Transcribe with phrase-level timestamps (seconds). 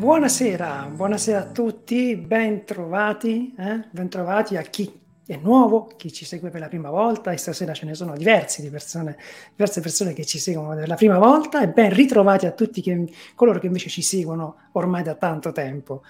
[0.00, 3.84] Buonasera, buonasera a tutti, ben trovati, eh?
[3.90, 4.90] ben trovati a chi
[5.26, 8.62] è nuovo, chi ci segue per la prima volta e stasera ce ne sono diversi
[8.62, 9.18] di persone,
[9.50, 13.12] diverse persone che ci seguono per la prima volta e ben ritrovati a tutti che,
[13.34, 16.02] coloro che invece ci seguono ormai da tanto tempo.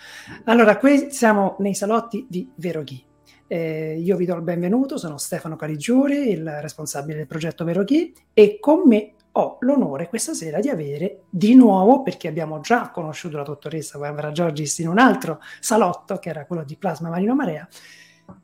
[0.44, 3.04] Allora, qui siamo nei salotti di Veroghi.
[3.48, 8.58] Eh, io vi do il benvenuto, sono Stefano Caligiuri, il responsabile del progetto Veroghi e
[8.60, 13.42] con me ho l'onore questa sera di avere di nuovo, perché abbiamo già conosciuto la
[13.42, 17.68] dottoressa Barbara Giorgis in un altro salotto, che era quello di Plasma Marino Marea,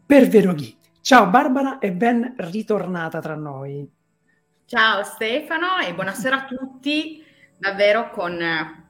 [0.05, 0.77] per Veroghi.
[1.01, 3.89] Ciao Barbara e ben ritornata tra noi.
[4.65, 7.23] Ciao Stefano e buonasera a tutti,
[7.57, 8.86] davvero con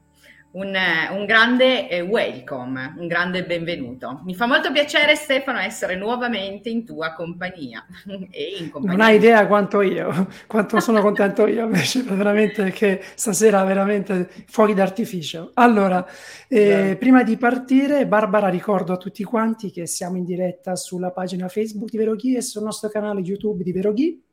[0.52, 0.74] un,
[1.10, 4.20] un, grande eh, welcome, un grande benvenuto.
[4.24, 7.84] Mi fa molto piacere Stefano essere nuovamente in tua compagnia.
[8.30, 8.96] e in compagnia.
[8.96, 14.75] Non hai idea quanto io, quanto sono contento io invece, veramente che stasera veramente fuochi
[14.75, 15.50] d'artificio.
[15.54, 16.06] Allora,
[16.49, 21.49] eh, prima di partire, Barbara ricordo a tutti quanti che siamo in diretta sulla pagina
[21.49, 24.25] Facebook di Veroghi e sul nostro canale YouTube di Veroghi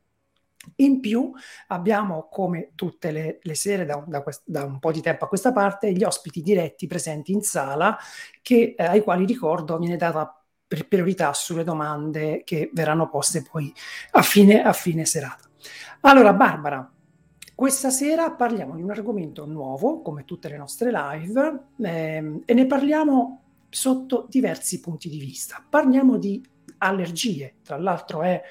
[0.77, 1.31] in più
[1.67, 5.27] abbiamo, come tutte le, le sere da, da, quest- da, un po' di tempo a
[5.27, 7.97] questa parte, gli ospiti diretti presenti in sala
[8.41, 10.37] che, eh, ai quali ricordo viene data
[10.87, 13.71] priorità sulle domande che verranno poste poi
[14.11, 15.47] a fine, a fine serata.
[16.01, 16.91] Allora, Barbara,
[17.55, 22.65] questa sera parliamo di un argomento nuovo, come tutte le nostre live, ehm, e ne
[22.65, 25.63] parliamo sotto diversi punti di vista.
[25.67, 26.43] Parliamo di
[26.79, 28.41] allergie, tra l'altro è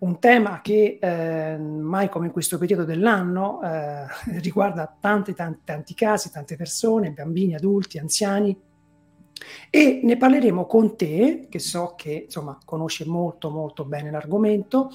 [0.00, 4.06] un tema che eh, mai come in questo periodo dell'anno eh,
[4.40, 8.56] riguarda tanti, tanti, tanti casi, tante persone, bambini, adulti, anziani.
[9.70, 14.90] E ne parleremo con te, che so che insomma conosce molto molto bene l'argomento,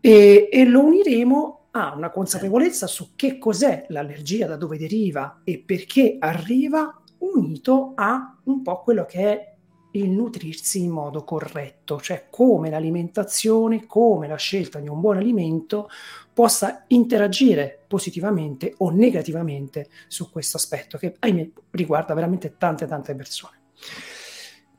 [0.00, 5.62] e, e lo uniremo a una consapevolezza su che cos'è l'allergia, da dove deriva e
[5.64, 9.55] perché arriva, unito a un po' quello che è
[9.96, 15.88] il nutrirsi in modo corretto, cioè come l'alimentazione, come la scelta di un buon alimento
[16.32, 23.54] possa interagire positivamente o negativamente su questo aspetto che ahimè riguarda veramente tante tante persone.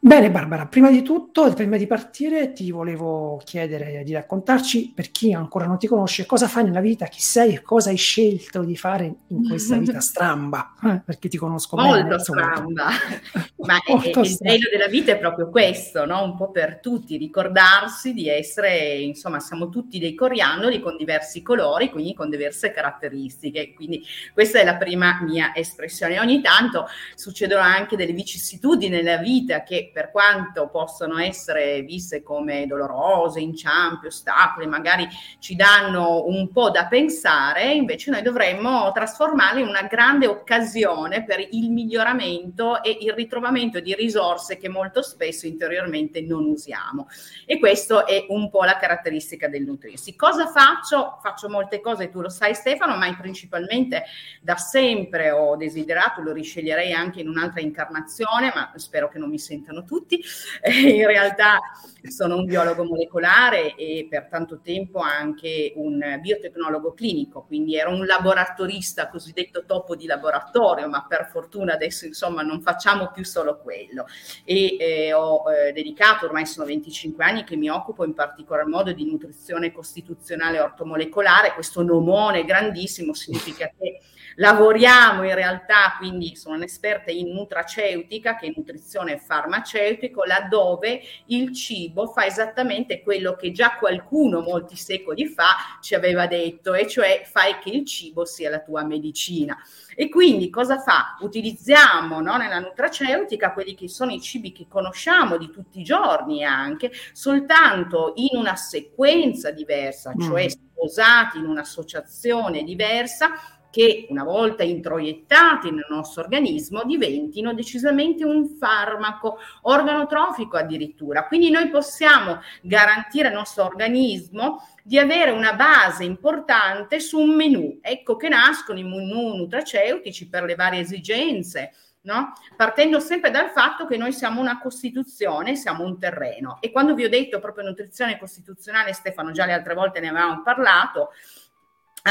[0.08, 5.34] Bene Barbara, prima di tutto, prima di partire, ti volevo chiedere di raccontarci, per chi
[5.34, 8.78] ancora non ti conosce, cosa fai nella vita, chi sei e cosa hai scelto di
[8.78, 12.08] fare in questa vita stramba, eh, perché ti conosco Molto bene.
[12.08, 12.88] Molto stramba,
[13.68, 16.24] ma Molto il bello della vita è proprio questo, no?
[16.24, 21.90] un po' per tutti, ricordarsi di essere, insomma, siamo tutti dei coriandoli con diversi colori,
[21.90, 24.02] quindi con diverse caratteristiche, quindi
[24.34, 26.18] questa è la prima mia espressione.
[26.18, 32.68] Ogni tanto succedono anche delle vicissitudini nella vita che per quanto possono essere viste come
[32.68, 35.08] dolorose, inciampi, ostacoli, magari
[35.40, 41.40] ci danno un po' da pensare, invece noi dovremmo trasformarle in una grande occasione per
[41.40, 47.08] il miglioramento e il ritrovamento di risorse che molto spesso interiormente non usiamo.
[47.48, 50.16] E questo è un po' la caratteristica del nutrirsi.
[50.16, 51.18] Cosa faccio?
[51.24, 54.04] Faccio molte cose, tu lo sai Stefano, ma principalmente
[54.42, 59.40] da sempre ho desiderato, lo risceglierei anche in un'altra incarnazione, ma spero che non mi
[59.40, 60.20] sentano sanno tutti,
[60.66, 61.60] in realtà
[62.08, 68.06] sono un biologo molecolare e per tanto tempo anche un biotecnologo clinico, quindi ero un
[68.06, 74.06] laboratorista cosiddetto topo di laboratorio, ma per fortuna adesso insomma non facciamo più solo quello.
[74.46, 78.94] E eh, ho eh, dedicato, ormai sono 25 anni che mi occupo in particolar modo
[78.94, 84.00] di nutrizione costituzionale ortomolecolare, questo nomone grandissimo significa che
[84.38, 92.08] lavoriamo in realtà, quindi sono un'esperta in nutraceutica, che è nutrizione farmaceutico, laddove il cibo
[92.08, 97.58] fa esattamente quello che già qualcuno molti secoli fa ci aveva detto, e cioè fai
[97.60, 99.58] che il cibo sia la tua medicina.
[99.96, 101.18] E quindi cosa fa?
[101.22, 106.44] Utilizziamo no, nella nutraceutica quelli che sono i cibi che conosciamo di tutti i giorni
[106.44, 110.48] anche, soltanto in una sequenza diversa, cioè mm.
[110.48, 119.38] sposati in un'associazione diversa che una volta introiettati nel nostro organismo diventino decisamente un farmaco
[119.62, 121.28] organotrofico addirittura.
[121.28, 127.78] Quindi noi possiamo garantire al nostro organismo di avere una base importante su un menù.
[127.80, 131.74] Ecco che nascono i menù nutraceutici per le varie esigenze.
[132.08, 132.32] No?
[132.56, 136.58] Partendo sempre dal fatto che noi siamo una costituzione, siamo un terreno.
[136.62, 140.42] E quando vi ho detto proprio nutrizione costituzionale, Stefano, già le altre volte ne avevamo
[140.42, 141.10] parlato,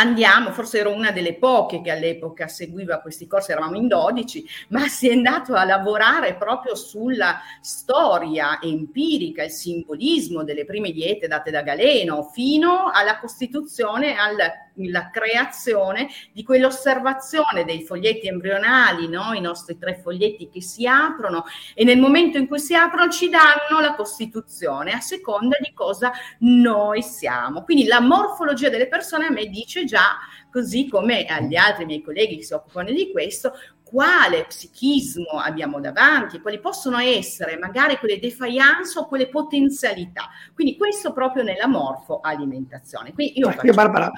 [0.00, 4.86] andiamo, forse ero una delle poche che all'epoca seguiva questi corsi, eravamo in 12, ma
[4.88, 11.50] si è andato a lavorare proprio sulla storia empirica, il simbolismo delle prime diete date
[11.50, 14.36] da Galeno, fino alla costituzione, al
[14.84, 19.32] la creazione di quell'osservazione dei foglietti embrionali, no?
[19.32, 21.44] i nostri tre foglietti che si aprono
[21.74, 26.12] e nel momento in cui si aprono ci danno la costituzione a seconda di cosa
[26.40, 27.62] noi siamo.
[27.62, 30.16] Quindi la morfologia delle persone a me dice già,
[30.50, 33.52] così come agli altri miei colleghi che si occupano di questo,
[33.86, 40.28] quale psichismo abbiamo davanti, quali possono essere magari quelle defiance o quelle potenzialità.
[40.54, 43.12] Quindi questo proprio nella morfoalimentazione.
[43.12, 43.72] Quindi io, faccio...
[43.72, 44.10] Barbara,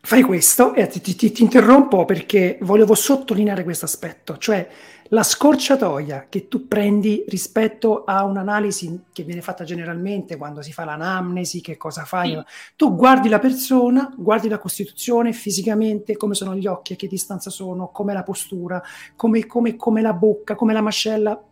[0.00, 4.68] fai questo e ti, ti, ti interrompo perché volevo sottolineare questo aspetto, cioè
[5.10, 10.84] la scorciatoia che tu prendi rispetto a un'analisi che viene fatta generalmente quando si fa
[10.84, 12.42] l'anamnesi, che cosa fai, sì.
[12.76, 17.48] tu guardi la persona, guardi la costituzione fisicamente, come sono gli occhi, a che distanza
[17.48, 18.82] sono, come la postura,
[19.16, 21.42] come, come, come la bocca, come la mascella,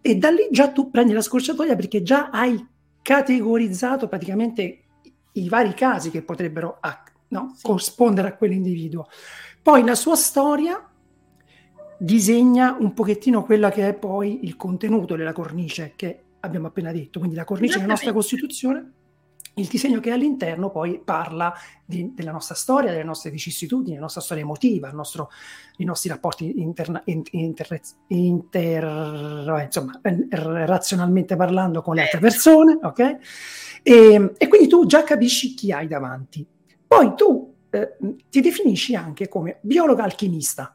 [0.00, 2.64] e da lì già tu prendi la scorciatoia perché già hai
[3.02, 4.82] categorizzato praticamente
[5.32, 6.78] i vari casi che potrebbero
[7.30, 7.62] no, sì.
[7.62, 9.08] corrispondere a quell'individuo.
[9.62, 10.88] Poi la sua storia
[11.98, 17.18] disegna un pochettino quella che è poi il contenuto della cornice che abbiamo appena detto,
[17.18, 18.92] quindi la cornice della nostra Costituzione,
[19.54, 21.52] il disegno che è all'interno poi parla
[21.84, 25.28] di, della nostra storia, delle nostre vicissitudini, della nostra storia emotiva, il nostro,
[25.76, 33.16] i nostri rapporti interna, inter, inter, insomma, razionalmente parlando con le altre persone, ok?
[33.82, 36.46] E, e quindi tu già capisci chi hai davanti.
[36.90, 37.96] Poi tu eh,
[38.28, 40.74] ti definisci anche come biologo alchimista.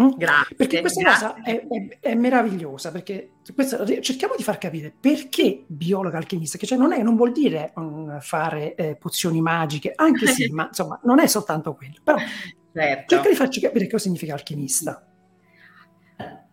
[0.00, 0.08] Mm?
[0.16, 0.56] Grazie.
[0.56, 1.28] Perché questa grazie.
[1.28, 6.66] cosa è, è, è, meravigliosa, perché questa, cerchiamo di far capire perché biologa alchimista, che
[6.66, 10.98] cioè non, è, non vuol dire um, fare eh, pozioni magiche, anche sì, ma insomma
[11.04, 11.94] non è soltanto quello.
[12.02, 12.18] Però
[12.72, 13.14] certo.
[13.14, 15.13] cerca di farci capire cosa significa alchimista.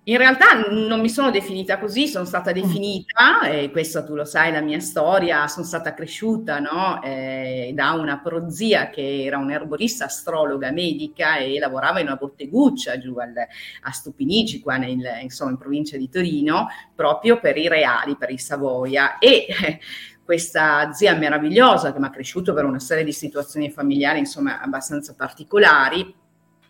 [0.06, 2.54] In realtà non mi sono definita così, sono stata mm.
[2.56, 7.00] definita, e questo tu lo sai, la mia storia, sono stata cresciuta no?
[7.04, 13.16] eh, da una prozia che era un'erborista astrologa medica e lavorava in una botteguccia giù
[13.18, 13.32] al,
[13.82, 18.40] a Stupinigi, qua nel, insomma, in provincia di Torino, proprio per i reali, per i
[18.40, 19.20] Savoia.
[19.20, 19.80] E eh,
[20.24, 25.14] questa zia meravigliosa che mi ha cresciuto per una serie di situazioni familiari, insomma, abbastanza
[25.14, 26.21] particolari,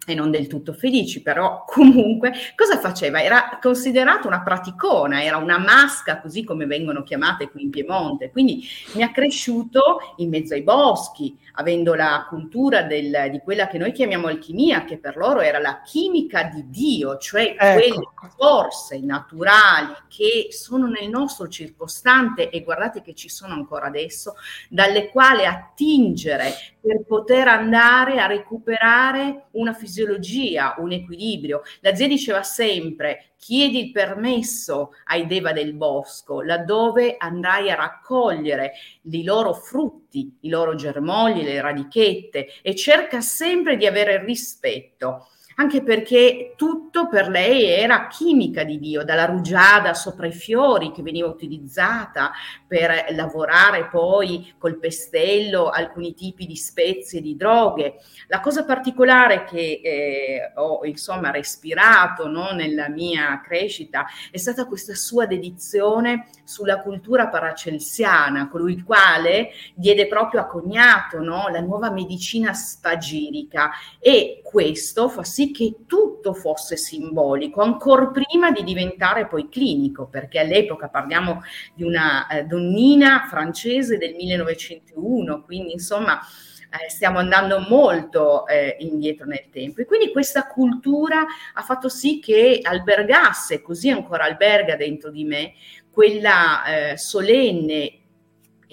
[0.08, 3.22] e non del tutto felici, però comunque cosa faceva?
[3.22, 8.64] Era considerata una praticona, era una masca, così come vengono chiamate qui in Piemonte, quindi
[8.94, 13.92] mi ha cresciuto in mezzo ai boschi, avendo la cultura del, di quella che noi
[13.92, 17.74] chiamiamo alchimia, che per loro era la chimica di Dio, cioè ecco.
[17.74, 24.36] quelle forze naturali che sono nel nostro circostante e guardate che ci sono ancora adesso,
[24.68, 31.62] dalle quali attingere per poter andare a recuperare una fisiologia, un equilibrio.
[31.82, 38.74] La zia diceva sempre chiedi il permesso ai Deva del bosco, laddove andrai a raccogliere
[39.04, 45.84] i loro frutti, i loro germogli, le radichette e cerca sempre di avere rispetto anche
[45.84, 51.28] perché tutto per lei era chimica di Dio, dalla rugiada sopra i fiori che veniva
[51.28, 52.32] utilizzata
[52.68, 57.96] per lavorare poi col pestello alcuni tipi di spezie, di droghe.
[58.28, 64.96] La cosa particolare che eh, ho insomma respirato no, nella mia crescita è stata questa
[64.96, 71.92] sua dedizione sulla cultura paracelsiana, colui il quale diede proprio a cognato no, la nuova
[71.92, 79.50] medicina spagirica e questo fa sì che tutto fosse simbolico, ancora prima di diventare poi
[79.50, 81.42] clinico, perché all'epoca parliamo
[81.74, 89.26] di una eh, donnina francese del 1901, quindi insomma eh, stiamo andando molto eh, indietro
[89.26, 89.82] nel tempo.
[89.82, 95.54] E quindi questa cultura ha fatto sì che albergasse, così ancora alberga dentro di me,
[95.90, 98.01] quella eh, solenne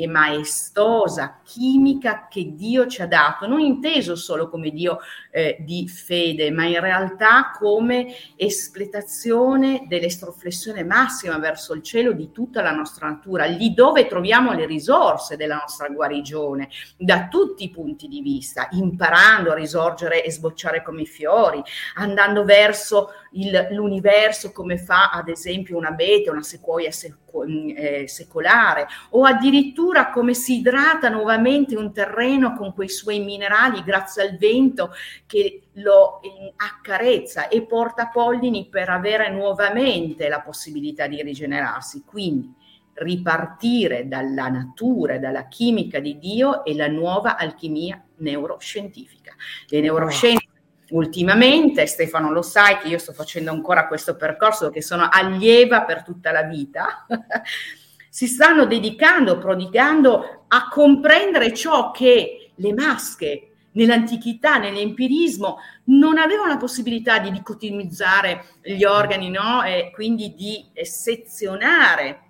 [0.01, 5.01] e maestosa chimica che Dio ci ha dato, non inteso solo come Dio
[5.33, 12.63] eh, di fede, ma in realtà come espletazione dell'estroflessione massima verso il cielo di tutta
[12.63, 18.07] la nostra natura, lì dove troviamo le risorse della nostra guarigione, da tutti i punti
[18.07, 21.61] di vista, imparando a risorgere e sbocciare come i fiori,
[21.97, 28.87] andando verso il, l'universo come fa ad esempio una bete, una sequoia seco, eh, secolare,
[29.11, 34.93] o addirittura come si idrata nuovamente un terreno con quei suoi minerali grazie al vento
[35.27, 36.21] che lo
[36.57, 42.03] accarezza e porta pollini per avere nuovamente la possibilità di rigenerarsi.
[42.05, 42.55] Quindi
[42.99, 49.35] ripartire dalla natura, dalla chimica di Dio e la nuova alchimia neuroscientifica.
[49.69, 50.47] Le neuroscienze
[50.91, 56.03] ultimamente, Stefano lo sai che io sto facendo ancora questo percorso che sono allieva per
[56.03, 57.07] tutta la vita,
[58.09, 66.57] si stanno dedicando, prodigando a comprendere ciò che le masche nell'antichità, nell'empirismo, non avevano la
[66.57, 69.63] possibilità di dicotimizzare gli organi, no?
[69.63, 72.28] E quindi di sezionare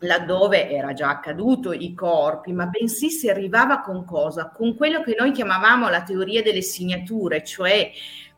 [0.00, 4.50] laddove era già accaduto i corpi, ma bensì si arrivava con cosa?
[4.54, 7.90] Con quello che noi chiamavamo la teoria delle signature, cioè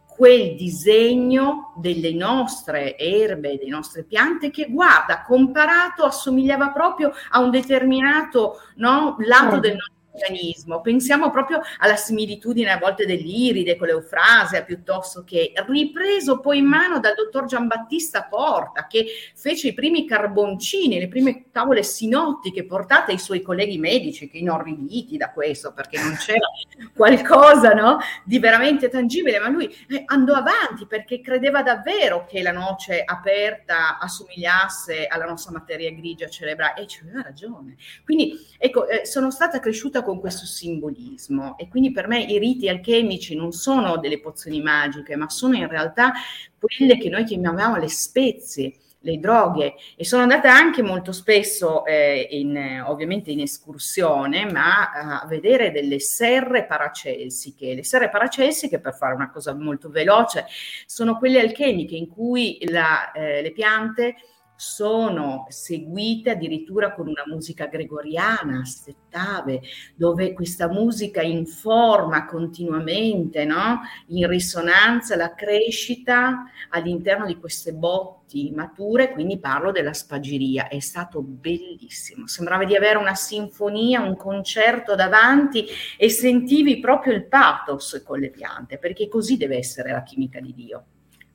[0.07, 7.51] quel disegno delle nostre erbe, delle nostre piante che guarda, comparato assomigliava proprio a un
[7.51, 10.81] determinato no, lato del nostro organismo.
[10.81, 17.01] Pensiamo proprio alla similitudine a volte dell'iride con l'eufrasia, piuttosto che ripreso poi in mano
[17.01, 23.19] dal dottor Giambattista Porta, che fece i primi carboncini, le prime tavole sinottiche portate ai
[23.19, 26.47] suoi colleghi medici, che inorriditi da questo, perché non c'era
[26.95, 32.53] qualcosa no, di veramente tangibile, ma lui eh, andò avanti perché credeva davvero che la
[32.53, 37.77] noce aperta assomigliasse alla nostra materia grigia cerebrale e ci aveva ragione.
[38.05, 41.57] Quindi ecco, eh, sono stata cresciuta con questo simbolismo.
[41.59, 45.69] E quindi per me i riti alchemici non sono delle pozioni magiche, ma sono in
[45.69, 46.13] realtà
[46.59, 49.75] quelle che noi chiamiamo le spezie le droghe.
[49.97, 54.91] E sono andata anche molto spesso eh, in, ovviamente in escursione ma
[55.23, 60.47] a vedere delle serre paracelsiche le serre paracelsiche per fare una cosa molto veloce
[60.87, 64.17] sono quelle alchemiche in cui la, eh, le piante
[64.61, 69.63] sono seguite addirittura con una musica gregoriana, settave,
[69.95, 73.81] dove questa musica informa continuamente, no?
[74.09, 81.23] in risonanza la crescita all'interno di queste botti mature, quindi parlo della spagiria, è stato
[81.23, 85.65] bellissimo, sembrava di avere una sinfonia, un concerto davanti
[85.97, 90.53] e sentivi proprio il pathos con le piante, perché così deve essere la chimica di
[90.53, 90.85] Dio.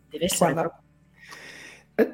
[0.07, 0.84] Deve essere Guarda, proprio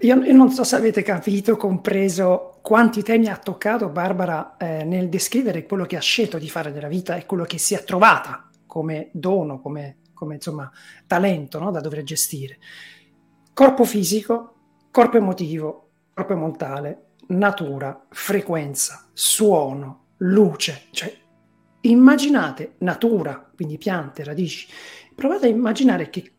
[0.01, 5.09] io, io, non so se avete capito, compreso quanti temi ha toccato Barbara eh, nel
[5.09, 8.47] descrivere quello che ha scelto di fare nella vita e quello che si è trovata
[8.67, 10.71] come dono, come, come insomma,
[11.07, 11.71] talento no?
[11.71, 12.59] da dover gestire.
[13.53, 14.55] Corpo fisico,
[14.91, 20.83] corpo emotivo, corpo mentale, natura, frequenza, suono, luce.
[20.91, 21.11] Cioè,
[21.81, 24.67] immaginate natura, quindi piante, radici.
[25.15, 26.33] Provate a immaginare che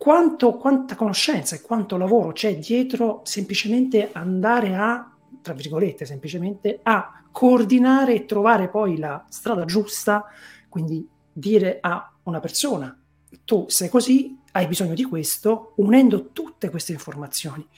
[0.00, 7.22] quanto, quanta conoscenza e quanto lavoro c'è dietro semplicemente andare a, tra virgolette, semplicemente a
[7.30, 10.24] coordinare e trovare poi la strada giusta,
[10.70, 12.98] quindi dire a una persona,
[13.44, 17.68] tu sei così, hai bisogno di questo, unendo tutte queste informazioni.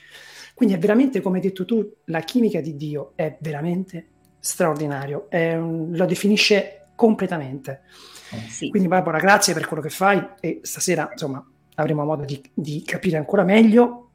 [0.54, 4.06] Quindi è veramente, come hai detto tu, la chimica di Dio è veramente
[4.38, 7.82] straordinario, è un, lo definisce completamente.
[8.30, 8.68] Eh, sì.
[8.68, 11.44] Quindi Barbara, grazie per quello che fai e stasera, insomma,
[11.82, 14.10] avremo modo di, di capire ancora meglio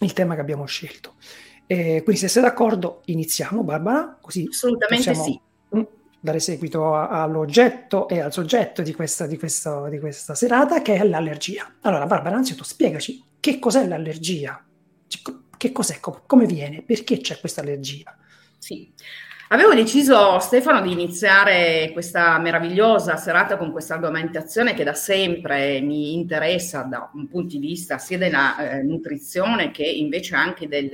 [0.00, 1.14] il tema che abbiamo scelto.
[1.66, 5.40] Eh, quindi se sei d'accordo iniziamo Barbara, così assolutamente sì.
[5.74, 5.82] Mm,
[6.20, 10.96] dare seguito a, all'oggetto e al soggetto di questa, di, questo, di questa serata che
[10.96, 11.76] è l'allergia.
[11.82, 14.62] Allora Barbara, anzitutto spiegaci che cos'è l'allergia,
[15.56, 18.16] che cos'è, come viene, perché c'è questa allergia.
[18.58, 18.92] Sì,
[19.48, 26.14] Avevo deciso, Stefano, di iniziare questa meravigliosa serata con questa argomentazione che da sempre mi
[26.14, 30.90] interessa da un punto di vista sia della eh, nutrizione che invece anche del,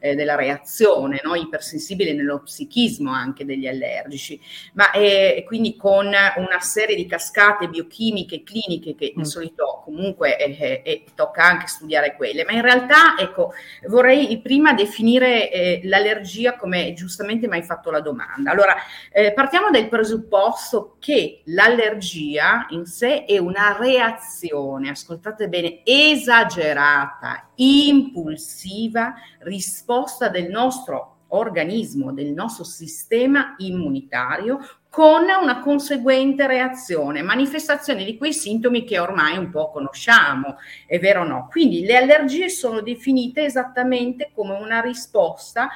[0.00, 1.36] eh, della reazione no?
[1.36, 4.38] ipersensibile nello psichismo anche degli allergici,
[4.72, 9.22] ma eh, quindi con una serie di cascate biochimiche e cliniche che di mm.
[9.22, 13.52] solito comunque eh, eh, tocca anche studiare quelle, ma in realtà ecco,
[13.86, 18.50] vorrei prima definire eh, l'allergia come giustamente mi hai fatto la domanda.
[18.50, 18.74] Allora,
[19.10, 29.14] eh, partiamo dal presupposto che l'allergia in sé è una reazione, ascoltate bene, esagerata, impulsiva,
[29.38, 34.60] risposta del nostro organismo, del nostro sistema immunitario
[34.92, 41.22] con una conseguente reazione, manifestazione di quei sintomi che ormai un po' conosciamo, è vero
[41.22, 41.48] o no?
[41.50, 45.70] Quindi le allergie sono definite esattamente come una risposta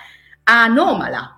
[0.45, 1.36] anomala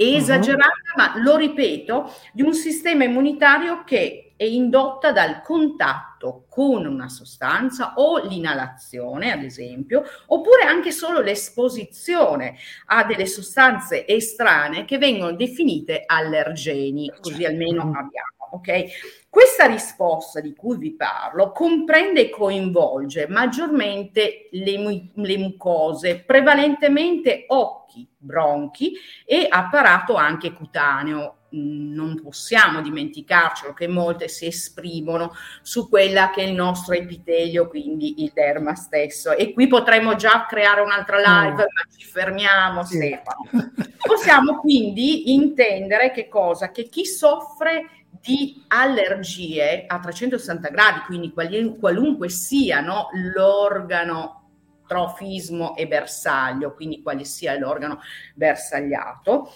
[0.00, 0.96] esagerata, uh-huh.
[0.96, 7.92] ma lo ripeto, di un sistema immunitario che è indotta dal contatto con una sostanza
[7.96, 16.04] o l'inalazione, ad esempio, oppure anche solo l'esposizione a delle sostanze estranee che vengono definite
[16.06, 17.94] allergeni, così almeno mm-hmm.
[17.94, 18.28] abbiamo.
[18.52, 18.84] Ok?
[19.30, 28.08] Questa risposta di cui vi parlo comprende e coinvolge maggiormente le, le mucose, prevalentemente occhi,
[28.16, 28.92] bronchi
[29.24, 31.36] e apparato anche cutaneo.
[31.54, 37.68] Mm, non possiamo dimenticarcelo che molte si esprimono su quella che è il nostro epitelio,
[37.68, 39.36] quindi il derma stesso.
[39.36, 41.56] E qui potremmo già creare un'altra live, mm.
[41.56, 42.96] ma ci fermiamo, sì.
[42.96, 43.72] Stefano.
[43.96, 46.72] Possiamo quindi intendere che cosa?
[46.72, 54.36] Che chi soffre di allergie a 360 gradi, quindi qualunque sia no, l'organo
[54.86, 58.00] trofismo e bersaglio, quindi quale sia l'organo
[58.34, 59.52] bersagliato,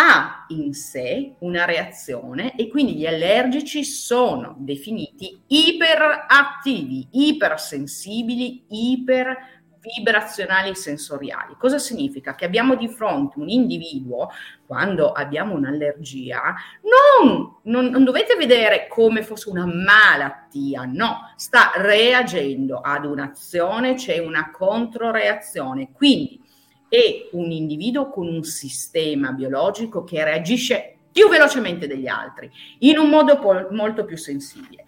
[0.00, 9.57] ha in sé una reazione e quindi gli allergici sono definiti iperattivi, ipersensibili, iper
[9.96, 11.54] vibrazionali sensoriali.
[11.58, 12.34] Cosa significa?
[12.34, 14.30] Che abbiamo di fronte un individuo,
[14.66, 22.80] quando abbiamo un'allergia, non, non, non, dovete vedere come fosse una malattia, no, sta reagendo
[22.80, 25.90] ad un'azione, c'è una controreazione.
[25.92, 26.40] Quindi
[26.88, 33.08] è un individuo con un sistema biologico che reagisce più velocemente degli altri, in un
[33.08, 34.84] modo po- molto più sensibile.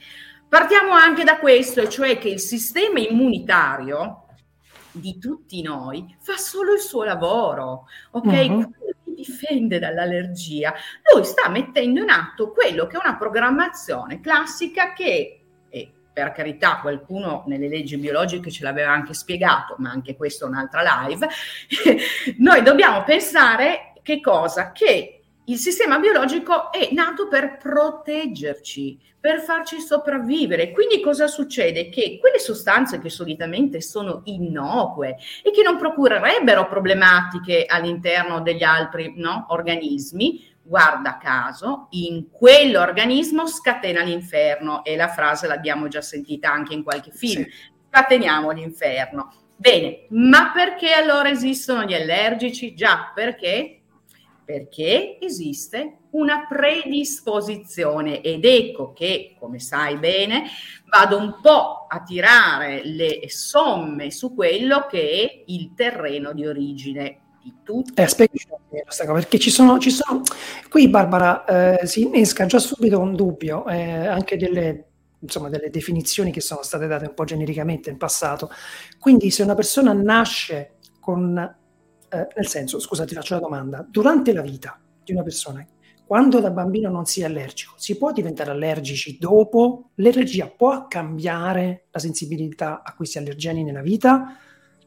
[0.49, 4.25] Partiamo anche da questo, cioè che il sistema immunitario
[4.93, 8.27] di tutti noi fa solo il suo lavoro, ok?
[8.27, 8.75] Uh-huh.
[9.05, 10.75] difende dall'allergia,
[11.13, 16.79] lui sta mettendo in atto quello che è una programmazione classica che eh, per carità
[16.81, 21.29] qualcuno nelle leggi biologiche ce l'aveva anche spiegato, ma anche questo è un'altra live,
[22.39, 24.73] noi dobbiamo pensare che cosa?
[24.73, 25.20] Che
[25.51, 30.71] il sistema biologico è nato per proteggerci, per farci sopravvivere.
[30.71, 31.89] Quindi cosa succede?
[31.89, 39.15] Che quelle sostanze che solitamente sono innocue e che non procurerebbero problematiche all'interno degli altri
[39.17, 46.75] no, organismi, guarda caso, in quell'organismo scatena l'inferno e la frase l'abbiamo già sentita anche
[46.75, 47.43] in qualche film.
[47.43, 47.51] Sì.
[47.89, 49.33] Scateniamo l'inferno.
[49.57, 52.73] Bene, ma perché allora esistono gli allergici?
[52.73, 53.80] Già, perché
[54.51, 60.43] perché esiste una predisposizione ed ecco che, come sai bene,
[60.87, 67.21] vado un po' a tirare le somme su quello che è il terreno di origine
[67.41, 67.93] di tutti.
[67.93, 70.23] Eh, perché ci sono, ci sono,
[70.69, 71.45] qui Barbara
[71.79, 74.87] eh, si innesca già subito un dubbio, eh, anche delle,
[75.21, 78.51] insomma, delle definizioni che sono state date un po' genericamente in passato.
[78.99, 81.59] Quindi se una persona nasce con
[82.11, 85.65] eh, nel senso, scusa, ti faccio la domanda, durante la vita di una persona,
[86.05, 89.91] quando da bambino non si è allergico, si può diventare allergici dopo?
[89.97, 94.37] L'allergia può cambiare la sensibilità a questi allergeni nella vita?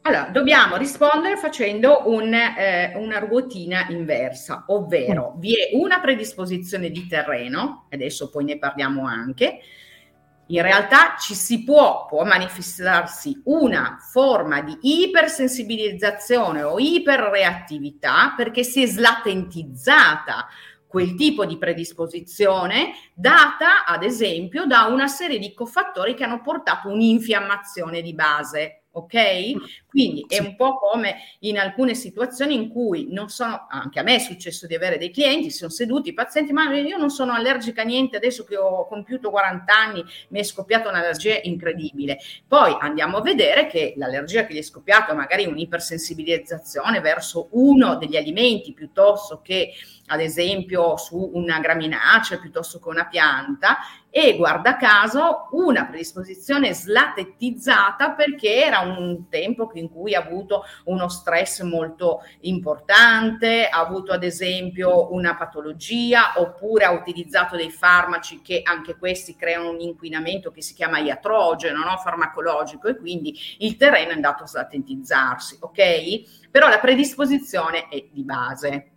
[0.02, 5.40] Allora, dobbiamo rispondere facendo un, eh, una ruotina inversa, ovvero mm.
[5.40, 9.60] vi è una predisposizione di terreno, adesso poi ne parliamo anche,
[10.54, 18.84] in realtà ci si può, può manifestarsi una forma di ipersensibilizzazione o iperreattività perché si
[18.84, 20.48] è slatentizzata
[20.86, 26.88] quel tipo di predisposizione data ad esempio da una serie di cofattori che hanno portato
[26.90, 29.16] un'infiammazione di base ok?
[29.16, 29.64] Mm.
[29.88, 34.16] Quindi è un po' come in alcune situazioni in cui non sono, anche a me
[34.16, 37.82] è successo di avere dei clienti, sono seduti i pazienti, ma io non sono allergica
[37.82, 42.20] a niente, adesso che ho compiuto 40 anni mi è scoppiata un'allergia incredibile.
[42.48, 48.16] Poi andiamo a vedere che l'allergia che gli è scoppiata magari un'ipersensibilizzazione verso uno degli
[48.16, 49.74] alimenti piuttosto che
[50.08, 53.78] ad esempio su una graminacea piuttosto che una pianta
[54.16, 61.10] e guarda caso una predisposizione slatettizzata perché era un tempo in cui ha avuto uno
[61.10, 68.62] stress molto importante, ha avuto ad esempio una patologia oppure ha utilizzato dei farmaci che
[68.64, 71.98] anche questi creano un inquinamento che si chiama iatrogeno, no?
[71.98, 76.50] farmacologico e quindi il terreno è andato a slatentizzarsi, ok?
[76.52, 78.93] Però la predisposizione è di base.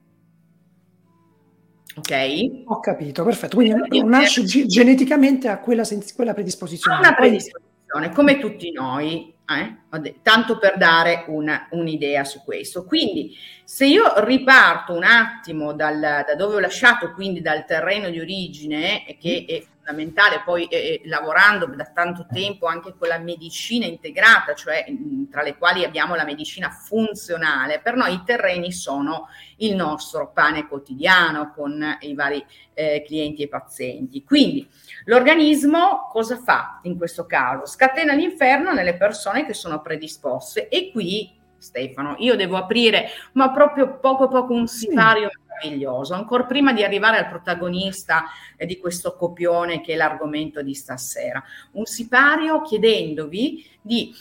[1.97, 2.63] Ok?
[2.67, 3.57] Ho capito, perfetto.
[3.57, 6.99] Quindi nasce geneticamente a quella, sens- quella predisposizione.
[6.99, 10.13] Una predisposizione, come tutti noi, eh?
[10.23, 12.85] tanto per dare una, un'idea su questo.
[12.85, 18.21] Quindi, se io riparto un attimo dal, da dove ho lasciato, quindi dal terreno di
[18.21, 24.55] origine, che è fondamentale poi eh, lavorando da tanto tempo anche con la medicina integrata,
[24.55, 29.29] cioè mh, tra le quali abbiamo la medicina funzionale, per noi i terreni sono
[29.59, 34.25] il nostro pane quotidiano con i vari eh, clienti e pazienti.
[34.25, 34.69] Quindi
[35.07, 37.67] l'organismo cosa fa in questo caso?
[37.67, 43.99] Scatena l'inferno nelle persone che sono predisposte e qui Stefano, io devo aprire, ma proprio
[43.99, 48.25] poco poco un sipario meraviglioso, ancora prima di arrivare al protagonista
[48.59, 51.43] di questo copione che è l'argomento di stasera.
[51.73, 54.15] Un sipario chiedendovi di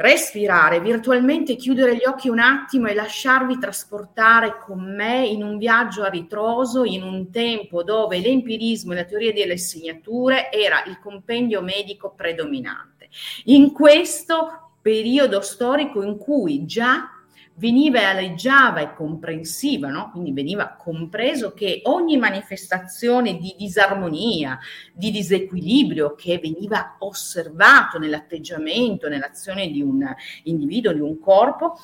[0.00, 6.02] respirare, virtualmente chiudere gli occhi un attimo e lasciarvi trasportare con me in un viaggio
[6.02, 11.60] a ritroso in un tempo dove l'empirismo e la teoria delle segnature era il compendio
[11.60, 13.10] medico predominante.
[13.44, 17.19] In questo periodo storico in cui già
[17.60, 20.10] veniva aleggiava e comprensiva, no?
[20.10, 24.58] quindi veniva compreso che ogni manifestazione di disarmonia,
[24.94, 30.02] di disequilibrio che veniva osservato nell'atteggiamento, nell'azione di un
[30.44, 31.78] individuo, di un corpo,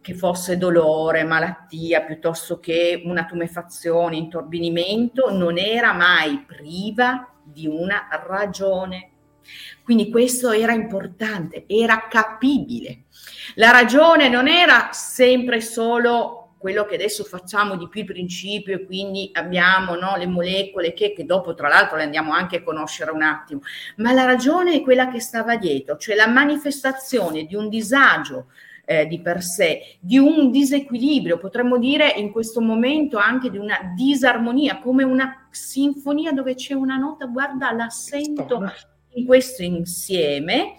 [0.00, 8.08] che fosse dolore, malattia, piuttosto che una tumefazione, intorbidimento, non era mai priva di una
[8.26, 9.10] ragione.
[9.82, 13.04] Quindi questo era importante, era capibile.
[13.54, 18.84] La ragione non era sempre solo quello che adesso facciamo di più il principio e
[18.84, 23.12] quindi abbiamo no, le molecole che, che, dopo tra l'altro le andiamo anche a conoscere
[23.12, 23.60] un attimo,
[23.96, 28.48] ma la ragione è quella che stava dietro, cioè la manifestazione di un disagio
[28.84, 33.92] eh, di per sé, di un disequilibrio, potremmo dire in questo momento anche di una
[33.94, 38.72] disarmonia, come una sinfonia dove c'è una nota, guarda, la sento
[39.18, 40.76] in questo insieme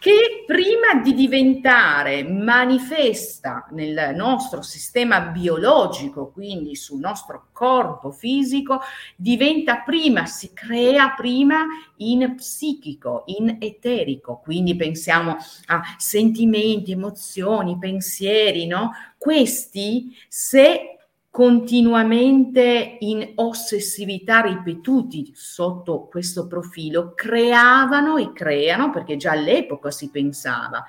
[0.00, 8.80] che prima di diventare manifesta nel nostro sistema biologico, quindi sul nostro corpo fisico,
[9.16, 11.64] diventa prima, si crea prima
[11.96, 14.40] in psichico, in eterico.
[14.40, 15.36] Quindi pensiamo
[15.66, 18.92] a sentimenti, emozioni, pensieri, no?
[19.18, 20.97] Questi, se
[21.38, 30.84] continuamente in ossessività ripetuti sotto questo profilo, creavano e creano, perché già all'epoca si pensava.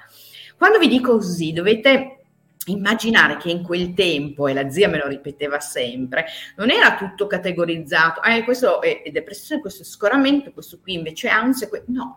[0.57, 2.23] Quando vi dico così, dovete
[2.65, 7.27] immaginare che in quel tempo, e la zia me lo ripeteva sempre, non era tutto
[7.27, 12.15] categorizzato, eh, questo è, depressione, questo è scoramento, questo qui invece è ansia, que- no,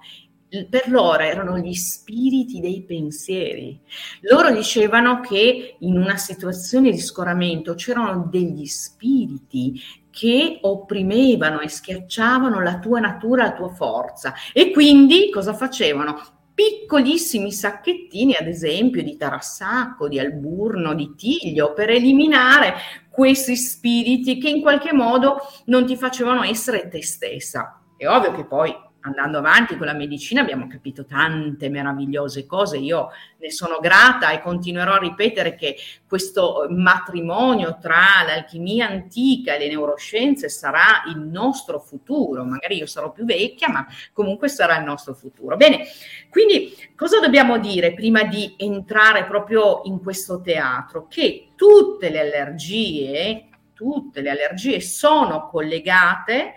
[0.68, 3.80] per loro erano gli spiriti dei pensieri.
[4.22, 12.60] Loro dicevano che in una situazione di scoramento c'erano degli spiriti che opprimevano e schiacciavano
[12.60, 14.34] la tua natura, la tua forza.
[14.52, 16.20] E quindi cosa facevano?
[16.54, 22.74] Piccolissimi sacchettini, ad esempio, di tarassacco, di alburno, di tiglio, per eliminare
[23.08, 27.80] questi spiriti che in qualche modo non ti facevano essere te stessa.
[27.96, 32.78] È ovvio che poi andando avanti con la medicina abbiamo capito tante meravigliose cose.
[32.78, 39.58] Io ne sono grata e continuerò a ripetere che questo matrimonio tra l'alchimia antica e
[39.58, 42.44] le neuroscienze sarà il nostro futuro.
[42.44, 45.56] Magari io sarò più vecchia, ma comunque sarà il nostro futuro.
[45.56, 45.86] Bene,
[46.30, 51.06] quindi cosa dobbiamo dire prima di entrare proprio in questo teatro?
[51.08, 56.54] Che tutte le allergie, tutte le allergie sono collegate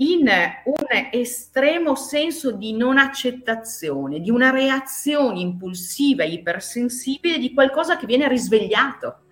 [0.00, 0.28] in
[0.64, 8.28] un estremo senso di non accettazione, di una reazione impulsiva, ipersensibile di qualcosa che viene
[8.28, 9.22] risvegliato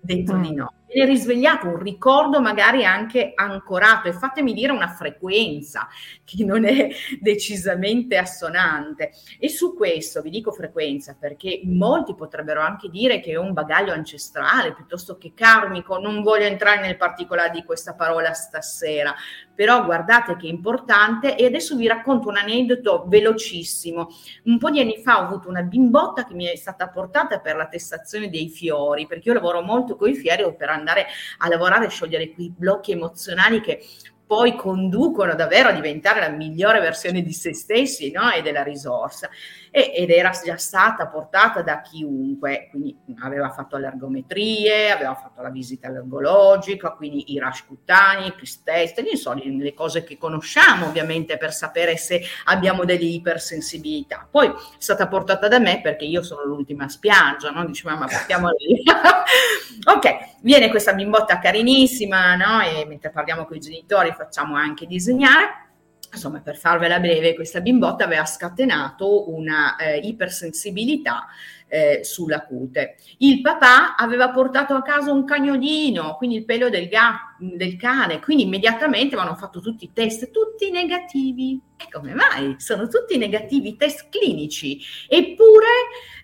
[0.00, 0.42] dentro mm.
[0.42, 5.86] di noi viene risvegliato un ricordo magari anche ancorato e fatemi dire una frequenza
[6.24, 6.88] che non è
[7.20, 9.12] decisamente assonante.
[9.38, 13.92] E su questo vi dico frequenza perché molti potrebbero anche dire che è un bagaglio
[13.92, 19.14] ancestrale piuttosto che karmico, non voglio entrare nel particolare di questa parola stasera,
[19.58, 24.08] però guardate che è importante e adesso vi racconto un aneddoto velocissimo.
[24.44, 27.56] Un po' di anni fa ho avuto una bimbotta che mi è stata portata per
[27.56, 31.06] l'attestazione dei fiori, perché io lavoro molto con i fiori operando andare
[31.38, 33.84] a lavorare e sciogliere quei blocchi emozionali che
[34.24, 38.30] poi conducono davvero a diventare la migliore versione di se stessi no?
[38.30, 39.28] e della risorsa
[39.70, 45.50] e, ed era già stata portata da chiunque, quindi aveva fatto allergometrie, aveva fatto la
[45.50, 51.96] visita allergologica, quindi i rash cutanei, pristest, insomma le cose che conosciamo ovviamente per sapere
[51.96, 54.26] se abbiamo delle ipersensibilità.
[54.30, 57.64] Poi è stata portata da me perché io sono l'ultima spiaggia, no?
[57.64, 58.82] Dice mamma portiamola lì.
[59.94, 62.60] ok, viene questa bimbotta carinissima, no?
[62.62, 65.67] E mentre parliamo con i genitori facciamo anche disegnare
[66.12, 71.26] insomma, per farvela breve, questa bimbotta aveva scatenato una eh, ipersensibilità
[71.68, 72.96] eh, sulla cute.
[73.18, 78.20] Il papà aveva portato a casa un cagnolino, quindi il pelo del, ga- del cane,
[78.20, 81.60] quindi immediatamente avevano fatto tutti i test, tutti negativi.
[81.76, 82.56] E come mai?
[82.58, 84.80] Sono tutti negativi, test clinici.
[85.08, 85.66] Eppure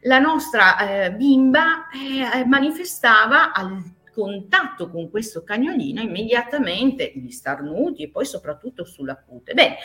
[0.02, 3.82] la nostra eh, bimba eh, manifestava al
[4.14, 9.52] contatto con questo cagnolino immediatamente gli starnuti e poi soprattutto sulla cute.
[9.54, 9.76] Beh,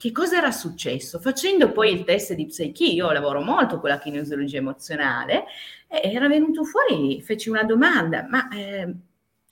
[0.00, 1.20] che cosa era successo?
[1.20, 5.44] Facendo poi il test di Psyche, io lavoro molto con la kinesiologia emozionale,
[5.88, 8.94] eh, era venuto fuori, feci una domanda, ma eh,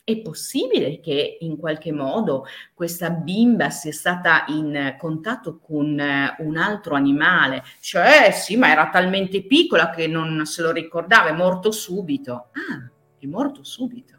[0.02, 6.56] è possibile che in qualche modo questa bimba sia stata in contatto con eh, un
[6.56, 7.62] altro animale?
[7.80, 12.48] Cioè, sì, ma era talmente piccola che non se lo ricordava, è morto subito.
[12.52, 12.90] Ah,
[13.26, 14.16] è morto subito.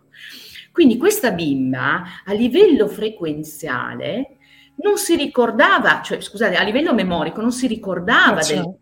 [0.71, 4.37] Quindi questa bimba a livello frequenziale
[4.81, 8.77] non si ricordava, cioè scusate, a livello memorico non si ricordava ah, del,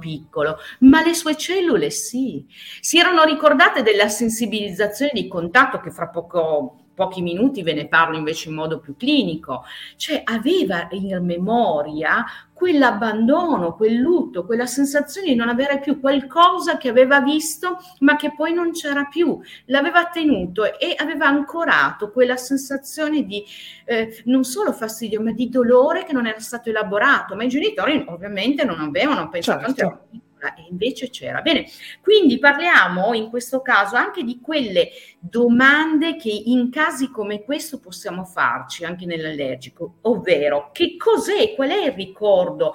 [0.00, 2.44] piccolo, ma le sue cellule sì.
[2.80, 8.16] Si erano ricordate della sensibilizzazione di contatto che fra poco pochi minuti ve ne parlo
[8.16, 9.64] invece in modo più clinico,
[9.96, 12.24] cioè aveva in memoria
[12.56, 18.32] quell'abbandono, quel lutto, quella sensazione di non avere più qualcosa che aveva visto ma che
[18.34, 23.44] poi non c'era più, l'aveva tenuto e aveva ancorato quella sensazione di
[23.84, 28.02] eh, non solo fastidio ma di dolore che non era stato elaborato, ma i genitori
[28.08, 31.40] ovviamente non avevano pensato certo e invece c'era.
[31.40, 31.66] Bene,
[32.00, 38.24] quindi parliamo in questo caso anche di quelle domande che in casi come questo possiamo
[38.24, 42.74] farci anche nell'allergico, ovvero che cos'è, qual è il ricordo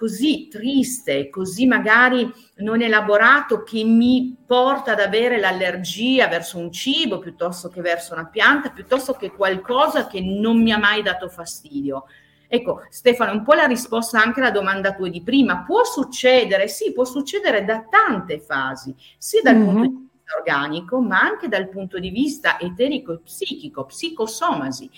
[0.00, 7.18] così triste, così magari non elaborato che mi porta ad avere l'allergia verso un cibo
[7.18, 12.06] piuttosto che verso una pianta, piuttosto che qualcosa che non mi ha mai dato fastidio.
[12.52, 15.62] Ecco, Stefano, un po' la risposta anche alla domanda tua di prima.
[15.62, 19.66] Può succedere, sì, può succedere da tante fasi, sia dal mm-hmm.
[19.66, 24.90] punto di vista organico, ma anche dal punto di vista eterico e psichico, psicosomasi.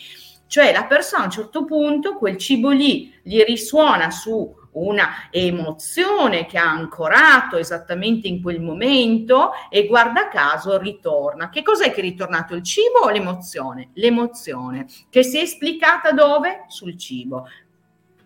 [0.46, 6.46] Cioè la persona a un certo punto quel cibo lì gli risuona su una emozione
[6.46, 11.48] che ha ancorato esattamente in quel momento e guarda caso ritorna.
[11.48, 13.90] Che cos'è che è ritornato il cibo o l'emozione?
[13.94, 16.64] L'emozione che si è esplicata dove?
[16.68, 17.46] Sul cibo.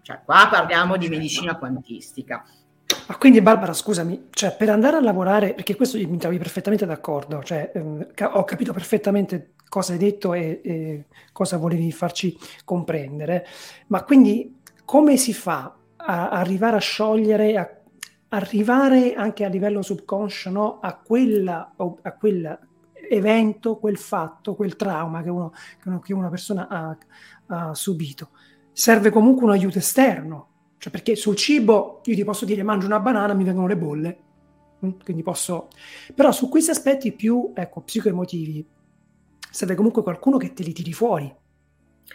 [0.03, 2.45] Cioè qua parliamo di medicina quantistica.
[3.09, 7.43] Ma quindi Barbara, scusami, cioè per andare a lavorare, perché questo mi trovi perfettamente d'accordo,
[7.43, 13.47] cioè ehm, ho capito perfettamente cosa hai detto e, e cosa volevi farci comprendere,
[13.89, 15.75] ma quindi come si fa
[16.07, 17.69] a arrivare a sciogliere, a
[18.29, 20.79] arrivare anche a livello subconscio no?
[20.81, 22.59] a, quella, a quel
[23.09, 26.97] evento, quel fatto, quel trauma che, uno, che, uno, che una persona ha,
[27.47, 28.31] ha, subito.
[28.73, 33.01] Serve comunque un aiuto esterno, cioè perché sul cibo io ti posso dire mangio una
[33.01, 34.19] banana, mi vengono le bolle,
[34.85, 34.91] mm?
[35.03, 35.69] quindi posso...
[36.15, 38.67] Però su questi aspetti più, ecco, psicoemotivi,
[39.51, 41.35] serve comunque qualcuno che te li tiri fuori.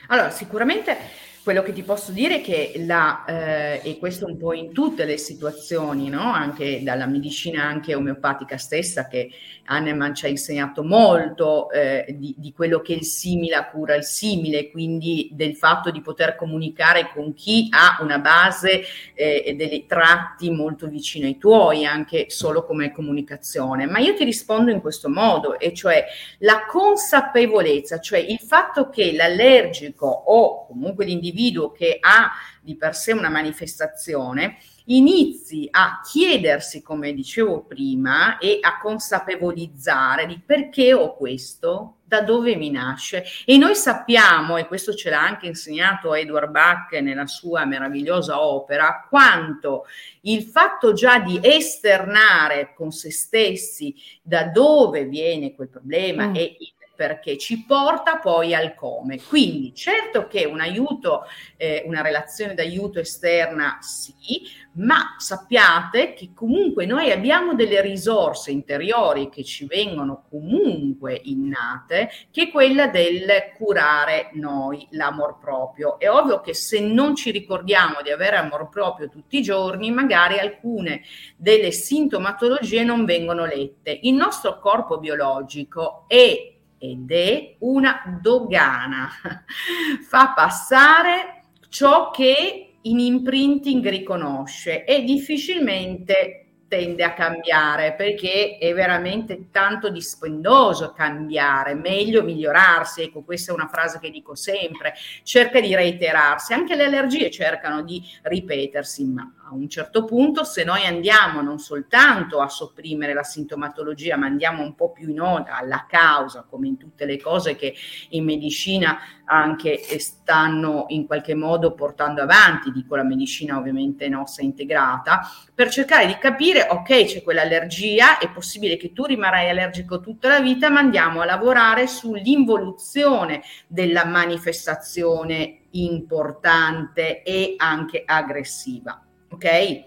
[0.08, 0.96] Allora, sicuramente
[1.44, 5.06] quello che ti posso dire è che la, eh, e questo un po' in tutte
[5.06, 6.32] le situazioni, no?
[6.32, 9.32] anche dalla medicina anche omeopatica stessa, che
[9.66, 14.70] Hahnemann ci ha insegnato molto eh, di, di, quello che il simile cura il simile,
[14.70, 20.52] quindi del fatto di poter comunicare con chi ha una base eh, e dei tratti
[20.52, 23.88] molto vicino ai tuoi, anche solo come comunicazione.
[23.88, 26.06] Ma io ti rispondo in questo modo, e cioè
[26.40, 32.96] la consapevolezza, cioè il fatto che l'allergico o comunque l'individuo individuo che ha di per
[32.96, 41.16] sé una manifestazione, inizi a chiedersi, come dicevo prima, e a consapevolizzare di perché ho
[41.16, 43.24] questo, da dove mi nasce.
[43.46, 49.08] E noi sappiamo, e questo ce l'ha anche insegnato Edward Bach nella sua meravigliosa opera,
[49.10, 49.86] quanto
[50.22, 56.36] il fatto già di esternare con se stessi da dove viene quel problema mm.
[56.36, 59.20] e il perché ci porta poi al come.
[59.20, 61.24] Quindi certo che un aiuto,
[61.58, 69.30] eh, una relazione d'aiuto esterna sì, ma sappiate che comunque noi abbiamo delle risorse interiori
[69.30, 75.98] che ci vengono comunque innate, che è quella del curare noi l'amor proprio.
[75.98, 80.38] È ovvio che se non ci ricordiamo di avere amor proprio tutti i giorni, magari
[80.38, 81.02] alcune
[81.36, 83.98] delle sintomatologie non vengono lette.
[84.04, 89.08] Il nostro corpo biologico è ed è una dogana.
[90.02, 99.50] Fa passare ciò che in imprinting riconosce e difficilmente tende a cambiare perché è veramente
[99.52, 105.76] tanto dispendoso cambiare, meglio migliorarsi, ecco questa è una frase che dico sempre, cerca di
[105.76, 111.42] reiterarsi, anche le allergie cercano di ripetersi, ma a un certo punto se noi andiamo
[111.42, 116.46] non soltanto a sopprimere la sintomatologia, ma andiamo un po' più in onda alla causa,
[116.50, 117.76] come in tutte le cose che
[118.10, 125.20] in medicina anche stanno in qualche modo portando avanti, dico la medicina ovviamente nostra integrata,
[125.54, 130.40] per cercare di capire, ok, c'è quell'allergia, è possibile che tu rimarrai allergico tutta la
[130.40, 139.84] vita, ma andiamo a lavorare sull'involuzione della manifestazione importante e anche aggressiva ok?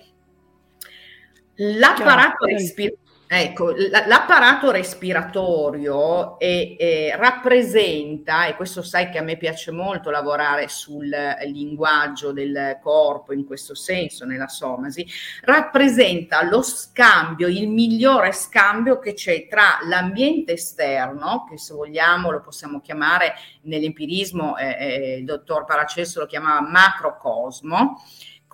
[1.56, 3.72] L'apparato respiratorio Ecco,
[4.06, 11.08] l'apparato respiratorio è, è, rappresenta, e questo sai che a me piace molto lavorare sul
[11.46, 15.04] linguaggio del corpo in questo senso, nella somasi,
[15.42, 22.40] rappresenta lo scambio, il migliore scambio che c'è tra l'ambiente esterno, che se vogliamo lo
[22.40, 28.00] possiamo chiamare nell'empirismo, eh, eh, il dottor Paracelso lo chiamava macrocosmo,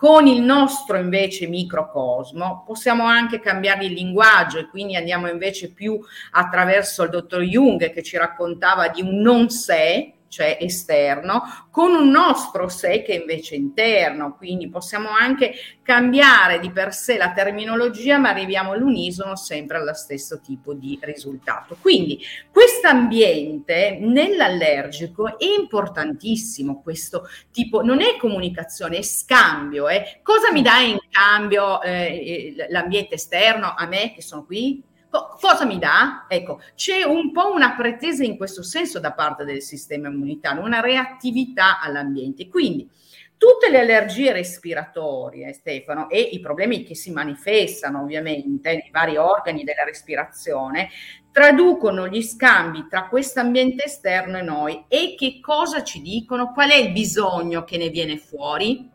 [0.01, 6.01] Con il nostro invece microcosmo possiamo anche cambiare il linguaggio e quindi andiamo invece più
[6.31, 12.09] attraverso il dottor Jung che ci raccontava di un non sé, cioè esterno, con un
[12.09, 18.17] nostro sé che è invece interno, quindi possiamo anche cambiare di per sé la terminologia,
[18.17, 21.77] ma arriviamo all'unisono sempre allo stesso tipo di risultato.
[21.81, 29.89] Quindi questo ambiente nell'allergico è importantissimo, questo tipo, non è comunicazione, è scambio.
[29.89, 30.21] Eh.
[30.23, 34.81] Cosa mi dà in cambio eh, l'ambiente esterno a me che sono qui?
[35.11, 36.27] Cosa mi dà?
[36.29, 40.81] Ecco, c'è un po' una pretesa in questo senso da parte del sistema immunitario, una
[40.81, 42.49] reattività all'ambiente.
[42.49, 42.89] Quindi
[43.37, 49.65] tutte le allergie respiratorie, Stefano, e i problemi che si manifestano ovviamente nei vari organi
[49.65, 50.91] della respirazione,
[51.33, 56.53] traducono gli scambi tra questo ambiente esterno e noi e che cosa ci dicono?
[56.53, 58.89] Qual è il bisogno che ne viene fuori?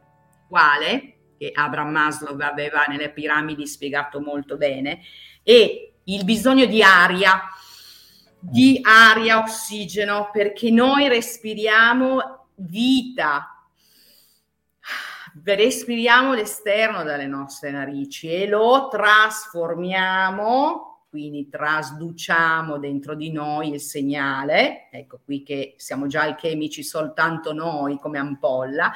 [0.48, 1.14] Quale?
[1.38, 5.00] Che Abraham Maslow aveva nelle piramidi spiegato molto bene.
[5.42, 7.42] E il bisogno di aria,
[8.40, 13.50] di aria, ossigeno, perché noi respiriamo vita,
[15.44, 24.90] respiriamo l'esterno dalle nostre narici e lo trasformiamo, quindi trasduciamo dentro di noi il segnale,
[24.92, 28.92] ecco qui che siamo già alchemici soltanto noi come ampolla,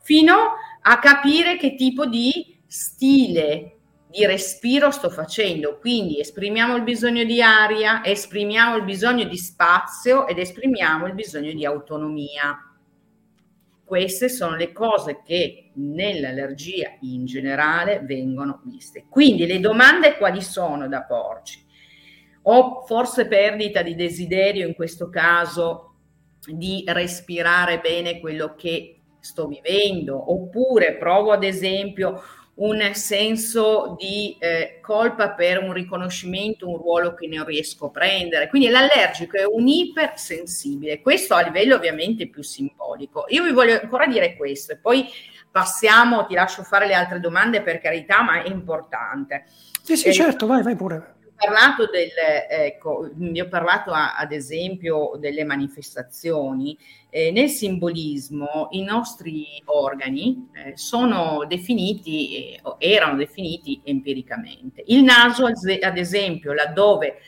[0.00, 3.77] fino a capire che tipo di stile
[4.18, 5.78] di respiro sto facendo.
[5.78, 11.52] Quindi esprimiamo il bisogno di aria, esprimiamo il bisogno di spazio ed esprimiamo il bisogno
[11.52, 12.58] di autonomia.
[13.84, 19.06] Queste sono le cose che nell'allergia in generale vengono viste.
[19.08, 21.64] Quindi le domande quali sono da porci?
[22.42, 25.94] O forse perdita di desiderio in questo caso
[26.44, 32.20] di respirare bene quello che sto vivendo, oppure provo ad esempio
[32.58, 38.48] un senso di eh, colpa per un riconoscimento, un ruolo che non riesco a prendere.
[38.48, 43.26] Quindi l'allergico è un ipersensibile, questo a livello ovviamente più simbolico.
[43.28, 45.06] Io vi voglio ancora dire questo e poi
[45.50, 49.44] passiamo, ti lascio fare le altre domande per carità, ma è importante.
[49.82, 52.10] Sì, sì, eh, certo, vai, vai pure parlato del,
[52.48, 56.76] ecco, vi ho parlato a, ad esempio delle manifestazioni,
[57.10, 64.82] eh, nel simbolismo i nostri organi eh, sono definiti, eh, erano definiti empiricamente.
[64.86, 67.20] Il naso, ad esempio, laddove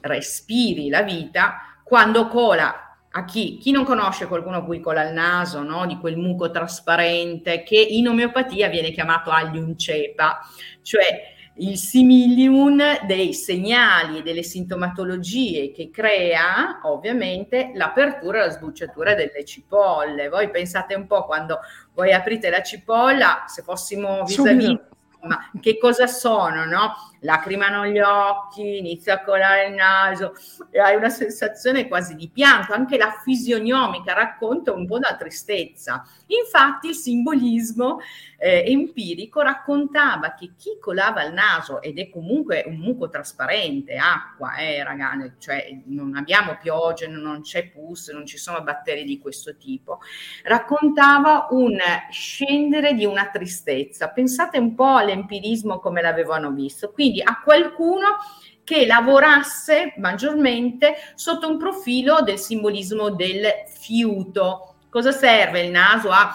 [0.00, 5.12] respiri la vita, quando cola a chi, chi, non conosce qualcuno a cui cola il
[5.12, 5.86] naso, no?
[5.86, 10.40] di quel muco trasparente che in omeopatia viene chiamato aglium cepa,
[10.80, 19.14] cioè il similium dei segnali e delle sintomatologie che crea ovviamente l'apertura e la sbucciatura
[19.14, 20.28] delle cipolle.
[20.28, 21.58] Voi pensate un po' quando
[21.94, 24.78] voi aprite la cipolla, se fossimo vis-à-vis,
[25.22, 26.94] ma che cosa sono, no?
[27.22, 30.34] Lacrimano gli occhi, inizia a colare il naso
[30.70, 36.04] e hai una sensazione quasi di pianto, anche la fisionomica racconta un po' la tristezza.
[36.26, 38.00] Infatti il simbolismo
[38.38, 44.56] eh, empirico raccontava che chi colava il naso, ed è comunque un muco trasparente, acqua,
[44.56, 45.00] eh, ragazzi,
[45.38, 50.00] cioè non abbiamo pioggia, non c'è pus, non ci sono batteri di questo tipo,
[50.44, 51.78] raccontava un
[52.10, 54.08] scendere di una tristezza.
[54.08, 56.90] Pensate un po' all'empirismo come l'avevano visto.
[56.90, 58.16] Quindi quindi a qualcuno
[58.64, 64.76] che lavorasse maggiormente sotto un profilo del simbolismo del fiuto.
[64.88, 66.32] Cosa serve il naso a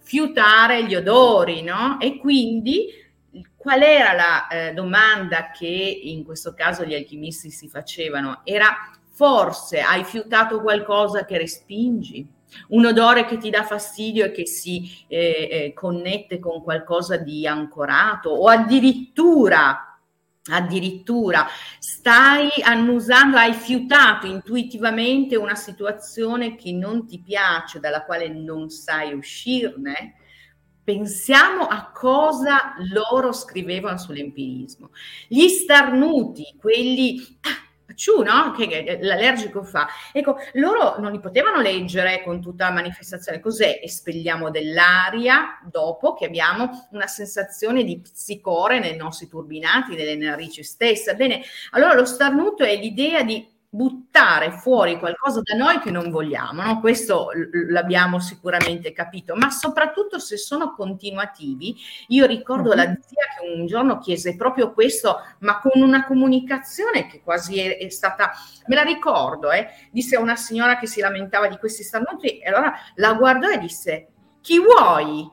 [0.00, 1.98] fiutare gli odori, no?
[1.98, 3.00] E quindi
[3.56, 8.42] qual era la eh, domanda che in questo caso gli alchimisti si facevano?
[8.44, 12.28] Era forse hai fiutato qualcosa che respingi?
[12.68, 17.46] Un odore che ti dà fastidio e che si eh, eh, connette con qualcosa di
[17.46, 19.91] ancorato o addirittura
[20.50, 21.46] addirittura
[21.78, 29.12] stai annusando, hai fiutato intuitivamente una situazione che non ti piace, dalla quale non sai
[29.12, 30.16] uscirne,
[30.82, 34.90] pensiamo a cosa loro scrivevano sull'empirismo.
[35.28, 37.38] Gli starnuti, quelli
[37.94, 38.52] ciù, no?
[38.52, 39.88] Che l'allergico fa.
[40.12, 43.40] Ecco, loro non li potevano leggere con tutta la manifestazione.
[43.40, 43.80] Cos'è?
[43.82, 51.14] Espelliamo dell'aria dopo che abbiamo una sensazione di psicore nei nostri turbinati, nelle narici stesse.
[51.14, 56.62] Bene, allora lo starnuto è l'idea di buttare fuori qualcosa da noi che non vogliamo,
[56.62, 56.78] no?
[56.78, 57.28] questo
[57.70, 61.74] l'abbiamo sicuramente capito, ma soprattutto se sono continuativi.
[62.08, 62.76] Io ricordo uh-huh.
[62.76, 67.78] la zia che un giorno chiese proprio questo, ma con una comunicazione che quasi è,
[67.78, 68.32] è stata,
[68.66, 69.66] me la ricordo, eh?
[69.90, 73.56] disse a una signora che si lamentava di questi starnuti e allora la guardò e
[73.56, 74.08] disse,
[74.42, 75.26] chi vuoi?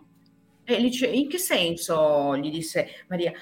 [0.64, 2.38] E dice, in che senso?
[2.38, 3.34] Gli disse Maria,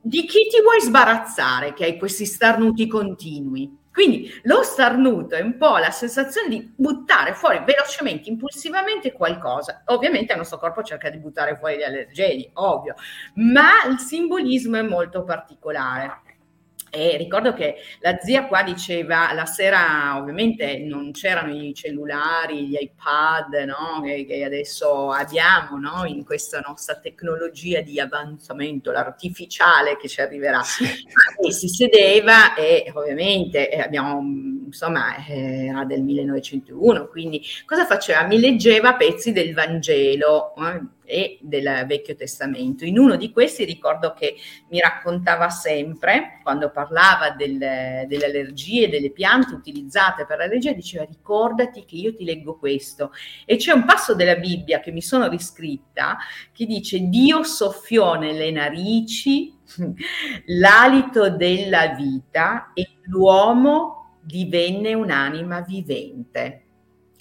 [0.00, 3.82] di chi ti vuoi sbarazzare che hai questi starnuti continui?
[3.94, 9.84] Quindi lo starnuto è un po' la sensazione di buttare fuori velocemente, impulsivamente qualcosa.
[9.86, 12.96] Ovviamente il nostro corpo cerca di buttare fuori gli allergeni, ovvio,
[13.34, 16.22] ma il simbolismo è molto particolare.
[16.94, 22.76] E ricordo che la zia qua diceva la sera, ovviamente non c'erano i cellulari, gli
[22.78, 24.00] iPad, no?
[24.00, 26.04] che, che, adesso abbiamo no?
[26.04, 30.62] in questa nostra tecnologia di avanzamento, l'artificiale che ci arriverà.
[31.44, 34.20] E si sedeva e ovviamente eh, abbiamo,
[34.66, 38.24] insomma, eh, era del 1901, quindi cosa faceva?
[38.24, 40.54] Mi leggeva pezzi del Vangelo.
[40.56, 40.93] Eh?
[41.04, 42.84] E del Vecchio Testamento.
[42.84, 44.36] In uno di questi ricordo che
[44.70, 51.84] mi raccontava sempre, quando parlava del, delle allergie, delle piante utilizzate per l'allergia, diceva ricordati
[51.84, 53.12] che io ti leggo questo.
[53.44, 56.16] E c'è un passo della Bibbia che mi sono riscritta
[56.52, 59.56] che dice Dio soffiò nelle narici
[60.46, 66.60] l'alito della vita e l'uomo divenne un'anima vivente.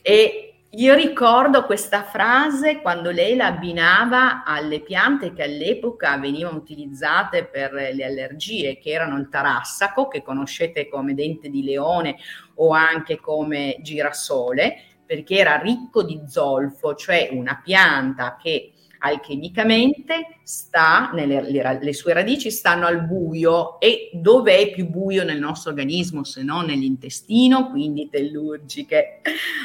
[0.01, 7.45] E io ricordo questa frase quando lei la abbinava alle piante che all'epoca venivano utilizzate
[7.45, 12.15] per le allergie, che erano il tarassaco, che conoscete come dente di leone
[12.55, 18.72] o anche come girasole, perché era ricco di zolfo, cioè una pianta che
[19.03, 23.79] alchimicamente sta nelle le, le sue radici stanno al buio.
[23.79, 25.23] E dove è più buio?
[25.23, 29.21] Nel nostro organismo se non nell'intestino, quindi tellurgiche.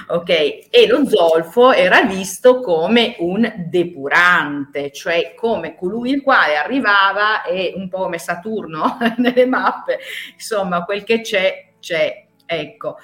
[0.09, 0.30] Ok,
[0.70, 7.72] e lo zolfo era visto come un depurante, cioè come colui il quale arrivava e
[7.76, 9.99] un po' come Saturno nelle mappe,
[10.34, 12.26] insomma, quel che c'è c'è.
[12.51, 12.97] Ecco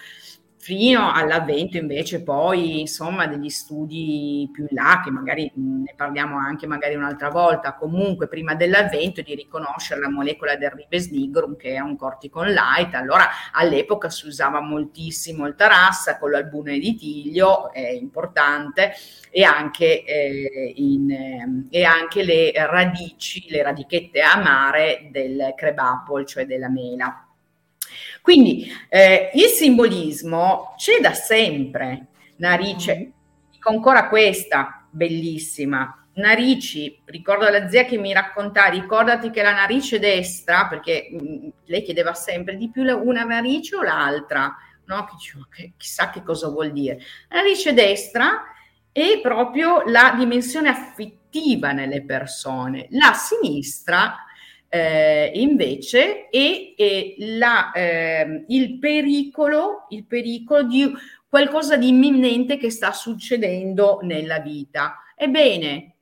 [0.64, 6.66] fino all'avvento invece poi insomma degli studi più in là che magari ne parliamo anche
[6.66, 7.74] magari un'altra volta.
[7.74, 12.94] Comunque prima dell'avvento di riconoscere la molecola del ribes nigrum che è un corticon light.
[12.94, 18.94] Allora all'epoca si usava moltissimo il tarassa con l'albume di tiglio è importante
[19.30, 26.46] e anche, eh, in, eh, e anche le radici le radichette amare del crabapple cioè
[26.46, 27.23] della mela
[28.22, 32.06] quindi eh, il simbolismo c'è da sempre.
[32.36, 33.10] Narice, mm-hmm.
[33.52, 36.06] dico ancora questa, bellissima.
[36.14, 41.48] Narici, ricordo la zia che mi raccontava, ricordati che la narice destra, perché mh, mm,
[41.64, 44.54] lei chiedeva sempre di più una narice o l'altra,
[44.86, 45.06] no?
[45.50, 46.98] Che, chissà che cosa vuol dire.
[47.28, 48.44] La narice destra
[48.92, 54.23] è proprio la dimensione affettiva nelle persone, la sinistra
[54.74, 60.92] eh, invece è, è la, eh, il, pericolo, il pericolo di
[61.28, 64.96] qualcosa di imminente che sta succedendo nella vita.
[65.14, 65.94] Ebbene,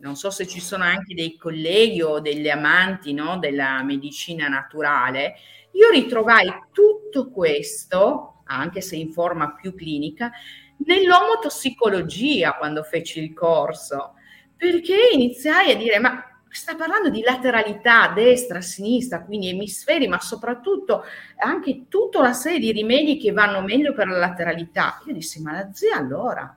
[0.00, 5.36] non so se ci sono anche dei colleghi o degli amanti no, della medicina naturale,
[5.74, 10.32] io ritrovai tutto questo, anche se in forma più clinica,
[10.78, 14.14] nell'omotossicologia quando feci il corso,
[14.56, 16.20] perché iniziai a dire ma
[16.50, 21.04] sta parlando di lateralità, destra, sinistra, quindi emisferi, ma soprattutto
[21.36, 25.00] anche tutta una serie di rimedi che vanno meglio per la lateralità.
[25.06, 26.56] Io dissi, ma la zia allora?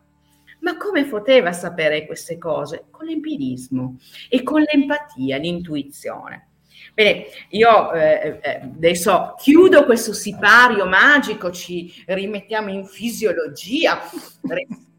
[0.59, 2.85] Ma come poteva sapere queste cose?
[2.91, 3.97] Con l'empirismo
[4.29, 6.47] e con l'empatia, l'intuizione.
[6.93, 14.01] Bene, io eh, eh, adesso chiudo questo sipario magico, ci rimettiamo in fisiologia,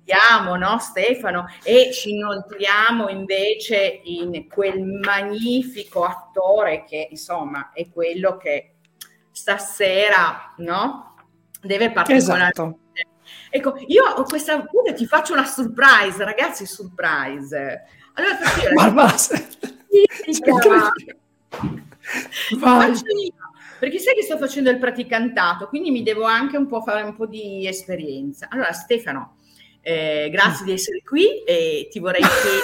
[0.03, 1.47] inoltriamo, no Stefano?
[1.63, 8.75] E ci inoltriamo invece in quel magnifico attore che insomma è quello che
[9.31, 11.15] stasera, no?
[11.61, 12.61] Deve particolarmente...
[12.61, 12.79] Esatto.
[13.51, 14.65] Ecco, io ho questa...
[14.95, 17.83] Ti faccio una surprise, ragazzi, surprise.
[18.15, 18.73] Allora, perché...
[18.73, 19.15] Barbara,
[22.59, 22.93] Vai.
[23.79, 27.15] Perché sai che sto facendo il praticantato, quindi mi devo anche un po' fare un
[27.15, 28.49] po' di esperienza.
[28.51, 29.37] Allora, Stefano,
[29.83, 32.63] eh, grazie di essere qui e ti vorrei chiedere,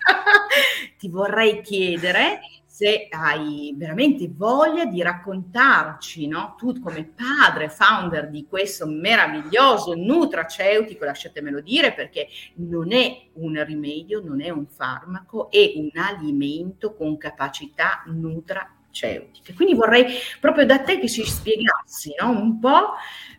[0.98, 2.40] ti vorrei chiedere
[2.80, 6.54] se hai veramente voglia di raccontarci, no?
[6.56, 14.22] tu come padre, founder di questo meraviglioso nutraceutico, lasciatemelo dire, perché non è un rimedio,
[14.24, 19.52] non è un farmaco, è un alimento con capacità nutraceutiche.
[19.52, 20.06] Quindi vorrei
[20.40, 22.30] proprio da te che ci spiegassi no?
[22.30, 22.94] un po'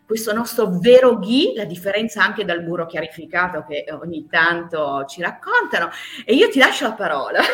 [0.06, 5.90] questo nostro vero ghee, la differenza anche dal burro chiarificato che ogni tanto ci raccontano.
[6.24, 7.40] E io ti lascio la parola.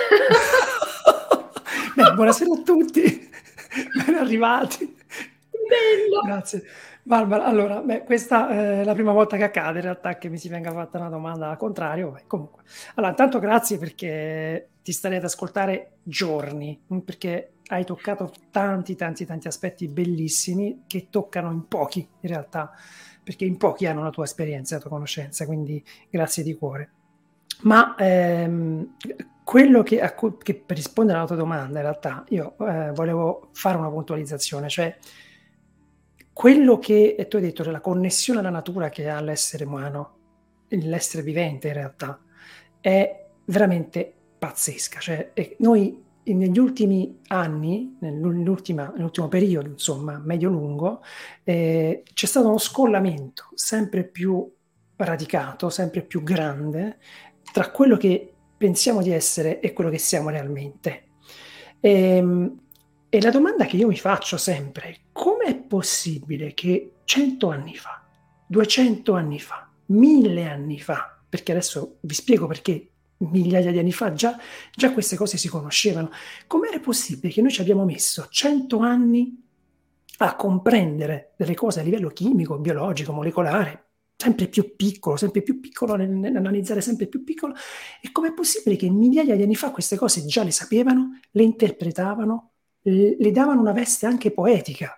[1.95, 3.03] Beh, buonasera a tutti,
[4.07, 4.97] ben arrivati.
[5.51, 6.21] Bello.
[6.25, 6.63] Grazie.
[7.03, 10.49] Barbara, allora, beh, questa è la prima volta che accade in realtà che mi si
[10.49, 12.11] venga fatta una domanda al contrario.
[12.11, 12.63] Beh, comunque,
[12.95, 19.47] allora, intanto grazie perché ti starei ad ascoltare giorni, perché hai toccato tanti, tanti, tanti
[19.49, 22.73] aspetti bellissimi che toccano in pochi in realtà,
[23.23, 26.91] perché in pochi hanno la tua esperienza, la tua conoscenza, quindi grazie di cuore.
[27.63, 28.97] Ma ehm,
[29.45, 33.77] quello che, a che, per rispondere alla tua domanda, in realtà, io eh, volevo fare
[33.77, 34.97] una puntualizzazione, cioè
[36.33, 40.17] quello che tu hai detto, cioè la connessione alla natura che ha l'essere umano,
[40.69, 42.21] l'essere vivente in realtà,
[42.81, 45.01] è veramente pazzesca.
[45.01, 51.03] Cioè, noi negli ultimi anni, nell'ultimo periodo, insomma, medio-lungo,
[51.45, 54.51] eh, c'è stato uno scollamento sempre più
[54.97, 56.99] radicato, sempre più grande,
[57.53, 61.05] tra quello che pensiamo di essere e quello che siamo realmente.
[61.81, 62.61] E, ehm,
[63.11, 68.05] e la domanda che io mi faccio sempre, come è possibile che cento anni fa,
[68.47, 74.13] 200 anni fa, mille anni fa, perché adesso vi spiego perché migliaia di anni fa
[74.13, 74.39] già,
[74.75, 76.11] già queste cose si conoscevano,
[76.47, 79.45] com'è possibile che noi ci abbiamo messo cento anni
[80.19, 83.85] a comprendere delle cose a livello chimico, biologico, molecolare,
[84.17, 87.55] sempre più piccolo, sempre più piccolo, nell'analizzare sempre più piccolo,
[88.01, 92.51] e com'è possibile che migliaia di anni fa queste cose già le sapevano, le interpretavano,
[92.83, 94.93] le davano una veste anche poetica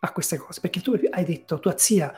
[0.00, 2.12] a queste cose, perché tu hai detto tua zia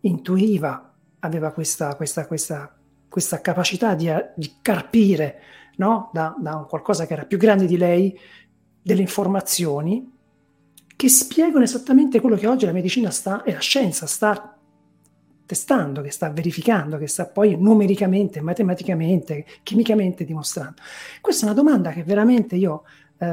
[0.00, 2.81] intuiva, aveva questa, questa, questa,
[3.12, 5.42] questa capacità di, di carpire
[5.76, 6.08] no?
[6.14, 8.18] da, da qualcosa che era più grande di lei
[8.80, 10.10] delle informazioni
[10.96, 14.56] che spiegano esattamente quello che oggi la medicina sta e la scienza sta
[15.44, 20.80] testando, che sta verificando, che sta poi numericamente, matematicamente, chimicamente dimostrando.
[21.20, 22.84] Questa è una domanda che veramente io
[23.18, 23.26] eh,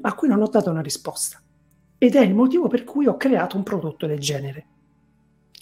[0.00, 1.40] a cui non ho dato una risposta.
[1.98, 4.66] Ed è il motivo per cui ho creato un prodotto del genere.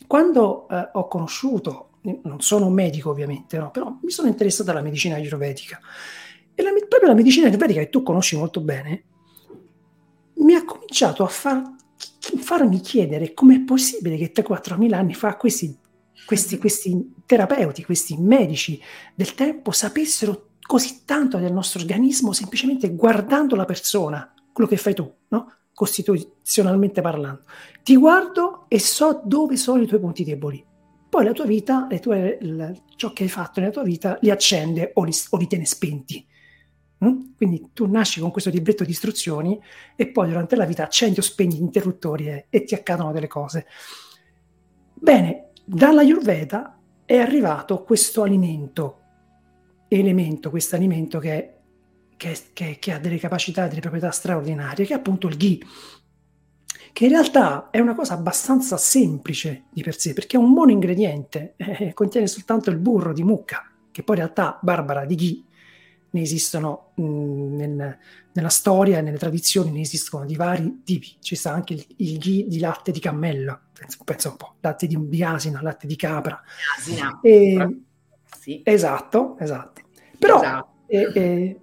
[0.06, 1.91] Quando eh, ho conosciuto,
[2.22, 5.80] non sono un medico ovviamente, no, però mi sono interessato alla medicina ayurvedica.
[6.54, 9.04] E la, proprio la medicina ayurvedica che tu conosci molto bene,
[10.34, 11.62] mi ha cominciato a far,
[12.38, 15.76] farmi chiedere com'è possibile che 3-4 anni fa questi,
[16.26, 18.80] questi, questi terapeuti, questi medici
[19.14, 24.94] del tempo sapessero così tanto del nostro organismo semplicemente guardando la persona, quello che fai
[24.94, 25.52] tu, no?
[25.74, 27.42] costituzionalmente parlando.
[27.82, 30.64] Ti guardo e so dove sono i tuoi punti deboli.
[31.12, 34.92] Poi la tua vita, tue, l- ciò che hai fatto nella tua vita, li accende
[34.94, 36.26] o li, o li tiene spenti.
[37.04, 37.34] Mm?
[37.36, 39.60] Quindi tu nasci con questo libretto di istruzioni
[39.94, 43.26] e poi durante la vita accendi o spegni gli interruttori e, e ti accadono delle
[43.26, 43.66] cose.
[44.94, 49.00] Bene, dalla Ayurveda è arrivato questo alimento
[49.88, 51.56] elemento, questo alimento che,
[52.16, 55.58] che, che, che, ha delle capacità, delle proprietà straordinarie, che è appunto il ghee,
[56.92, 61.54] che in realtà è una cosa abbastanza semplice di per sé, perché è un monoingrediente,
[61.58, 65.44] eh, contiene soltanto il burro di mucca, che poi in realtà, Barbara, di ghee
[66.12, 67.98] ne esistono mh, nel,
[68.32, 71.16] nella storia e nelle tradizioni, ne esistono di vari tipi.
[71.20, 74.86] Ci sta anche il, il ghee di latte di cammello, penso, penso un po', latte
[74.86, 76.40] di, di asina, latte di capra.
[76.76, 77.18] Asina.
[77.22, 77.80] E,
[78.38, 78.60] sì.
[78.64, 79.80] Esatto, esatto.
[80.18, 80.68] Però esatto.
[80.86, 81.60] eh, eh,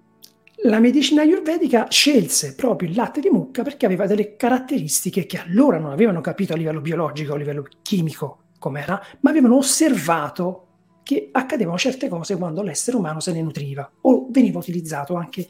[0.64, 5.78] la medicina ayurvedica scelse proprio il latte di mucca perché aveva delle caratteristiche che allora
[5.78, 10.66] non avevano capito a livello biologico, a livello chimico com'era, ma avevano osservato
[11.03, 15.47] che accadevano certe cose quando l'essere umano se ne nutriva o veniva utilizzato anche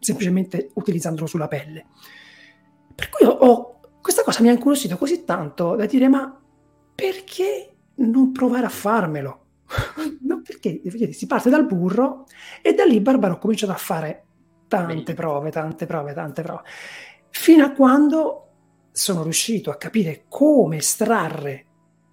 [0.00, 1.86] semplicemente utilizzandolo sulla pelle.
[2.94, 6.36] Per cui ho, ho, questa cosa mi ha incuriosito così tanto da dire ma
[6.94, 9.44] perché non provare a farmelo?
[10.22, 10.82] no, perché
[11.12, 12.24] si parte dal burro
[12.60, 14.24] e da lì Barbaro ha cominciato a fare
[14.68, 16.62] tante prove, tante prove, tante prove,
[17.30, 18.44] fino a quando
[18.92, 21.64] sono riuscito a capire come estrarre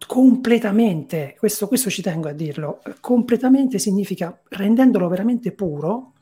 [0.08, 6.14] completamente, questo, questo ci tengo a dirlo, completamente significa rendendolo veramente puro,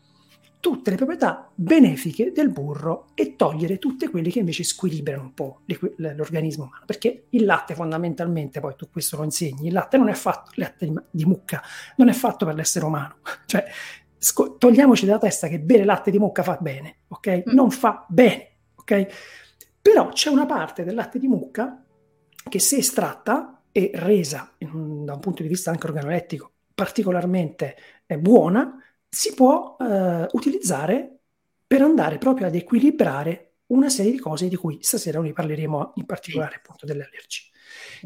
[0.63, 5.59] tutte le proprietà benefiche del burro e togliere tutte quelle che invece squilibrano un po'
[5.97, 6.85] l'organismo umano.
[6.85, 10.63] Perché il latte fondamentalmente, poi tu questo lo insegni, il latte non è fatto, il
[10.63, 11.61] latte di, di mucca,
[11.97, 13.17] non è fatto per l'essere umano.
[13.45, 13.65] Cioè,
[14.23, 17.43] sco- togliamoci dalla testa che bere latte di mucca fa bene, ok?
[17.49, 17.53] Mm.
[17.53, 19.07] Non fa bene, ok?
[19.81, 21.83] Però c'è una parte del latte di mucca
[22.49, 28.17] che se estratta e resa un, da un punto di vista anche organolettico particolarmente eh,
[28.17, 31.19] buona, si può eh, utilizzare
[31.67, 36.05] per andare proprio ad equilibrare una serie di cose di cui stasera noi parleremo in
[36.05, 37.49] particolare appunto delle allergie.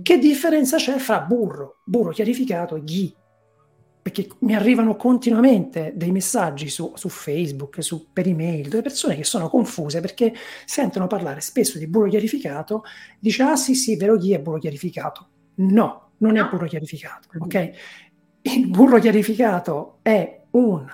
[0.01, 3.13] Che differenza c'è fra burro, burro chiarificato e ghee?
[4.07, 9.25] Perché mi arrivano continuamente dei messaggi su, su Facebook, su, per email, delle persone che
[9.25, 10.33] sono confuse perché
[10.63, 12.83] sentono parlare spesso di burro chiarificato,
[13.19, 15.27] dice ah sì sì, vero chi è burro chiarificato.
[15.55, 16.45] No, non no.
[16.45, 17.71] è burro chiarificato, ok?
[18.43, 20.85] Il burro chiarificato è un,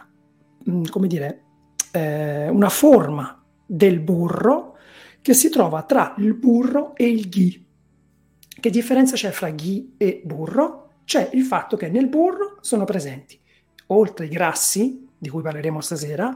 [0.72, 1.44] mm, come dire,
[1.92, 4.76] eh, una forma del burro
[5.22, 7.64] che si trova tra il burro e il ghee.
[8.60, 10.83] Che differenza c'è fra ghee e burro?
[11.06, 13.40] C'è il fatto che nel burro sono presenti,
[13.88, 16.36] oltre ai grassi, di cui parleremo stasera,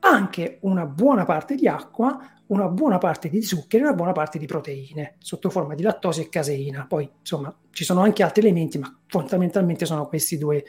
[0.00, 4.38] anche una buona parte di acqua, una buona parte di zuccheri e una buona parte
[4.38, 6.86] di proteine, sotto forma di lattosi e caseina.
[6.86, 10.64] Poi, insomma, ci sono anche altri elementi, ma fondamentalmente sono questi due,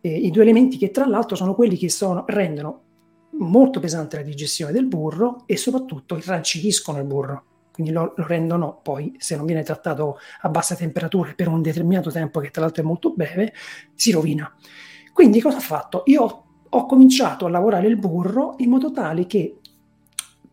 [0.00, 2.82] eh, i due elementi che tra l'altro sono quelli che sono, rendono
[3.38, 7.44] molto pesante la digestione del burro e soprattutto irrancidiscono il burro
[7.76, 12.10] quindi lo, lo, rendono poi, se non viene trattato a bassa temperatura per un determinato
[12.10, 13.52] tempo, che tra l'altro è molto breve,
[13.94, 14.50] si rovina.
[15.12, 16.02] Quindi cosa ho fatto?
[16.06, 19.58] Io ho, ho cominciato a lavorare il burro in modo tale che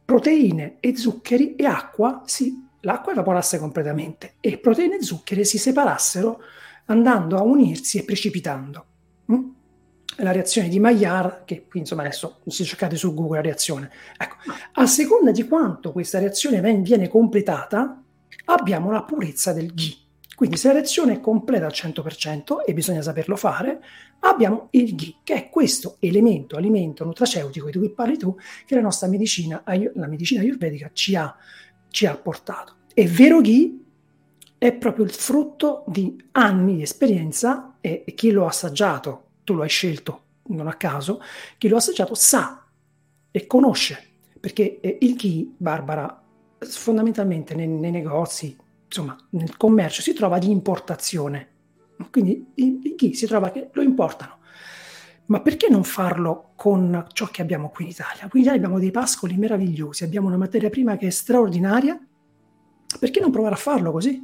[0.03, 6.41] proteine e zuccheri e acqua si, l'acqua evaporasse completamente e proteine e zuccheri si separassero
[6.87, 8.85] andando a unirsi e precipitando.
[9.31, 9.49] Mm?
[10.17, 13.89] La reazione di Maillard, che qui insomma adesso se cercate su Google la reazione.
[14.17, 14.35] Ecco,
[14.73, 18.01] a seconda di quanto questa reazione viene completata,
[18.45, 19.97] abbiamo la purezza del ghee.
[20.35, 23.81] Quindi se la reazione è completa al 100% e bisogna saperlo fare,
[24.21, 28.35] abbiamo il ghee, che è questo elemento, alimento nutraceutico di cui parli tu,
[28.65, 31.35] che la nostra medicina, la medicina ayurvedica ci ha,
[31.89, 32.77] ci ha portato.
[32.93, 33.77] E vero ghee
[34.57, 39.63] è proprio il frutto di anni di esperienza e chi lo ha assaggiato tu lo
[39.63, 41.21] hai scelto non a caso,
[41.57, 42.65] chi lo ha assaggiato sa
[43.31, 46.21] e conosce, perché eh, il ghee, Barbara,
[46.59, 51.49] fondamentalmente nei, nei, negozi, insomma, nel commercio si trova di importazione.
[52.11, 54.39] Quindi il, il ghee si trova che lo importano.
[55.25, 58.27] Ma perché non farlo con ciò che abbiamo qui in Italia?
[58.27, 61.97] Qui in Italia abbiamo dei pascoli meravigliosi, abbiamo una materia prima che è straordinaria.
[62.99, 64.21] Perché non provare a farlo così?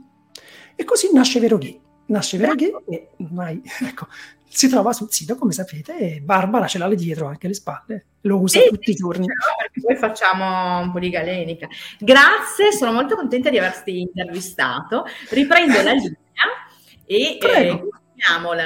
[0.76, 4.07] E così nasce Vero Ghee nasce Veraghe e ormai ecco,
[4.50, 8.06] si trova sul sito, come sapete, e Barbara ce l'ha lì dietro anche alle spalle,
[8.22, 9.26] lo usa sì, tutti i giorni.
[9.26, 11.68] Perché poi facciamo un po' di galenica.
[12.00, 15.06] Grazie, sono molto contenta di averti intervistato.
[15.30, 16.18] Riprendo la linea
[17.06, 17.82] e eh,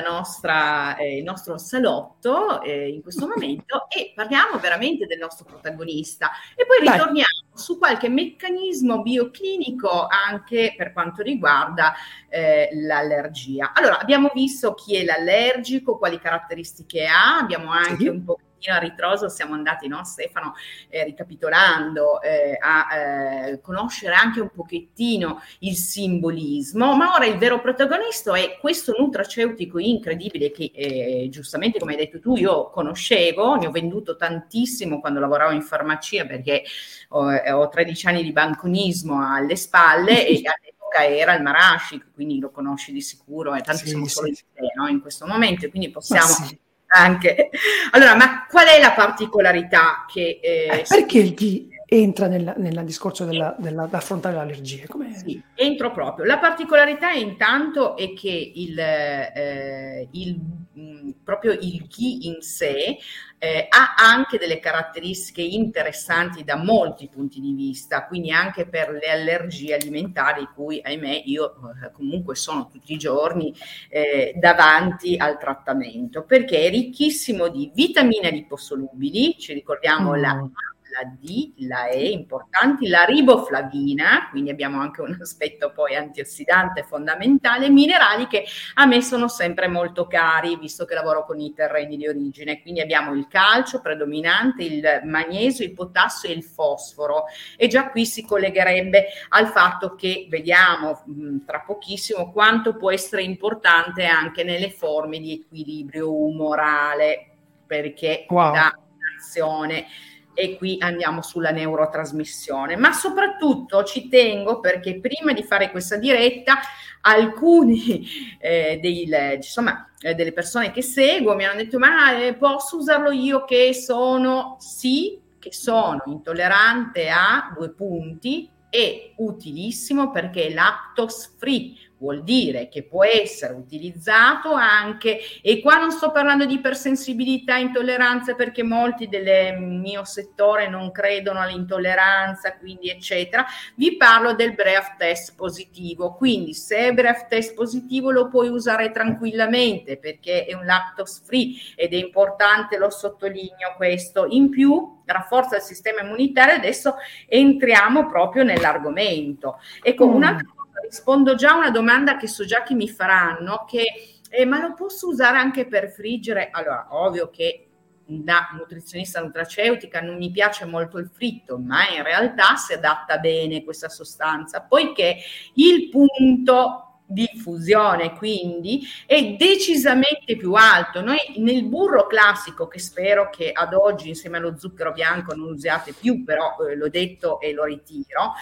[0.05, 6.31] nostra, eh, il nostro salotto eh, in questo momento e parliamo veramente del nostro protagonista
[6.55, 7.51] e poi ritorniamo Dai.
[7.53, 11.93] su qualche meccanismo bioclinico anche per quanto riguarda
[12.29, 13.71] eh, l'allergia.
[13.73, 18.07] Allora, abbiamo visto chi è l'allergico, quali caratteristiche ha, abbiamo anche sì.
[18.07, 20.53] un po' pochino a ritroso siamo andati, no, Stefano,
[20.87, 27.59] eh, ricapitolando, eh, a eh, conoscere anche un pochettino il simbolismo, ma ora il vero
[27.59, 33.67] protagonista è questo nutraceutico incredibile che eh, giustamente, come hai detto tu, io conoscevo, ne
[33.67, 36.63] ho venduto tantissimo quando lavoravo in farmacia perché
[37.09, 42.39] ho, eh, ho 13 anni di banconismo alle spalle e all'epoca era il Marashic, quindi
[42.39, 44.43] lo conosci di sicuro, e tanti sì, siamo solo sì.
[44.47, 44.87] in, te, no?
[44.87, 46.57] in questo momento, quindi possiamo sì
[46.87, 47.49] anche.
[47.91, 50.39] Allora, ma qual è la particolarità che...
[50.41, 54.85] Eh, eh, perché il ghee entra nel discorso della, della, affrontare l'allergia?
[54.87, 55.13] Com'è?
[55.13, 56.25] Sì, entro proprio.
[56.25, 60.39] La particolarità intanto è che il, eh, il,
[60.73, 62.97] mh, proprio il ghee in sé
[63.37, 69.11] eh, ha anche delle caratteristiche interessanti da molti punti di vista, quindi anche per le
[69.11, 73.53] allergie alimentari, cui ahimè io eh, comunque sono tutti i giorni
[73.89, 80.19] eh, davanti al trattamento, perché è ricchissimo di vitamine liposolubili, ci ricordiamo mm.
[80.19, 80.49] la
[80.93, 87.69] la D, la E importanti, la riboflavina, quindi abbiamo anche un aspetto poi antiossidante fondamentale,
[87.69, 92.07] minerali che a me sono sempre molto cari, visto che lavoro con i terreni di
[92.07, 92.61] origine.
[92.61, 97.25] Quindi abbiamo il calcio predominante, il magnesio, il potassio e il fosforo.
[97.57, 103.23] E già qui si collegherebbe al fatto che vediamo mh, tra pochissimo quanto può essere
[103.23, 107.29] importante anche nelle forme di equilibrio umorale,
[107.65, 108.53] perché wow.
[108.53, 108.77] dà
[109.17, 109.85] azione
[110.33, 112.75] e qui andiamo sulla neurotrasmissione.
[112.75, 116.59] Ma soprattutto ci tengo perché prima di fare questa diretta
[117.01, 118.07] alcuni
[118.39, 123.11] eh, dei, insomma, eh, delle persone che seguo mi hanno detto ma eh, posso usarlo
[123.11, 131.31] io che sono sì, che sono intollerante a due punti e utilissimo perché è lactose
[131.37, 131.73] free
[132.03, 138.35] vuol dire che può essere utilizzato anche, e qua non sto parlando di ipersensibilità, intolleranze,
[138.35, 143.45] perché molti del mio settore non credono all'intolleranza, quindi eccetera,
[143.75, 148.91] vi parlo del breath test positivo, quindi se è breath test positivo lo puoi usare
[148.91, 155.57] tranquillamente perché è un lactose free ed è importante, lo sottolineo questo, in più rafforza
[155.57, 156.95] il sistema immunitario, adesso
[157.27, 159.59] entriamo proprio nell'argomento.
[159.81, 160.13] Ecco, mm.
[160.13, 160.52] un'altra
[160.83, 163.83] rispondo già a una domanda che so già che mi faranno, che
[164.29, 166.49] eh, ma lo posso usare anche per friggere?
[166.51, 167.67] Allora, ovvio che
[168.05, 173.63] da nutrizionista nutraceutica non mi piace molto il fritto, ma in realtà si adatta bene
[173.63, 175.17] questa sostanza, poiché
[175.55, 181.01] il punto diffusione quindi è decisamente più alto.
[181.01, 185.93] Noi nel burro classico, che spero che ad oggi insieme allo zucchero bianco non usiate
[185.93, 188.33] più, però eh, l'ho detto e lo ritiro,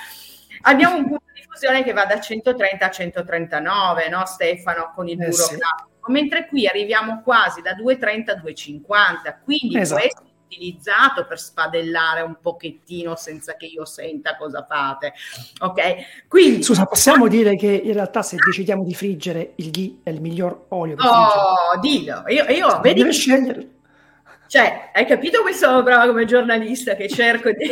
[0.62, 5.22] abbiamo un punto di diffusione che va da 130 a 139, no Stefano, con il
[5.22, 5.58] eh burro sì.
[6.08, 10.02] mentre qui arriviamo quasi da 230 a 250, quindi esatto.
[10.02, 15.14] questo utilizzato per spadellare un pochettino senza che io senta cosa fate.
[15.60, 16.28] Ok?
[16.28, 20.20] Quindi Scusa, possiamo dire che in realtà se decidiamo di friggere il ghee è il
[20.20, 22.24] miglior olio per Oh, dillo.
[22.28, 23.68] Io, io vedi deve scegliere.
[24.48, 27.70] Cioè, hai capito come sono brava come giornalista che cerco di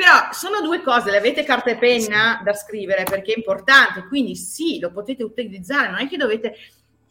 [0.00, 4.34] Però sono due cose, le avete carta e penna da scrivere perché è importante, quindi
[4.34, 6.56] sì, lo potete utilizzare, non è che dovete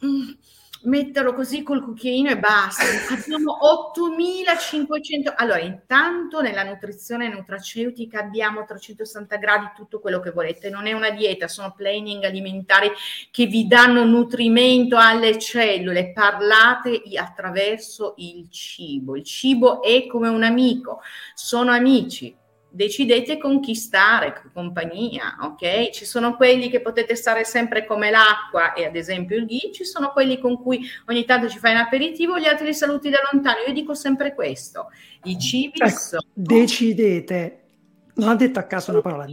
[0.04, 0.30] mm,
[0.82, 2.82] metterlo così col cucchiaino e basta.
[3.14, 5.34] Abbiamo 8500.
[5.36, 10.68] Allora, intanto nella nutrizione nutraceutica abbiamo 360 gradi tutto quello che volete.
[10.68, 12.90] Non è una dieta, sono planning alimentari
[13.30, 16.10] che vi danno nutrimento alle cellule.
[16.10, 19.14] Parlate attraverso il cibo.
[19.14, 21.02] Il cibo è come un amico,
[21.34, 22.38] sono amici
[22.70, 25.90] decidete con chi stare, compagnia, ok?
[25.90, 29.84] Ci sono quelli che potete stare sempre come l'acqua e ad esempio il ghee, ci
[29.84, 33.18] sono quelli con cui ogni tanto ci fai un aperitivo, gli altri li saluti da
[33.30, 33.58] lontano.
[33.66, 34.88] Io dico sempre questo,
[35.24, 36.22] i cibi ecco, sono...
[36.32, 37.60] Decidete
[38.20, 39.26] non ha detto a caso una parola.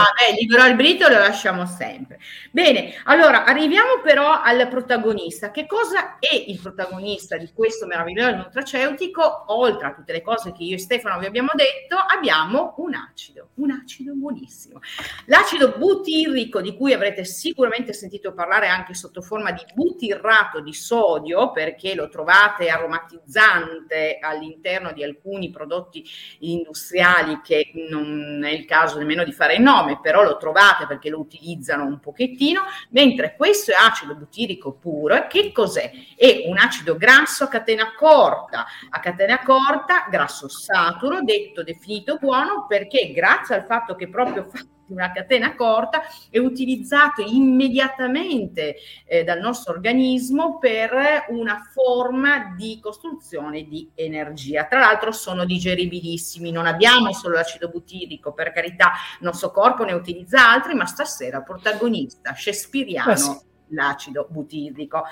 [0.00, 2.18] Ah, beh, libero arbitrio lo lasciamo sempre.
[2.50, 5.50] Bene, allora arriviamo però al protagonista.
[5.50, 9.44] Che cosa è il protagonista di questo meraviglioso nutraceutico?
[9.48, 13.50] Oltre a tutte le cose che io e Stefano vi abbiamo detto, abbiamo un acido,
[13.54, 14.80] un acido buonissimo.
[15.26, 21.52] L'acido butirrico, di cui avrete sicuramente sentito parlare anche sotto forma di butirrato di sodio,
[21.52, 26.04] perché lo trovate aromatizzante all'interno di alcuni prodotti
[26.40, 31.08] industriali che non è il caso nemmeno di fare il nome, però lo trovate perché
[31.08, 35.28] lo utilizzano un pochettino, mentre questo è acido butirico puro.
[35.28, 35.90] Che cos'è?
[36.16, 42.66] È un acido grasso a catena corta, a catena corta, grasso saturo, detto definito buono
[42.66, 44.58] perché grazie al fatto che proprio fa
[44.88, 53.64] una catena corta è utilizzato immediatamente eh, dal nostro organismo per una forma di costruzione
[53.64, 54.64] di energia.
[54.64, 59.92] Tra l'altro sono digeribilissimi, non abbiamo solo l'acido butirico, per carità, il nostro corpo ne
[59.92, 63.10] utilizza altri, ma stasera protagonista shakespeariano.
[63.10, 63.46] Eh sì.
[63.70, 65.02] L'acido butirico.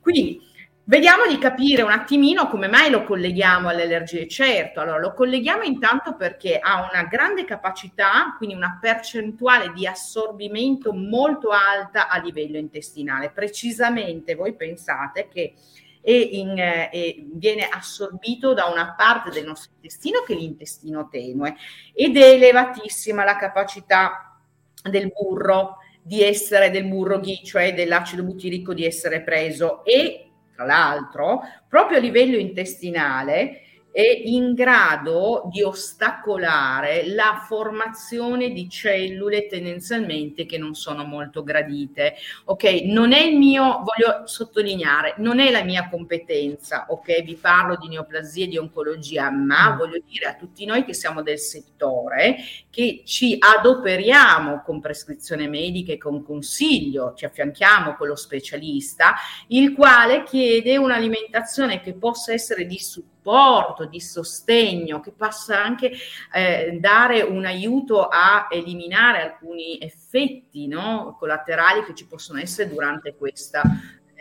[0.00, 0.40] Quindi
[0.88, 4.28] Vediamo di capire un attimino come mai lo colleghiamo alle allergie.
[4.28, 10.92] Certo, allora lo colleghiamo intanto perché ha una grande capacità, quindi una percentuale di assorbimento
[10.92, 13.30] molto alta a livello intestinale.
[13.30, 15.54] Precisamente voi pensate che
[16.00, 21.56] è in, è, viene assorbito da una parte del nostro intestino che è l'intestino tenue
[21.94, 24.38] ed è elevatissima la capacità
[24.84, 30.25] del burro di essere del burro ghee, cioè dell'acido butirico di essere preso e
[30.56, 33.60] tra l'altro, proprio a livello intestinale,
[33.96, 42.16] è in grado di ostacolare la formazione di cellule tendenzialmente che non sono molto gradite.
[42.44, 47.22] Ok, non è il mio, voglio sottolineare, non è la mia competenza, ok?
[47.22, 49.78] Vi parlo di neoplasie, di oncologia, ma mm.
[49.78, 52.36] voglio dire a tutti noi che siamo del settore
[52.68, 59.14] che ci adoperiamo con prescrizione medica e con consiglio, ci affianchiamo con lo specialista,
[59.48, 65.92] il quale chiede un'alimentazione che possa essere di supporto supporto, di sostegno, che possa anche
[66.32, 73.16] eh, dare un aiuto a eliminare alcuni effetti no, collaterali che ci possono essere durante
[73.16, 73.62] questa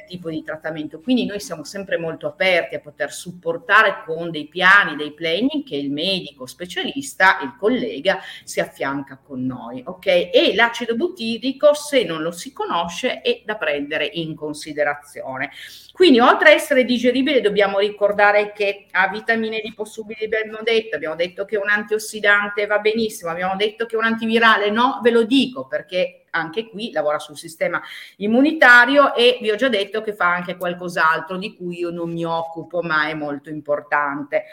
[0.06, 1.00] tipo di trattamento.
[1.00, 5.76] Quindi noi siamo sempre molto aperti a poter supportare con dei piani, dei planning che
[5.76, 9.84] il medico specialista, il collega, si affianca con noi.
[9.86, 10.06] Ok?
[10.06, 15.52] E l'acido butirico, se non lo si conosce, è da prendere in considerazione.
[15.92, 21.46] Quindi, oltre a essere digeribile, dobbiamo ricordare che ha vitamine liposubili, abbiamo detto, abbiamo detto
[21.46, 26.25] che un antiossidante va benissimo, abbiamo detto che un antivirale no, ve lo dico perché
[26.36, 27.82] anche qui lavora sul sistema
[28.18, 32.26] immunitario e vi ho già detto che fa anche qualcos'altro di cui io non mi
[32.26, 34.44] occupo, ma è molto importante.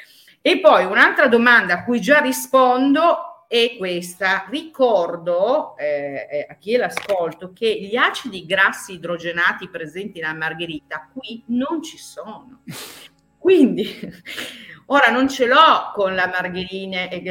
[0.40, 4.46] E poi un'altra domanda a cui già rispondo è questa.
[4.48, 11.42] Ricordo eh, eh a chi l'ascolto che gli acidi grassi idrogenati presenti nella margherita qui
[11.48, 12.62] non ci sono.
[13.38, 13.84] Quindi
[14.86, 17.22] Ora non ce l'ho con la margherina, eh,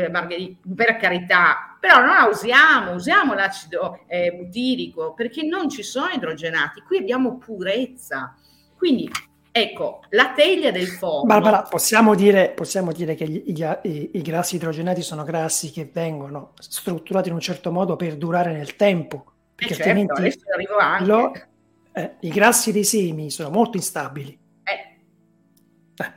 [0.76, 6.82] per carità, però non la usiamo, usiamo l'acido eh, butirico perché non ci sono idrogenati,
[6.82, 8.36] qui abbiamo purezza.
[8.78, 9.10] Quindi
[9.52, 11.26] ecco, la teglia del fuoco.
[11.26, 15.90] Barbara, possiamo dire, possiamo dire che gli, gli, i, i, grassi idrogenati sono grassi che
[15.92, 21.32] vengono strutturati in un certo modo per durare nel tempo, perché eh certo, altrimenti lo,
[21.94, 24.38] eh, i grassi dei semi sono molto instabili.
[24.64, 26.14] Eh.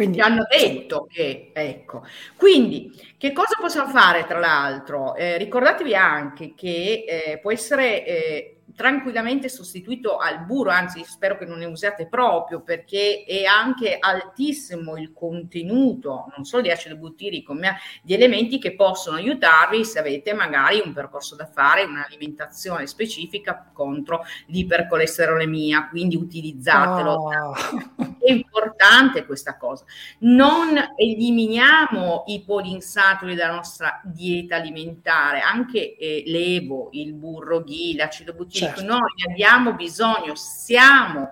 [0.00, 2.02] Quindi, Ci hanno detto che, ecco.
[2.34, 5.14] Quindi, che cosa possiamo fare tra l'altro?
[5.14, 11.44] Eh, ricordatevi anche che eh, può essere eh, tranquillamente sostituito al burro, anzi spero che
[11.44, 17.52] non ne usiate proprio perché è anche altissimo il contenuto, non solo di acido butirico,
[17.52, 23.68] ma di elementi che possono aiutarvi se avete magari un percorso da fare, un'alimentazione specifica
[23.70, 27.12] contro l'ipercolesterolemia, quindi utilizzatelo.
[27.12, 28.09] Oh.
[28.20, 29.84] È importante questa cosa.
[30.20, 38.32] Non eliminiamo i polinsaturi dalla nostra dieta alimentare, anche eh, l'evo, il burro ghee, l'acido
[38.32, 38.84] butirico certo.
[38.84, 41.30] noi ne abbiamo bisogno, siamo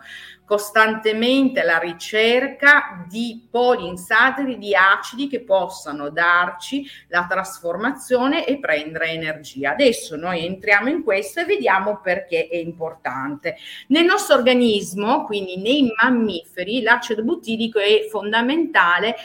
[0.48, 9.72] costantemente alla ricerca di polinsaturi, di acidi che possano darci la trasformazione e prendere energia.
[9.72, 13.56] Adesso noi entriamo in questo e vediamo perché è importante.
[13.88, 19.16] Nel nostro organismo, quindi nei mammiferi, l'acido butirico è fondamentale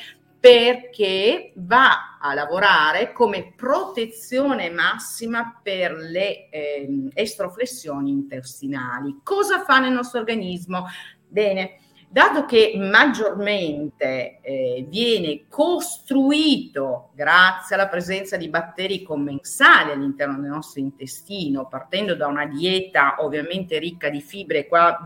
[0.43, 9.21] perché va a lavorare come protezione massima per le eh, estroflessioni intestinali.
[9.23, 10.87] Cosa fa nel nostro organismo?
[11.25, 11.77] Bene,
[12.09, 20.81] dato che maggiormente eh, viene costruito grazie alla presenza di batteri commensali all'interno del nostro
[20.81, 25.01] intestino, partendo da una dieta ovviamente ricca di fibre, qua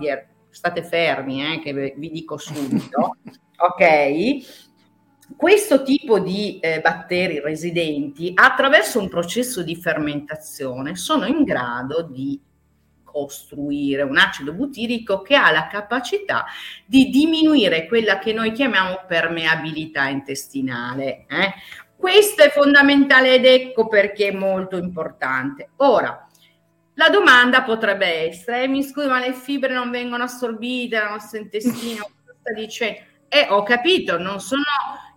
[0.50, 3.18] state fermi, eh, che vi dico subito,
[3.56, 4.66] ok?
[5.36, 12.40] Questo tipo di eh, batteri residenti, attraverso un processo di fermentazione, sono in grado di
[13.04, 16.46] costruire un acido butirico che ha la capacità
[16.86, 21.26] di diminuire quella che noi chiamiamo permeabilità intestinale.
[21.28, 21.54] Eh?
[21.96, 25.72] Questo è fondamentale ed ecco perché è molto importante.
[25.78, 26.28] Ora,
[26.94, 31.40] la domanda potrebbe essere, eh, mi scusi, ma le fibre non vengono assorbite dal nostro
[31.40, 32.04] intestino?
[32.24, 33.00] Cosa sta dicendo?
[33.30, 34.64] Eh, ho capito, non sono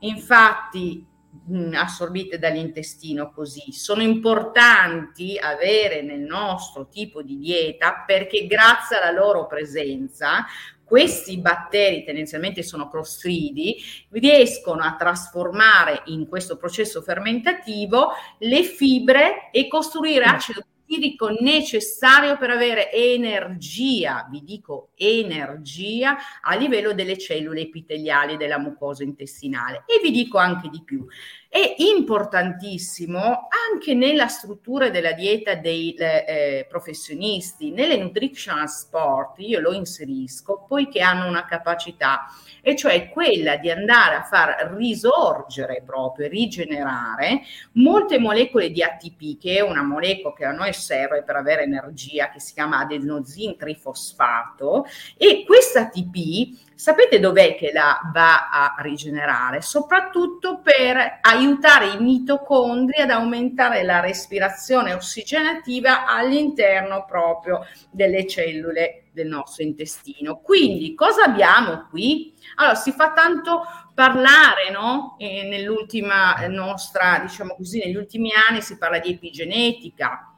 [0.01, 1.07] infatti
[1.46, 3.72] mh, assorbite dall'intestino così.
[3.72, 10.44] Sono importanti avere nel nostro tipo di dieta perché grazie alla loro presenza
[10.90, 13.76] questi batteri tendenzialmente sono crostridi,
[14.11, 22.51] riescono a trasformare in questo processo fermentativo le fibre e costruire acido idrico necessario per
[22.51, 29.84] avere energia, vi dico energia, a livello delle cellule epiteliali della mucosa intestinale.
[29.86, 31.07] E vi dico anche di più.
[31.53, 39.72] È importantissimo anche nella struttura della dieta dei eh, professionisti, nelle nutritional sport, io lo
[39.72, 42.26] inserisco poiché hanno una capacità,
[42.62, 47.40] e cioè quella di andare a far risorgere proprio, rigenerare
[47.72, 52.30] molte molecole di ATP, che è una molecola che a noi serve per avere energia,
[52.30, 54.86] che si chiama adenosine trifosfato,
[55.16, 59.61] e questa ATP Sapete dov'è che la va a rigenerare?
[59.61, 69.26] Soprattutto per aiutare i mitocondri ad aumentare la respirazione ossigenativa all'interno proprio delle cellule del
[69.26, 70.39] nostro intestino.
[70.39, 72.33] Quindi cosa abbiamo qui?
[72.55, 73.61] Allora, si fa tanto
[73.95, 75.16] parlare, no?
[75.18, 80.35] E nell'ultima nostra, diciamo così, negli ultimi anni si parla di epigenetica,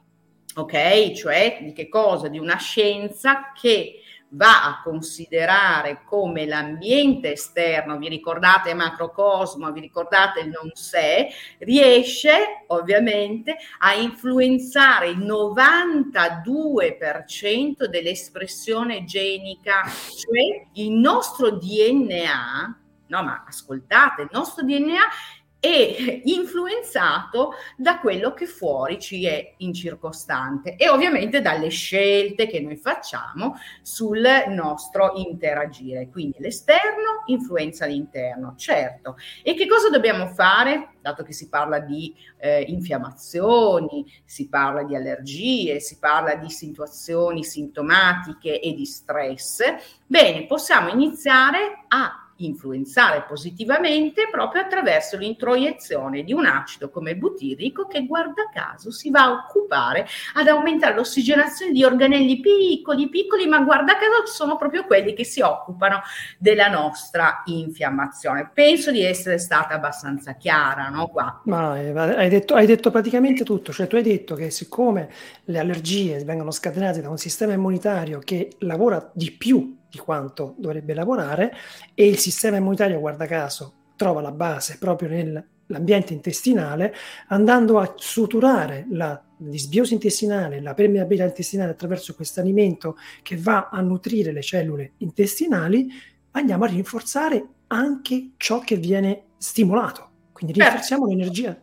[0.55, 1.11] ok?
[1.13, 2.27] Cioè di che cosa?
[2.27, 3.99] Di una scienza che
[4.33, 11.29] va a considerare come l'ambiente esterno, vi ricordate macrocosmo, vi ricordate il non sé,
[11.59, 24.23] riesce ovviamente a influenzare il 92% dell'espressione genica, cioè il nostro DNA, no ma ascoltate,
[24.23, 25.01] il nostro DNA
[25.63, 32.59] è influenzato da quello che fuori ci è in circostante e ovviamente dalle scelte che
[32.59, 36.09] noi facciamo sul nostro interagire.
[36.09, 39.15] Quindi l'esterno influenza l'interno, certo.
[39.41, 40.95] E che cosa dobbiamo fare?
[40.99, 47.43] Dato che si parla di eh, infiammazioni, si parla di allergie, si parla di situazioni
[47.43, 49.61] sintomatiche e di stress,
[50.05, 58.05] bene, possiamo iniziare a influenzare positivamente proprio attraverso l'introiezione di un acido come butirico che
[58.05, 63.93] guarda caso si va a occupare ad aumentare l'ossigenazione di organelli piccoli, piccoli, ma guarda
[63.93, 66.01] caso sono proprio quelli che si occupano
[66.37, 68.49] della nostra infiammazione.
[68.53, 71.07] Penso di essere stata abbastanza chiara, no?
[71.07, 71.41] Qua.
[71.45, 75.09] Ma eh, hai detto, hai detto praticamente tutto, cioè tu hai detto che siccome
[75.45, 80.95] le allergie vengono scatenate da un sistema immunitario che lavora di più di quanto dovrebbe
[80.95, 81.53] lavorare
[81.93, 86.95] e il sistema immunitario, guarda caso, trova la base proprio nell'ambiente intestinale,
[87.27, 93.81] andando a suturare la disbiosi intestinale, la permeabilità intestinale attraverso questo alimento che va a
[93.81, 95.89] nutrire le cellule intestinali,
[96.31, 100.09] andiamo a rinforzare anche ciò che viene stimolato.
[100.31, 100.71] Quindi certo.
[100.71, 101.17] rinforziamo certo.
[101.19, 101.62] l'energia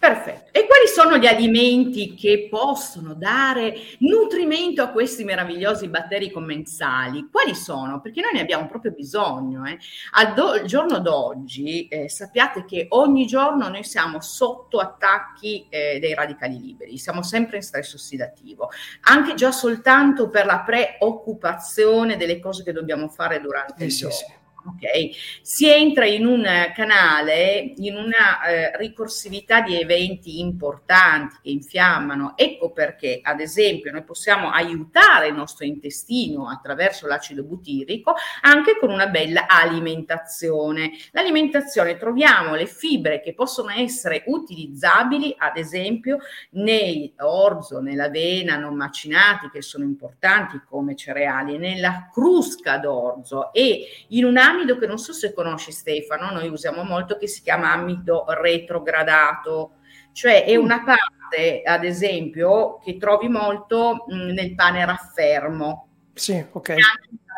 [0.00, 0.58] Perfetto.
[0.58, 7.28] E quali sono gli alimenti che possono dare nutrimento a questi meravigliosi batteri commensali?
[7.30, 8.00] Quali sono?
[8.00, 9.66] Perché noi ne abbiamo proprio bisogno.
[9.66, 9.76] Eh?
[10.12, 16.14] Al, do- giorno d'oggi eh, sappiate che ogni giorno noi siamo sotto attacchi eh, dei
[16.14, 18.70] radicali liberi, siamo sempre in stress ossidativo,
[19.02, 24.14] anche già soltanto per la preoccupazione delle cose che dobbiamo fare durante il giorno.
[24.16, 24.39] Sì.
[24.62, 32.36] Ok, si entra in un canale, in una eh, ricorsività di eventi importanti che infiammano.
[32.36, 38.90] Ecco perché, ad esempio, noi possiamo aiutare il nostro intestino attraverso l'acido butirico anche con
[38.90, 40.92] una bella alimentazione.
[41.12, 46.18] L'alimentazione troviamo le fibre che possono essere utilizzabili, ad esempio,
[46.50, 54.26] nei orzo, nell'avena non macinati, che sono importanti come cereali, nella crusca d'orzo e in
[54.26, 58.24] una amido che non so se conosci Stefano, noi usiamo molto che si chiama amido
[58.28, 59.76] retrogradato,
[60.12, 60.62] cioè è mm.
[60.62, 65.88] una parte, ad esempio, che trovi molto mh, mm, nel pane raffermo.
[66.14, 66.74] Sì, ok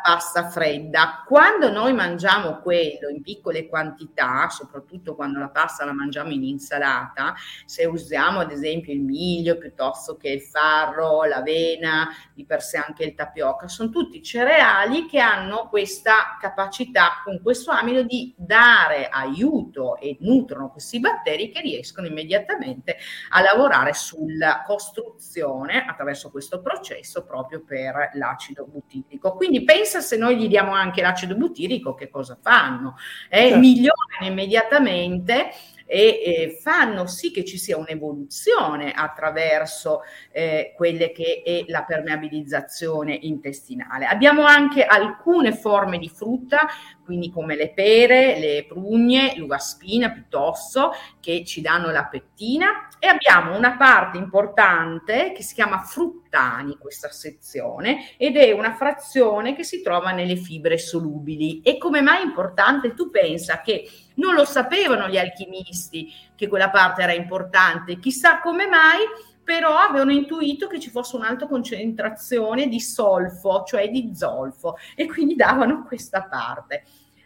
[0.03, 1.23] pasta fredda.
[1.27, 7.35] Quando noi mangiamo quello in piccole quantità, soprattutto quando la pasta la mangiamo in insalata,
[7.65, 13.05] se usiamo ad esempio il miglio piuttosto che il farro, l'avena, di per sé anche
[13.05, 19.97] il tapioca, sono tutti cereali che hanno questa capacità con questo amido di dare aiuto
[19.97, 22.97] e nutrono questi batteri che riescono immediatamente
[23.31, 29.35] a lavorare sulla costruzione attraverso questo processo proprio per l'acido butirico.
[29.35, 32.97] Quindi pensa pensa se noi gli diamo anche l'acido butirico, che cosa fanno?
[33.29, 33.59] Eh, certo.
[33.59, 35.51] Migliorano immediatamente
[35.93, 43.13] e eh, fanno sì che ci sia un'evoluzione attraverso eh, quelle che è la permeabilizzazione
[43.21, 44.07] intestinale.
[44.07, 46.67] Abbiamo anche alcune forme di frutta,
[47.05, 53.09] quindi come le pere, le prugne, l'uva spina piuttosto, che ci danno la pettina e
[53.09, 59.63] abbiamo una parte importante che si chiama fruttani, questa sezione, ed è una frazione che
[59.63, 61.61] si trova nelle fibre solubili.
[61.61, 62.95] E come mai è importante?
[62.95, 63.87] Tu pensa che
[64.17, 69.01] non lo sapevano gli alchimisti che quella parte era importante, chissà come mai,
[69.45, 75.35] però avevano intuito che ci fosse un'alta concentrazione di solfo, cioè di zolfo, e quindi
[75.35, 76.85] davano questa parte.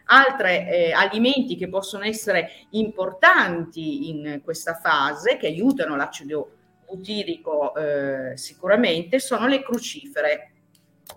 [0.09, 6.51] Altri eh, alimenti che possono essere importanti in questa fase, che aiutano l'acido
[6.87, 10.51] butirico eh, sicuramente, sono le crucifere,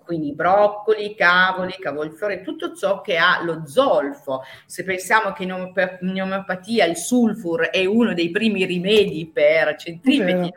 [0.04, 4.42] quindi broccoli, cavoli, cavolfiore, tutto ciò che ha lo zolfo.
[4.66, 10.52] Se pensiamo che in omeopatia il sulfur è uno dei primi rimedi per centripeti,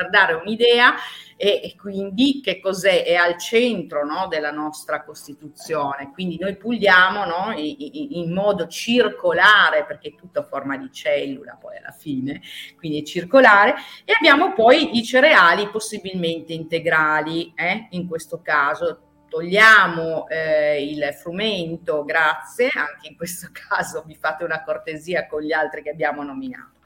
[0.00, 0.94] per dare un'idea,
[1.36, 3.04] e, e, quindi che cos'è?
[3.04, 6.10] È al centro no, della nostra Costituzione.
[6.12, 11.76] Quindi noi puliamo no, in, in, modo circolare, perché è tutta forma di cellula poi
[11.76, 12.40] alla fine,
[12.78, 13.74] quindi è circolare,
[14.04, 22.04] e abbiamo poi i cereali possibilmente integrali, eh, in questo caso togliamo eh, il frumento,
[22.04, 26.78] grazie, anche in questo caso vi fate una cortesia con gli altri che abbiamo nominato.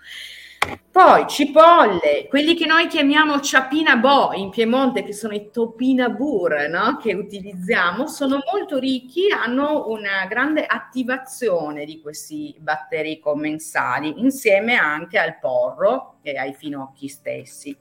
[0.91, 6.69] Poi cipolle, quelli che noi chiamiamo ciapina bo in Piemonte, che sono i topina bur,
[6.69, 6.99] no?
[6.99, 15.19] che utilizziamo, sono molto ricchi, hanno una grande attivazione di questi batteri commensali, insieme anche
[15.19, 17.77] al porro e ai finocchi stessi.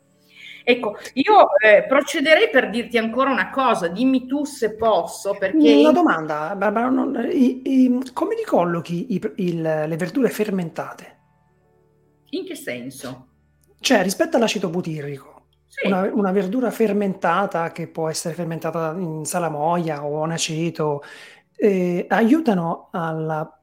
[0.65, 5.35] Ecco, io eh, procederei per dirti ancora una cosa, dimmi tu se posso.
[5.37, 5.75] Perché...
[5.75, 11.12] Una domanda, Barbara, non, i, i, come li collochi i, le verdure fermentate?
[12.33, 13.27] In che senso?
[13.79, 15.87] Cioè, rispetto all'acido butirrico, sì.
[15.87, 21.03] una, una, verdura fermentata che può essere fermentata in salamoia o in aceto,
[21.55, 23.61] eh, aiutano alla,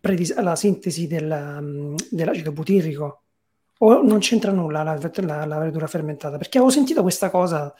[0.00, 3.22] predis- alla sintesi del, dell'acido butirrico?
[3.78, 6.36] O non c'entra nulla la, la, la verdura fermentata?
[6.36, 7.72] Perché avevo sentito questa cosa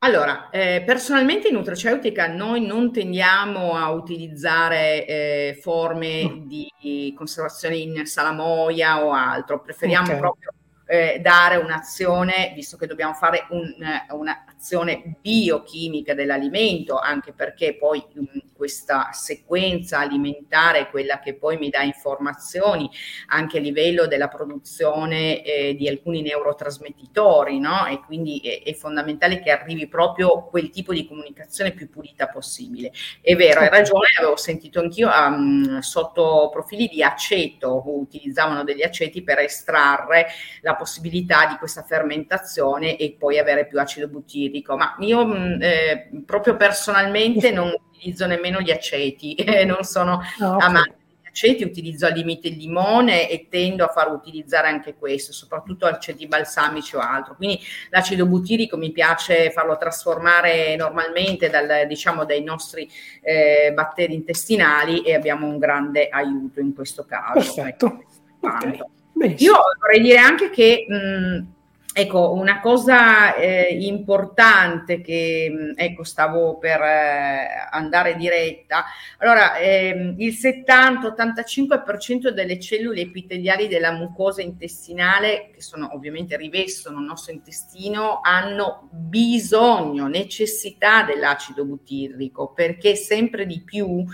[0.00, 8.06] allora, eh, personalmente in nutraceutica noi non tendiamo a utilizzare eh, forme di conservazione in
[8.06, 10.18] salamoia o altro, preferiamo okay.
[10.18, 10.52] proprio
[10.90, 13.74] eh, dare un'azione, visto che dobbiamo fare un,
[14.10, 21.58] un'azione biochimica dell'alimento, anche perché poi mh, mm, questa sequenza alimentare è quella che poi
[21.58, 22.90] mi dà informazioni
[23.26, 27.86] anche a livello della produzione eh, di alcuni neurotrasmettitori, no?
[27.86, 32.92] E quindi è, è, fondamentale che arrivi proprio quel tipo di comunicazione più pulita possibile.
[33.20, 39.22] È vero, hai ragione, avevo sentito anch'io um, sotto profili di aceto, utilizzavano degli aceti
[39.22, 40.28] per estrarre
[40.62, 46.10] la possibilità di questa fermentazione e poi avere più acido butirico, ma io mm, eh,
[46.24, 50.66] proprio personalmente non utilizzo nemmeno gli aceti, eh, non sono no, okay.
[50.68, 55.32] amante degli aceti, utilizzo al limite il limone e tendo a far utilizzare anche questo,
[55.32, 57.34] soprattutto aceti balsamici o altro.
[57.34, 57.60] Quindi
[57.90, 62.88] l'acido butirico mi piace farlo trasformare normalmente dal, diciamo, dai nostri
[63.20, 67.54] eh, batteri intestinali e abbiamo un grande aiuto in questo caso.
[67.54, 68.04] Perfetto.
[68.40, 68.96] Okay.
[69.26, 71.56] Io vorrei dire anche che mh,
[71.98, 78.84] Ecco, una cosa eh, importante che ecco, stavo per eh, andare diretta.
[79.16, 87.06] Allora, ehm, il 70-85% delle cellule epiteliali della mucosa intestinale, che sono ovviamente rivestono il
[87.06, 94.04] nostro intestino, hanno bisogno, necessità dell'acido butirrico, perché sempre di più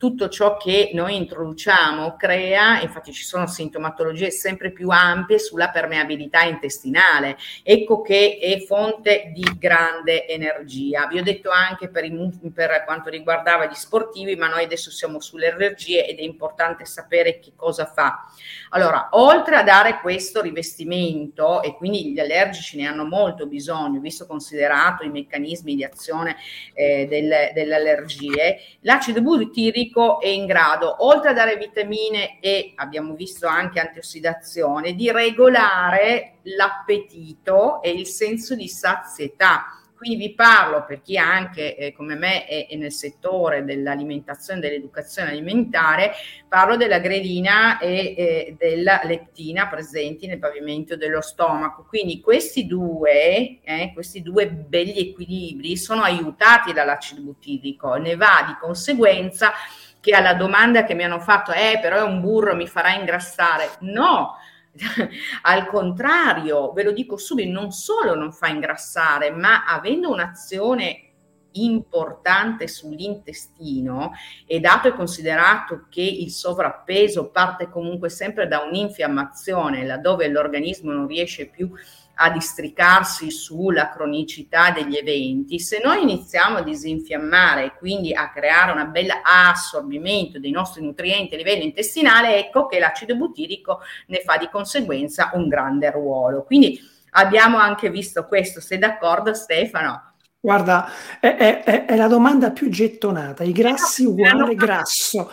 [0.00, 6.40] tutto ciò che noi introduciamo crea, infatti ci sono sintomatologie sempre più ampie sulla permeabilità
[6.44, 11.06] intestinale, ecco che è fonte di grande energia.
[11.06, 15.20] Vi ho detto anche per, i, per quanto riguardava gli sportivi, ma noi adesso siamo
[15.20, 18.26] sulle allergie ed è importante sapere che cosa fa.
[18.70, 24.26] Allora, oltre a dare questo rivestimento, e quindi gli allergici ne hanno molto bisogno, visto
[24.26, 26.36] considerato i meccanismi di azione
[26.72, 32.72] eh, del, delle allergie, l'acido buritirico idrico è in grado, oltre a dare vitamine e
[32.76, 39.79] abbiamo visto anche antiossidazione, di regolare l'appetito e il senso di sazietà.
[40.00, 45.28] Quindi vi parlo per chi anche eh, come me è, è, nel settore dell'alimentazione, dell'educazione
[45.28, 46.12] alimentare,
[46.48, 51.84] parlo della grelina e eh, della leptina presenti nel pavimento dello stomaco.
[51.86, 58.56] Quindi questi due, eh, questi due belli equilibri sono aiutati dall'acido butirrico, ne va di
[58.58, 59.52] conseguenza
[60.00, 63.68] che alla domanda che mi hanno fatto, eh però è un burro, mi farà ingrassare.
[63.80, 64.38] No,
[65.42, 71.10] al contrario, ve lo dico subito, non solo non fa ingrassare, ma avendo un'azione
[71.52, 74.12] importante sull'intestino
[74.46, 81.08] e dato e considerato che il sovrappeso parte comunque sempre da un'infiammazione laddove l'organismo non
[81.08, 87.72] riesce più a a districarsi sulla cronicità degli eventi, se noi iniziamo a disinfiammare e
[87.78, 93.16] quindi a creare un bel assorbimento dei nostri nutrienti a livello intestinale, ecco che l'acido
[93.16, 96.44] butirico ne fa di conseguenza un grande ruolo.
[96.44, 96.78] Quindi
[97.12, 100.12] abbiamo anche visto questo, sei d'accordo Stefano?
[100.38, 100.90] Guarda,
[101.20, 105.30] è, è, è, la domanda più gettonata, i grassi uguale grasso.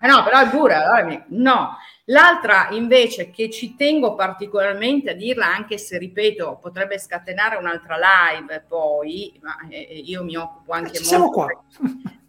[0.00, 1.76] Eh no, però è pure, no,
[2.08, 8.64] L'altra invece che ci tengo particolarmente a dirla, anche se ripeto, potrebbe scatenare un'altra live
[8.68, 11.06] poi, ma eh, io mi occupo anche ci molto.
[11.08, 11.64] Siamo qua.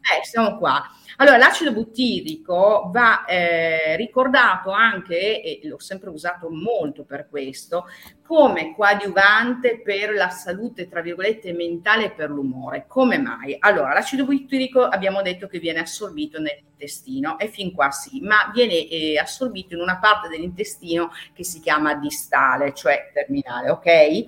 [0.06, 0.84] Eh, siamo qua.
[1.18, 7.86] Allora, l'acido butirico va eh, ricordato anche, e l'ho sempre usato molto per questo,
[8.26, 12.86] come coadiuvante per la salute, tra virgolette, mentale e per l'umore.
[12.88, 13.56] Come mai?
[13.60, 18.88] Allora, l'acido butirico abbiamo detto che viene assorbito nell'intestino e fin qua sì, ma viene
[18.90, 24.26] eh, assorbito in una parte dell'intestino che si chiama distale, cioè terminale, ok?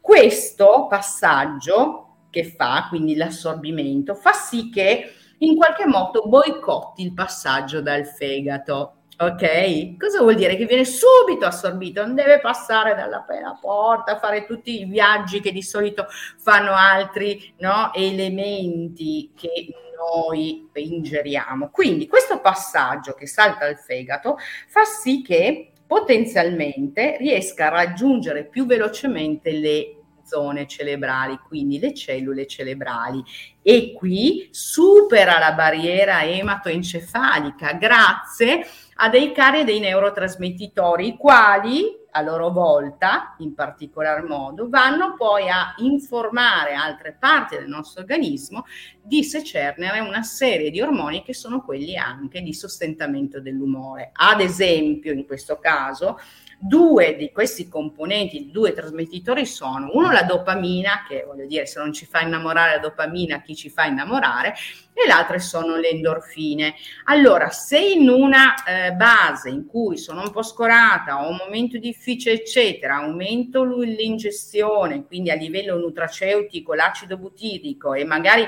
[0.00, 7.80] Questo passaggio che fa, quindi l'assorbimento, fa sì che in qualche modo boicotti il passaggio
[7.80, 8.94] dal fegato.
[9.20, 9.96] Ok?
[9.96, 10.54] Cosa vuol dire?
[10.54, 13.26] Che viene subito assorbito, non deve passare dalla
[13.60, 16.06] porta, fare tutti i viaggi che di solito
[16.36, 21.70] fanno altri no, elementi che noi ingeriamo.
[21.70, 24.36] Quindi questo passaggio che salta al fegato
[24.68, 29.97] fa sì che potenzialmente riesca a raggiungere più velocemente le
[30.28, 33.24] zone cerebrali, quindi le cellule cerebrali
[33.62, 42.22] e qui supera la barriera ematoencefalica grazie a dei cari dei neurotrasmettitori, i quali a
[42.22, 48.64] loro volta, in particolar modo, vanno poi a informare altre parti del nostro organismo
[49.00, 54.10] di secernere una serie di ormoni che sono quelli anche di sostentamento dell'umore.
[54.12, 56.18] Ad esempio, in questo caso,
[56.60, 61.92] Due di questi componenti, due trasmettitori sono uno la dopamina, che voglio dire se non
[61.92, 64.54] ci fa innamorare la dopamina, chi ci fa innamorare,
[64.92, 66.74] e l'altro sono le endorfine.
[67.04, 71.78] Allora, se in una eh, base in cui sono un po' scorata, ho un momento
[71.78, 78.44] difficile, eccetera, aumento l'ingestione, quindi a livello nutraceutico, l'acido butirico e magari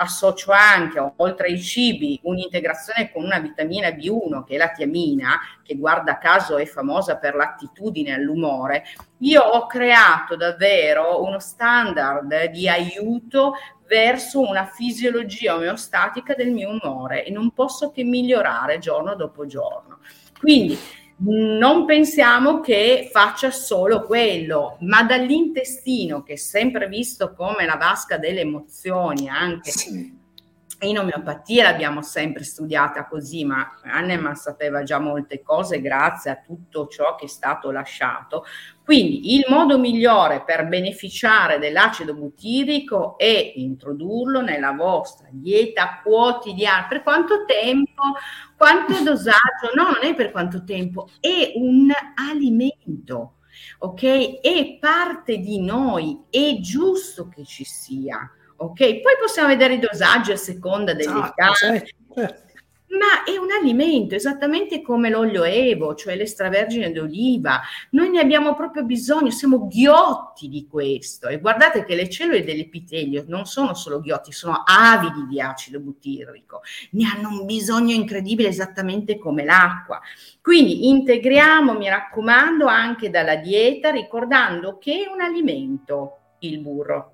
[0.00, 5.76] associo anche, oltre ai cibi, un'integrazione con una vitamina B1 che è la tiamina, che
[5.76, 8.84] guarda caso è famosa per l'attitudine all'umore,
[9.18, 13.54] io ho creato davvero uno standard di aiuto
[13.86, 19.98] verso una fisiologia omeostatica del mio umore e non posso che migliorare giorno dopo giorno.
[20.38, 20.78] Quindi
[21.22, 28.16] non pensiamo che faccia solo quello, ma dall'intestino, che è sempre visto come la vasca
[28.16, 30.18] delle emozioni, anche sì.
[30.86, 36.86] In omeopatia l'abbiamo sempre studiata così, ma Anneman sapeva già molte cose grazie a tutto
[36.86, 38.44] ciò che è stato lasciato.
[38.82, 46.86] Quindi il modo migliore per beneficiare dell'acido butirico è introdurlo nella vostra dieta quotidiana.
[46.88, 48.02] Per quanto tempo?
[48.56, 49.72] Quanto dosaggio?
[49.74, 51.90] No, non è per quanto tempo, è un
[52.30, 53.36] alimento,
[53.78, 54.40] ok?
[54.40, 58.30] È parte di noi, è giusto che ci sia,
[58.60, 59.00] ok?
[59.00, 61.32] Poi possiamo vedere i dosaggi a seconda dell'età.
[61.36, 61.88] Ah, certo
[62.90, 67.60] ma è un alimento esattamente come l'olio evo, cioè l'estravergine d'oliva.
[67.90, 71.28] Noi ne abbiamo proprio bisogno, siamo ghiotti di questo.
[71.28, 76.62] E guardate che le cellule dell'epitelio non sono solo ghiotti, sono avidi di acido butirrico,
[76.92, 80.00] ne hanno un bisogno incredibile esattamente come l'acqua.
[80.42, 87.12] Quindi integriamo, mi raccomando, anche dalla dieta, ricordando che è un alimento il burro.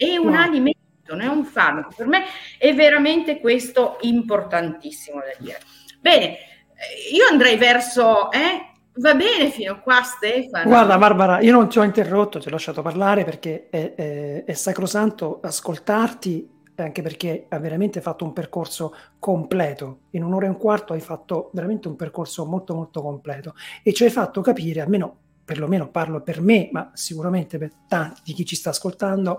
[0.00, 0.40] È un no.
[0.40, 0.78] alimento
[1.10, 1.92] non è un farmaco.
[1.94, 2.22] Per me
[2.56, 5.60] è veramente questo importantissimo da dire.
[6.00, 8.30] Bene, eh, io andrei verso...
[8.30, 8.68] Eh?
[8.92, 10.68] Va bene fino a qua Stefano?
[10.68, 14.52] Guarda Barbara, io non ti ho interrotto, ti ho lasciato parlare perché è, è, è
[14.52, 20.00] sacrosanto ascoltarti anche perché hai veramente fatto un percorso completo.
[20.10, 24.04] In un'ora e un quarto hai fatto veramente un percorso molto molto completo e ci
[24.04, 28.56] hai fatto capire, almeno perlomeno parlo per me, ma sicuramente per tanti di chi ci
[28.56, 29.38] sta ascoltando,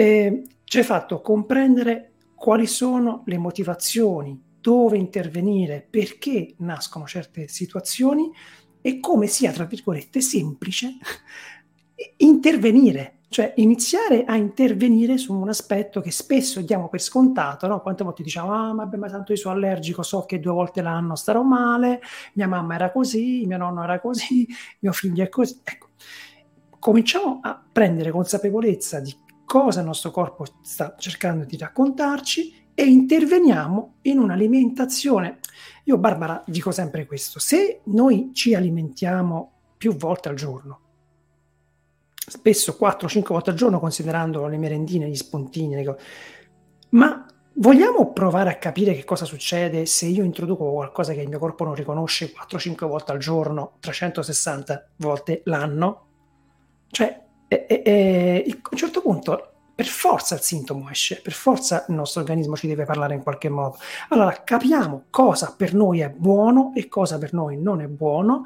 [0.00, 8.30] eh, ci hai fatto comprendere quali sono le motivazioni, dove intervenire, perché nascono certe situazioni
[8.80, 10.96] e come sia, tra virgolette, semplice
[12.16, 17.82] intervenire, cioè iniziare a intervenire su un aspetto che spesso diamo per scontato, no?
[17.82, 21.14] Quante volte diciamo, ah, beh, ma tanto io sono allergico, so che due volte l'anno
[21.14, 22.00] starò male,
[22.34, 24.48] mia mamma era così, mio nonno era così,
[24.80, 25.60] mio figlio è così.
[25.62, 25.88] Ecco,
[26.78, 29.14] cominciamo a prendere consapevolezza di
[29.50, 35.40] cosa il nostro corpo sta cercando di raccontarci e interveniamo in un'alimentazione.
[35.86, 40.80] Io, Barbara, dico sempre questo: se noi ci alimentiamo più volte al giorno,
[42.14, 45.96] spesso 4-5 volte al giorno, considerando le merendine, gli spuntini, le
[46.90, 51.40] ma vogliamo provare a capire che cosa succede se io introduco qualcosa che il mio
[51.40, 56.06] corpo non riconosce 4-5 volte al giorno, 360 volte l'anno?
[56.88, 61.84] Cioè, e, e, e, a un certo punto per forza il sintomo esce, per forza
[61.88, 63.76] il nostro organismo ci deve parlare in qualche modo.
[64.10, 68.44] Allora capiamo cosa per noi è buono e cosa per noi non è buono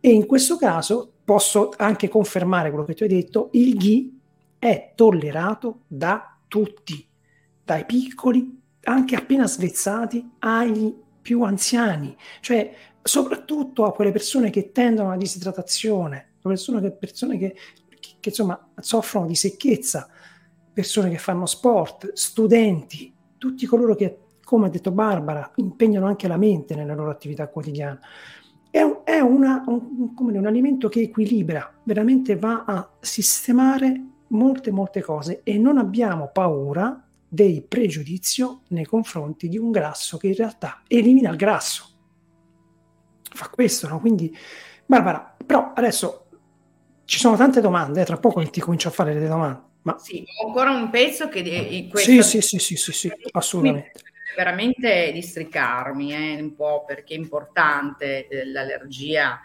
[0.00, 4.20] e in questo caso posso anche confermare quello che tu hai detto, il ghi
[4.58, 7.06] è tollerato da tutti,
[7.64, 15.08] dai piccoli, anche appena svezzati, ai più anziani, cioè soprattutto a quelle persone che tendono
[15.08, 17.54] alla disidratazione, persone che, persone che
[18.22, 20.08] che insomma soffrono di secchezza,
[20.72, 26.36] persone che fanno sport, studenti, tutti coloro che, come ha detto Barbara, impegnano anche la
[26.36, 27.98] mente nella loro attività quotidiana.
[28.70, 35.02] È, un, è una, un, un alimento che equilibra, veramente va a sistemare molte, molte
[35.02, 40.82] cose e non abbiamo paura del pregiudizio nei confronti di un grasso che in realtà
[40.86, 41.88] elimina il grasso.
[43.50, 43.98] questo, no?
[43.98, 44.32] Quindi,
[44.86, 46.21] Barbara, però adesso
[47.12, 49.60] ci sono tante domande, eh, tra poco ti comincio a fare le domande.
[49.82, 49.98] Ma...
[49.98, 51.42] Sì, ho ancora un pezzo che...
[51.42, 54.00] Di, sì, sì, sì, sì, sì, sì, assolutamente.
[54.34, 59.42] Veramente districarmi eh, un po' perché è importante eh, l'allergia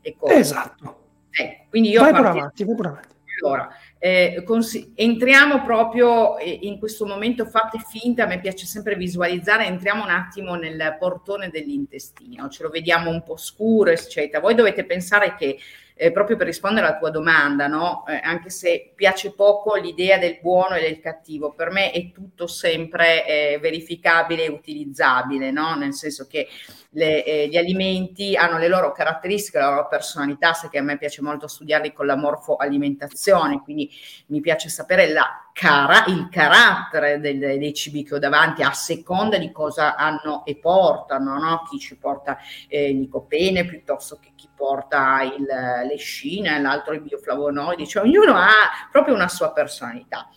[0.00, 0.36] e cose.
[0.36, 1.00] Esatto.
[1.32, 3.08] Eh, quindi io vai pure avanti, vai pure avanti.
[3.42, 3.68] Allora,
[3.98, 9.66] eh, cons- entriamo proprio eh, in questo momento, fate finta, a me piace sempre visualizzare,
[9.66, 14.40] entriamo un attimo nel portone dell'intestino, ce lo vediamo un po' scuro, eccetera.
[14.40, 15.58] Voi dovete pensare che
[16.02, 18.04] eh, proprio per rispondere alla tua domanda, no?
[18.08, 22.48] eh, anche se piace poco l'idea del buono e del cattivo, per me è tutto
[22.48, 25.76] sempre eh, verificabile e utilizzabile, no?
[25.76, 26.48] nel senso che
[26.90, 30.98] le, eh, gli alimenti hanno le loro caratteristiche, la loro personalità, sai che a me
[30.98, 33.88] piace molto studiarli con la morfoalimentazione, quindi
[34.26, 39.36] mi piace sapere la cara, il carattere del, dei cibi che ho davanti a seconda
[39.38, 41.62] di cosa hanno e portano, no?
[41.68, 42.38] chi ci porta
[42.68, 45.46] eh, licopene piuttosto che chi porta il,
[45.86, 50.28] l'escina, l'altro i bioflavonoidi, cioè ognuno ha proprio una sua personalità.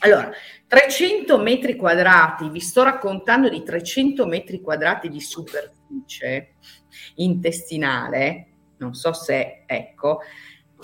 [0.00, 0.30] Allora,
[0.66, 6.56] 300 metri quadrati, vi sto raccontando di 300 metri quadrati di superficie
[7.16, 8.48] intestinale,
[8.78, 10.20] non so se, ecco,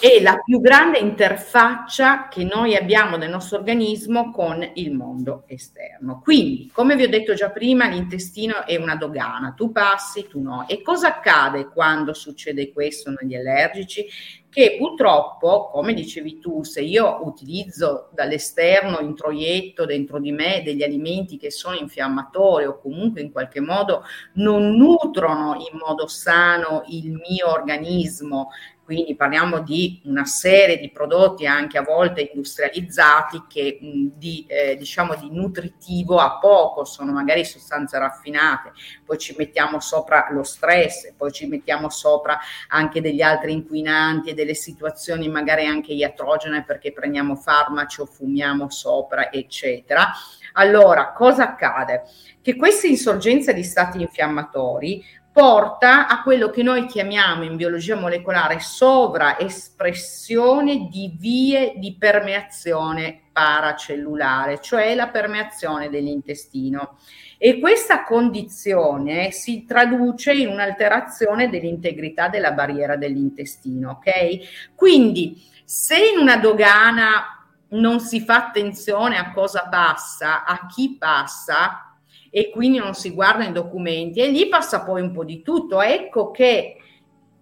[0.01, 6.21] è la più grande interfaccia che noi abbiamo nel nostro organismo con il mondo esterno.
[6.25, 10.67] Quindi, come vi ho detto già prima, l'intestino è una dogana, tu passi, tu no.
[10.67, 14.07] E cosa accade quando succede questo negli allergici?
[14.49, 21.37] Che purtroppo, come dicevi tu, se io utilizzo dall'esterno, introietto dentro di me degli alimenti
[21.37, 24.03] che sono infiammatori o comunque in qualche modo
[24.35, 28.49] non nutrono in modo sano il mio organismo,
[28.91, 35.15] quindi parliamo di una serie di prodotti anche a volte industrializzati che di, eh, diciamo
[35.15, 38.73] di nutritivo a poco sono magari sostanze raffinate,
[39.05, 42.37] poi ci mettiamo sopra lo stress, poi ci mettiamo sopra
[42.67, 48.71] anche degli altri inquinanti e delle situazioni magari anche iatrogene perché prendiamo farmaci o fumiamo
[48.71, 50.11] sopra, eccetera.
[50.55, 52.03] Allora, cosa accade?
[52.43, 58.59] Che questa insorgenza di stati infiammatori porta a quello che noi chiamiamo in biologia molecolare
[58.59, 66.99] sovraespressione di vie di permeazione paracellulare, cioè la permeazione dell'intestino.
[67.39, 74.75] E questa condizione si traduce in un'alterazione dell'integrità della barriera dell'intestino, ok?
[74.75, 81.90] Quindi se in una dogana non si fa attenzione a cosa passa, a chi passa,
[82.31, 85.83] e quindi non si guarda i documenti e lì passa poi un po' di tutto.
[85.83, 86.77] Ecco che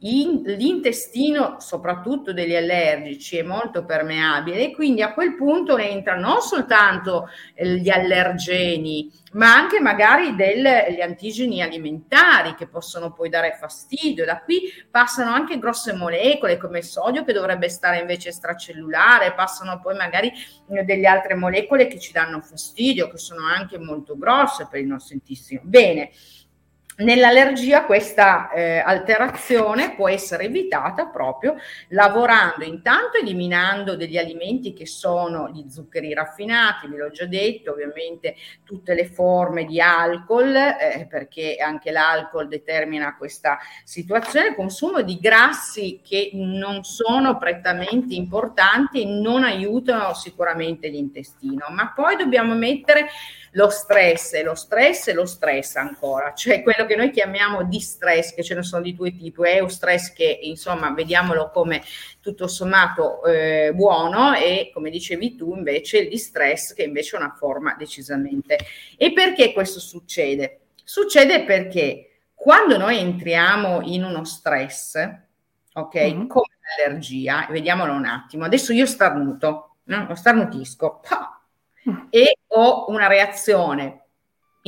[0.01, 6.41] in, l'intestino, soprattutto degli allergici, è molto permeabile e quindi a quel punto entrano non
[6.41, 14.25] soltanto eh, gli allergeni, ma anche magari degli antigeni alimentari che possono poi dare fastidio.
[14.25, 19.81] Da qui passano anche grosse molecole come il sodio che dovrebbe stare invece stracellulare, passano
[19.81, 20.31] poi magari
[20.71, 24.87] eh, delle altre molecole che ci danno fastidio, che sono anche molto grosse per il
[24.87, 25.61] nostro intestino.
[25.65, 26.11] Bene.
[27.01, 31.55] Nell'allergia questa eh, alterazione può essere evitata proprio
[31.91, 38.35] lavorando intanto eliminando degli alimenti che sono gli zuccheri raffinati, ve l'ho già detto, ovviamente
[38.65, 46.01] tutte le forme di alcol, eh, perché anche l'alcol determina questa situazione, consumo di grassi
[46.03, 53.07] che non sono prettamente importanti e non aiutano sicuramente l'intestino, ma poi dobbiamo mettere
[53.53, 58.35] lo stress lo stress e lo stress ancora, cioè quello che noi chiamiamo di stress,
[58.35, 61.83] che ce ne sono di due tipi, è un stress che insomma vediamolo come
[62.21, 67.35] tutto sommato eh, buono e come dicevi tu invece il distress che invece è una
[67.39, 68.59] forma decisamente.
[68.97, 70.63] E perché questo succede?
[70.83, 74.97] Succede perché quando noi entriamo in uno stress,
[75.75, 76.27] ok, mm-hmm.
[76.27, 80.15] come l'allergia, vediamolo un attimo, adesso io starnuto, no?
[80.15, 81.41] starnutisco, pa,
[82.11, 84.08] e ho una reazione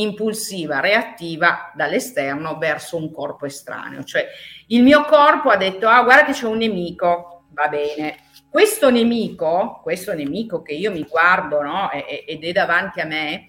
[0.01, 4.05] impulsiva, reattiva dall'esterno verso un corpo estraneo.
[4.05, 4.27] Cioè
[4.68, 8.16] il mio corpo ha detto, ah guarda che c'è un nemico, va bene.
[8.48, 13.47] Questo nemico, questo nemico che io mi guardo no, ed è davanti a me,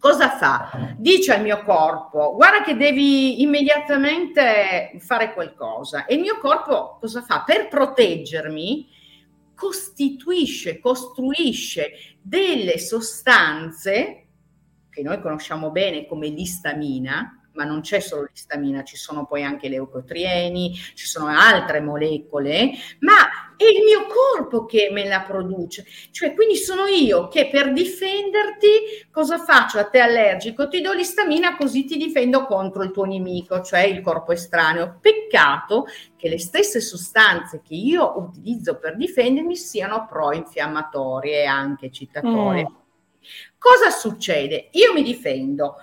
[0.00, 0.94] cosa fa?
[0.96, 6.06] Dice al mio corpo, guarda che devi immediatamente fare qualcosa.
[6.06, 7.44] E il mio corpo cosa fa?
[7.46, 8.88] Per proteggermi,
[9.54, 14.21] costituisce, costruisce delle sostanze
[14.92, 19.68] che noi conosciamo bene come l'istamina, ma non c'è solo l'istamina, ci sono poi anche
[19.68, 22.70] le leucotrieni, ci sono altre molecole,
[23.00, 25.84] ma è il mio corpo che me la produce.
[26.10, 29.78] Cioè, quindi sono io che per difenderti cosa faccio?
[29.78, 34.00] A te allergico, ti do l'istamina così ti difendo contro il tuo nemico, cioè il
[34.00, 34.98] corpo estraneo.
[35.00, 35.86] Peccato
[36.16, 42.68] che le stesse sostanze che io utilizzo per difendermi siano pro-infiammatorie e anche citatorie.
[42.68, 42.81] Mm.
[43.58, 44.68] Cosa succede?
[44.72, 45.76] Io mi difendo,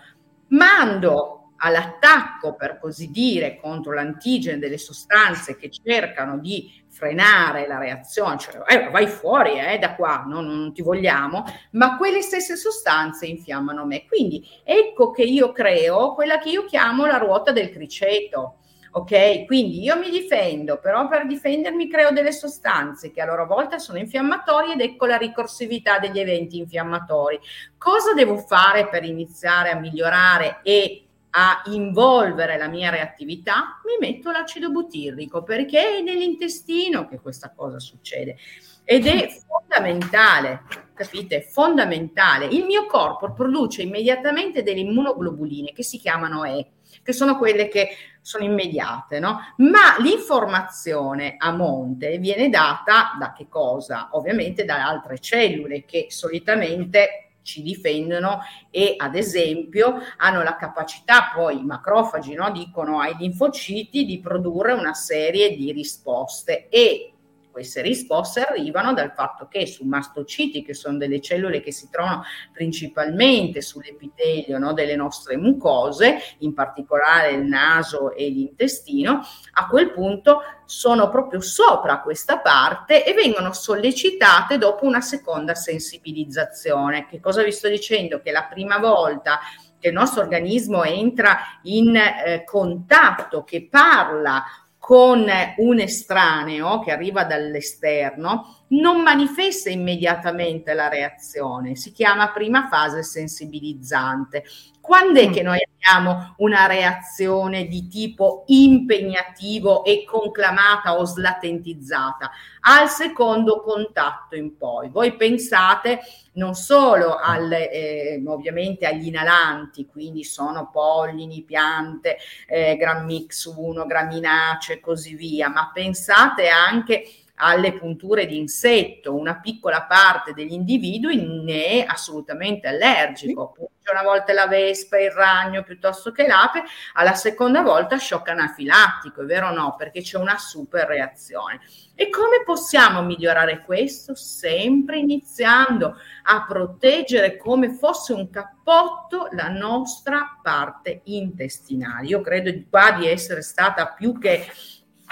[0.49, 8.37] mando all'attacco, per così dire, contro l'antigene delle sostanze che cercano di frenare la reazione,
[8.37, 10.41] cioè eh, vai fuori eh, da qua, no?
[10.41, 14.05] non ti vogliamo, ma quelle stesse sostanze infiammano me.
[14.05, 18.58] Quindi ecco che io creo quella che io chiamo la ruota del criceto.
[18.91, 23.77] Ok, quindi io mi difendo, però per difendermi creo delle sostanze che a loro volta
[23.77, 27.39] sono infiammatorie ed ecco la ricorsività degli eventi infiammatori.
[27.77, 34.31] Cosa devo fare per iniziare a migliorare e a involvere la mia reattività, mi metto
[34.31, 38.37] l'acido butirrico perché è nell'intestino che questa cosa succede.
[38.83, 40.63] Ed è fondamentale,
[40.99, 41.41] capite?
[41.41, 42.47] Fondamentale.
[42.47, 46.71] Il mio corpo produce immediatamente delle immunoglobuline che si chiamano E,
[47.01, 49.39] che sono quelle che sono immediate, no?
[49.57, 54.09] Ma l'informazione a monte viene data da che cosa?
[54.11, 61.59] Ovviamente da altre cellule che solitamente ci difendono e ad esempio hanno la capacità poi
[61.59, 67.13] i macrofagi no, dicono ai linfociti di produrre una serie di risposte e
[67.51, 72.23] queste risposte arrivano dal fatto che su mastociti, che sono delle cellule che si trovano
[72.51, 79.21] principalmente sull'epitelio no, delle nostre mucose, in particolare il naso e l'intestino,
[79.53, 87.07] a quel punto sono proprio sopra questa parte e vengono sollecitate dopo una seconda sensibilizzazione.
[87.07, 88.21] Che cosa vi sto dicendo?
[88.21, 89.39] Che la prima volta
[89.79, 94.43] che il nostro organismo entra in eh, contatto, che parla
[94.89, 95.23] con
[95.57, 104.43] un estraneo che arriva dall'esterno, non manifesta immediatamente la reazione, si chiama prima fase sensibilizzante.
[104.81, 105.31] Quando è mm.
[105.31, 112.31] che noi abbiamo una reazione di tipo impegnativo e conclamata o slatentizzata?
[112.61, 114.89] Al secondo contatto in poi.
[114.89, 115.99] Voi pensate
[116.33, 122.17] non solo alle, eh, ovviamente agli inalanti, quindi sono pollini, piante,
[122.47, 127.03] eh, Grammix 1, graminacee e così via, ma pensate anche
[127.41, 133.55] alle punture di insetto, una piccola parte degli individui ne è assolutamente allergico.
[133.91, 136.63] Una volta la vespa, il ragno piuttosto che l'ape,
[136.93, 139.75] alla seconda volta shock anafilattico, è vero o no?
[139.75, 141.59] Perché c'è una super reazione.
[141.95, 144.13] E come possiamo migliorare questo?
[144.13, 152.05] Sempre iniziando a proteggere come fosse un cappotto la nostra parte intestinale.
[152.05, 154.45] Io credo qua di essere stata più che...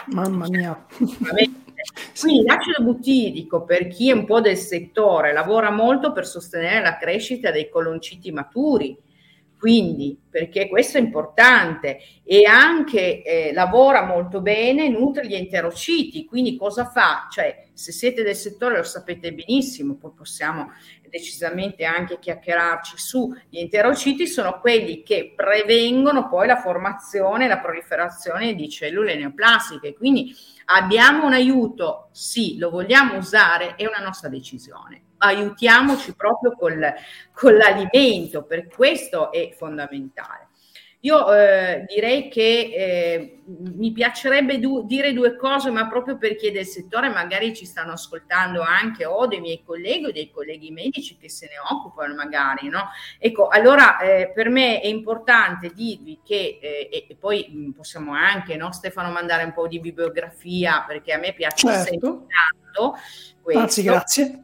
[0.08, 0.86] Mamma mia.
[2.20, 6.98] Quindi l'acido butirico, per chi è un po' del settore, lavora molto per sostenere la
[6.98, 8.98] crescita dei colonciti maturi,
[9.60, 12.00] quindi perché questo è importante.
[12.24, 17.28] E anche eh, lavora molto bene, nutre gli enterociti, quindi cosa fa?
[17.30, 20.72] Cioè, se siete del settore lo sapete benissimo, poi possiamo
[21.10, 27.60] decisamente anche chiacchierarci su, gli enterociti sono quelli che prevengono poi la formazione e la
[27.60, 30.36] proliferazione di cellule neoplastiche, quindi
[30.70, 36.94] abbiamo un aiuto, sì, lo vogliamo usare, è una nostra decisione aiutiamoci proprio col,
[37.32, 40.47] con l'alimento, per questo è fondamentale.
[41.02, 46.66] Io eh, direi che eh, mi piacerebbe du- dire due cose, ma proprio perché del
[46.66, 51.30] settore magari ci stanno ascoltando anche o dei miei colleghi o dei colleghi medici che
[51.30, 52.90] se ne occupano magari, no?
[53.20, 58.56] Ecco, allora eh, per me è importante dirvi che, eh, e, poi mm, possiamo anche,
[58.58, 61.84] no, Stefano, mandare un po' di bibliografia perché a me piace certo.
[61.84, 62.98] sempre tanto.
[63.42, 63.62] Questo.
[63.62, 64.42] Anzi, grazie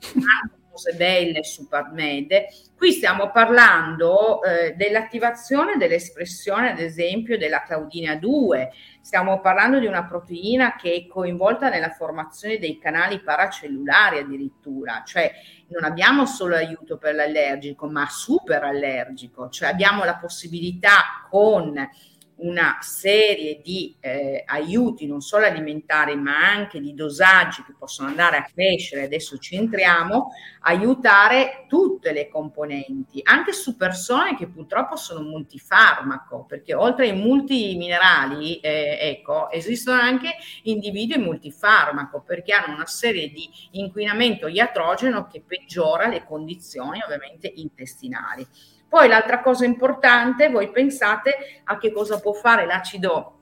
[0.74, 2.46] cose belle su PubMed.
[2.76, 8.72] Qui stiamo parlando eh, dell'attivazione dell'espressione, ad esempio, della claudina 2.
[9.00, 15.32] Stiamo parlando di una proteina che è coinvolta nella formazione dei canali paracellulari addirittura, cioè
[15.68, 21.74] non abbiamo solo aiuto per l'allergico, ma super allergico, cioè abbiamo la possibilità con
[22.38, 28.38] una serie di eh, aiuti non solo alimentari ma anche di dosaggi che possono andare
[28.38, 30.32] a crescere, adesso ci entriamo,
[30.62, 38.60] aiutare tutte le componenti, anche su persone che purtroppo sono multifarmaco, perché oltre ai multiminerali,
[38.60, 46.08] eh, ecco, esistono anche individui multifarmaco perché hanno una serie di inquinamento iatrogeno che peggiora
[46.08, 48.46] le condizioni ovviamente intestinali.
[48.94, 53.40] Poi l'altra cosa importante, voi pensate a che cosa può fare l'acido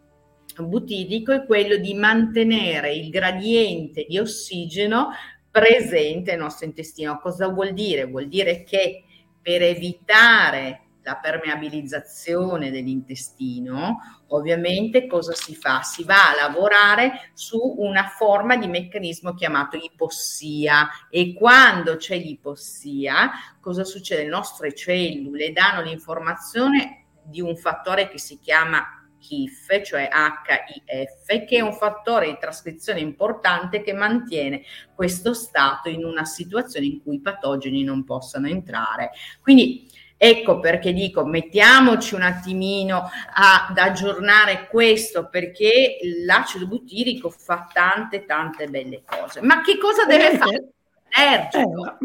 [0.57, 5.09] butirico, è quello di mantenere il gradiente di ossigeno
[5.51, 7.19] presente nel nostro intestino.
[7.19, 8.05] Cosa vuol dire?
[8.05, 9.03] Vuol dire che
[9.41, 15.81] per evitare la permeabilizzazione dell'intestino, ovviamente cosa si fa?
[15.81, 23.31] Si va a lavorare su una forma di meccanismo chiamato ipossia e quando c'è l'ipossia,
[23.59, 24.23] cosa succede?
[24.23, 28.83] Le nostre cellule danno l'informazione di un fattore che si chiama
[29.23, 34.63] HIF, cioè HIF, che è un fattore di trascrizione importante che mantiene
[34.95, 39.11] questo stato in una situazione in cui i patogeni non possano entrare.
[39.41, 39.87] Quindi
[40.23, 48.67] Ecco perché dico, mettiamoci un attimino ad aggiornare questo, perché l'acido butirico fa tante, tante
[48.67, 49.41] belle cose.
[49.41, 50.67] Ma che cosa deve eh, fare?
[51.13, 51.97] Allergico.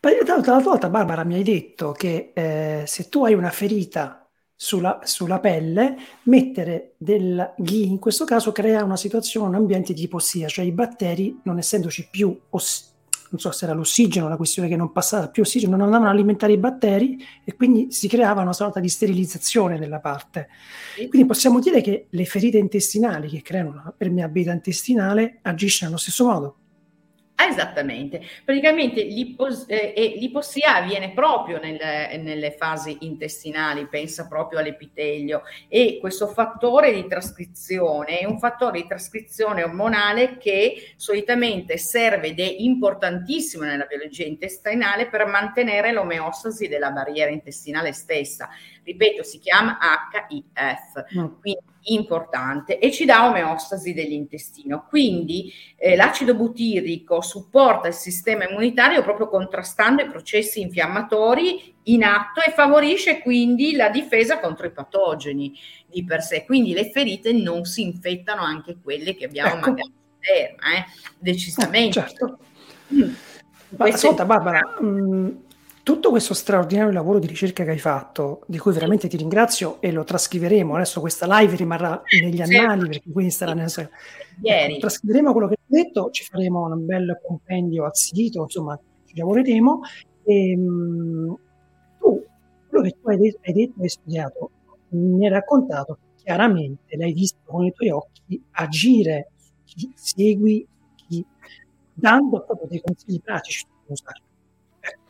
[0.00, 4.98] Eh, l'altra volta, Barbara, mi hai detto che eh, se tu hai una ferita sulla,
[5.04, 10.48] sulla, pelle, mettere del ghi in questo caso crea una situazione, un ambiente di ipossia,
[10.48, 12.93] cioè i batteri, non essendoci più ossigeno,
[13.34, 16.14] non so se era l'ossigeno, la questione che non passava più ossigeno, non andavano ad
[16.14, 20.48] alimentare i batteri e quindi si creava una sorta di sterilizzazione della parte.
[21.08, 26.24] Quindi possiamo dire che le ferite intestinali che creano una permeabilità intestinale agiscono allo stesso
[26.24, 26.56] modo.
[27.36, 31.78] Esattamente, praticamente l'ipos- eh, l'ipossia avviene proprio nel,
[32.20, 38.86] nelle fasi intestinali, pensa proprio all'epitelio e questo fattore di trascrizione è un fattore di
[38.86, 46.92] trascrizione ormonale che solitamente serve ed è importantissimo nella biologia intestinale per mantenere l'omeostasi della
[46.92, 48.48] barriera intestinale stessa.
[48.84, 49.76] Ripeto, si chiama
[50.28, 51.18] HIF.
[51.18, 51.40] Mm.
[51.40, 54.86] Quindi importante e ci dà omeostasi dell'intestino.
[54.88, 62.40] Quindi eh, l'acido butirico supporta il sistema immunitario proprio contrastando i processi infiammatori in atto
[62.40, 66.44] e favorisce quindi la difesa contro i patogeni di per sé.
[66.44, 69.70] Quindi le ferite non si infettano anche quelle che abbiamo ecco.
[69.70, 70.84] magari in terra, eh?
[71.18, 71.98] decisamente.
[71.98, 72.38] Eh, certo.
[72.92, 73.12] Mm.
[73.76, 75.28] Ascolta Barbara, mh, mm,
[75.84, 79.92] tutto questo straordinario lavoro di ricerca che hai fatto, di cui veramente ti ringrazio e
[79.92, 83.70] lo trascriveremo, adesso questa live rimarrà negli annali perché quindi starà nel...
[84.40, 84.78] Ieri.
[84.78, 89.80] Trascriveremo quello che hai detto, ci faremo un bel compendio al sito, insomma ci lavoreremo.
[90.24, 91.38] E, ehm, mh,
[91.98, 92.24] tu,
[92.70, 94.50] quello che tu hai detto, hai detto, hai studiato,
[94.88, 101.22] mi hai raccontato chiaramente, l'hai visto con i tuoi occhi agire su chi segui, chi,
[101.92, 104.22] dando proprio dei consigli pratici su usare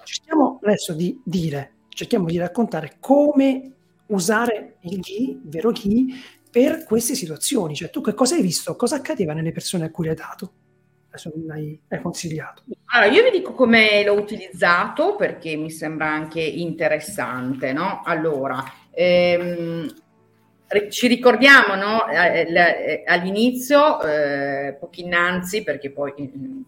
[0.05, 3.73] cerchiamo adesso di dire, cerchiamo di raccontare come
[4.07, 6.15] usare il ghi, il vero ghi,
[6.51, 7.75] per queste situazioni.
[7.75, 8.77] Cioè, tu che cosa hai visto?
[8.77, 10.53] Cosa accadeva nelle persone a cui hai dato?
[11.09, 12.63] Adesso mi hai, hai consigliato.
[12.87, 18.03] Allora, io vi dico come l'ho utilizzato perché mi sembra anche interessante, no?
[18.05, 19.93] Allora, ehm,
[20.91, 22.09] ci ricordiamo no?
[22.09, 26.13] Eh, eh, all'inizio, eh, pochi innanzi, perché poi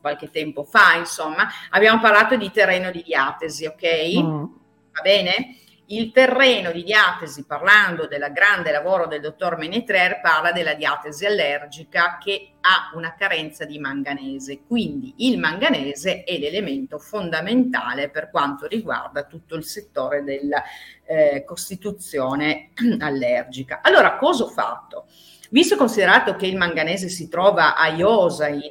[0.01, 4.19] qualche tempo fa, insomma, abbiamo parlato di terreno di diatesi, ok?
[4.19, 4.45] Mm.
[4.93, 5.57] Va bene?
[5.89, 12.19] Il terreno di diatesi, parlando del grande lavoro del dottor Menetrer, parla della diatesi allergica
[12.21, 14.63] che ha una carenza di manganese.
[14.67, 20.61] Quindi il manganese è l'elemento fondamentale per quanto riguarda tutto il settore della
[21.05, 23.79] eh, costituzione allergica.
[23.81, 25.07] Allora, cosa ho fatto?
[25.51, 28.63] Visto e considerato che il manganese si trova a iosa in,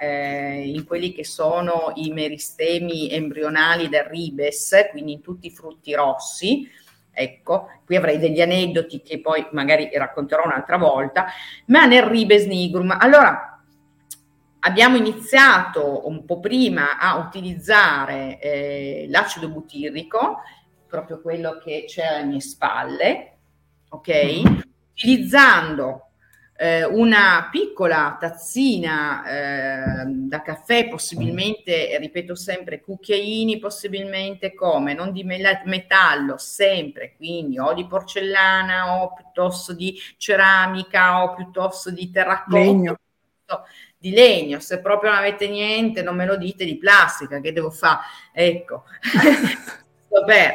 [0.00, 5.94] eh, in, quelli che sono i meristemi embrionali del ribes, quindi in tutti i frutti
[5.94, 6.68] rossi,
[7.12, 11.26] ecco, qui avrei degli aneddoti che poi magari racconterò un'altra volta,
[11.66, 12.96] ma nel ribes nigrum.
[12.98, 13.62] Allora,
[14.60, 20.40] abbiamo iniziato un po' prima a utilizzare eh, l'acido butirico,
[20.88, 23.36] proprio quello che c'è alle mie spalle,
[23.90, 24.08] ok?
[24.08, 24.60] Mm-hmm.
[24.92, 26.08] Utilizzando
[26.56, 35.24] eh, una piccola tazzina eh, da caffè, possibilmente, ripeto sempre, cucchiaini, possibilmente come, non di
[35.24, 42.58] metallo, sempre, quindi o di porcellana o piuttosto di ceramica o piuttosto di terracotta.
[42.58, 42.98] Legno.
[43.98, 47.70] Di legno, se proprio non avete niente, non me lo dite di plastica, che devo
[47.70, 48.00] fare?
[48.32, 48.84] Ecco,
[50.26, 50.54] per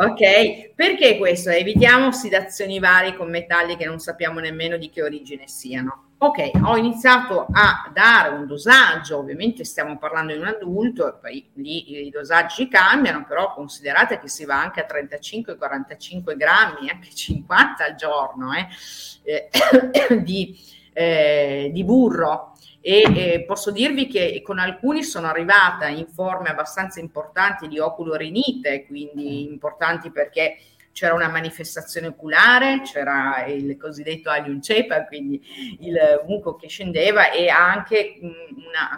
[0.00, 1.50] Ok, perché questo?
[1.50, 6.12] Evitiamo ossidazioni varie con metalli che non sappiamo nemmeno di che origine siano.
[6.16, 12.06] Ok, ho iniziato a dare un dosaggio, ovviamente stiamo parlando di un adulto poi lì
[12.06, 17.94] i dosaggi cambiano, però considerate che si va anche a 35-45 grammi, anche 50 al
[17.94, 20.58] giorno eh, eh, di,
[20.94, 22.49] eh, di burro
[22.80, 28.86] e eh, posso dirvi che con alcuni sono arrivata in forme abbastanza importanti di oculorinite,
[28.86, 30.56] quindi importanti perché
[30.92, 35.40] c'era una manifestazione oculare, c'era il cosiddetto alium cepa, quindi
[35.80, 38.34] il muco che scendeva e anche un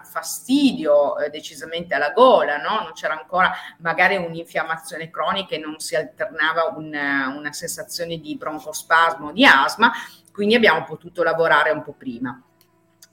[0.04, 2.80] fastidio eh, decisamente alla gola, no?
[2.82, 9.32] non c'era ancora magari un'infiammazione cronica e non si alternava una, una sensazione di broncospasmo,
[9.32, 9.92] di asma,
[10.32, 12.42] quindi abbiamo potuto lavorare un po' prima.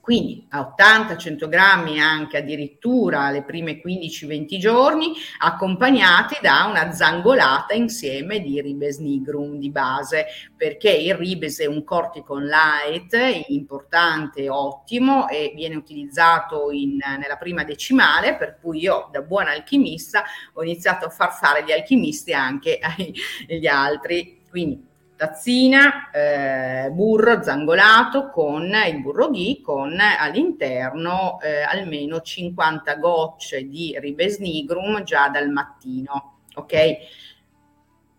[0.00, 8.40] Quindi a 80-100 grammi anche addirittura le prime 15-20 giorni, accompagnati da una zangolata insieme
[8.40, 13.14] di ribes nigrum di base, perché il ribes è un corticon light
[13.48, 20.24] importante, ottimo e viene utilizzato in, nella prima decimale, per cui io da buon alchimista
[20.54, 24.38] ho iniziato a far fare gli alchimisti anche agli altri.
[24.50, 24.88] Quindi
[25.20, 33.94] tazzina, eh, burro zangolato con il burro ghee con all'interno eh, almeno 50 gocce di
[34.00, 36.74] ribes nigrum già dal mattino, ok?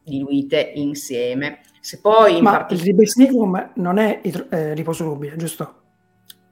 [0.04, 1.62] Diluite insieme.
[1.80, 5.78] Se poi Ma part- il ribes nigrum non è eh, liposolubile, giusto?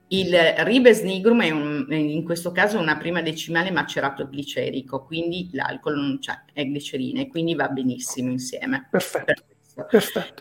[0.08, 5.94] Il ribes nigrum è un, in questo caso una prima decimale macerato glicerico, quindi l'alcol
[5.94, 8.88] non c'è, è glicerina e quindi va benissimo insieme.
[8.90, 9.26] Perfetto.
[9.26, 9.49] Perfetto.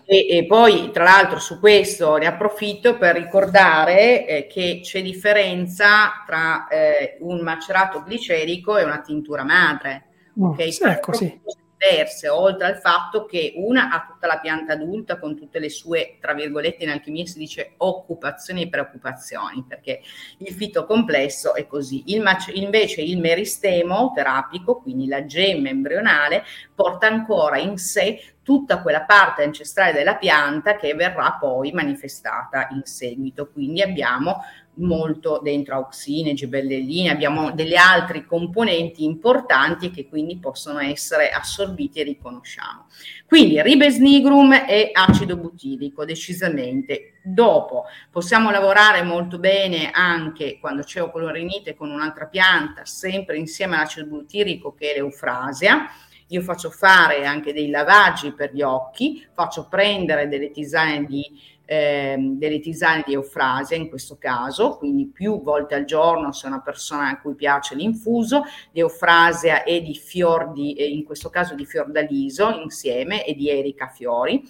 [0.05, 6.23] E, e, poi, tra l'altro, su questo ne approfitto per ricordare eh, che c'è differenza
[6.25, 10.05] tra eh, un macerato glicerico e una tintura madre.
[10.39, 10.75] Oh, okay?
[10.81, 11.39] Ecco, sì
[11.79, 16.17] diverse, oltre al fatto che una ha tutta la pianta adulta con tutte le sue,
[16.19, 20.01] tra virgolette, in alchimia si dice occupazioni e preoccupazioni, perché
[20.39, 22.03] il fito complesso è così.
[22.07, 26.43] Il mac- invece il meristemo terapico, quindi la gemma embrionale,
[26.75, 32.81] porta ancora in sé tutta quella parte ancestrale della pianta che verrà poi manifestata in
[32.83, 33.51] seguito.
[33.51, 34.43] Quindi abbiamo
[34.79, 42.03] molto dentro auxine, gibellellina, abbiamo degli altri componenti importanti che quindi possono essere assorbiti e
[42.05, 42.87] riconosciamo.
[43.27, 47.19] Quindi ribes nigrum e acido butilico, decisamente.
[47.21, 54.07] Dopo possiamo lavorare molto bene anche quando c'è ocolorinite con un'altra pianta, sempre insieme all'acido
[54.07, 55.87] butirico che è l'eufrasia.
[56.29, 61.23] Io faccio fare anche dei lavaggi per gli occhi, faccio prendere delle tisane di
[61.71, 66.61] eh, delle tisane di eufrasia in questo caso, quindi più volte al giorno se una
[66.61, 68.41] persona a cui piace l'infuso,
[68.71, 73.87] di eufrasia e di fior di, in questo caso di fiordaliso insieme e di erica
[73.87, 74.41] fiori.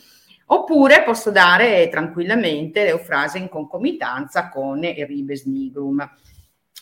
[0.51, 6.10] Oppure posso dare tranquillamente l'eufrasia in concomitanza con il ribes nigrum.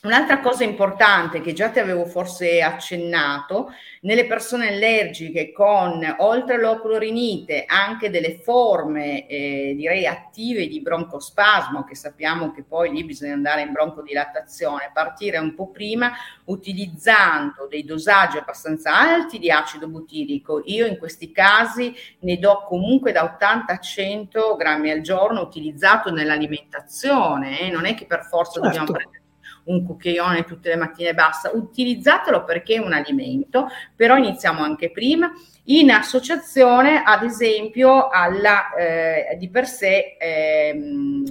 [0.03, 3.71] Un'altra cosa importante che già ti avevo forse accennato,
[4.01, 11.95] nelle persone allergiche con oltre l'oclorinite anche delle forme eh, direi attive di broncospasmo, che
[11.95, 16.11] sappiamo che poi lì bisogna andare in broncodilatazione, partire un po' prima
[16.45, 20.61] utilizzando dei dosaggi abbastanza alti di acido butilico.
[20.65, 26.11] Io in questi casi ne do comunque da 80 a 100 grammi al giorno utilizzato
[26.11, 27.71] nell'alimentazione, eh?
[27.71, 28.67] non è che per forza certo.
[28.67, 29.25] dobbiamo prendere
[29.67, 35.31] un cucchiaione tutte le mattine basta, utilizzatelo perché è un alimento, però iniziamo anche prima
[35.69, 41.25] in associazione ad esempio alla, eh, di per sé ehm,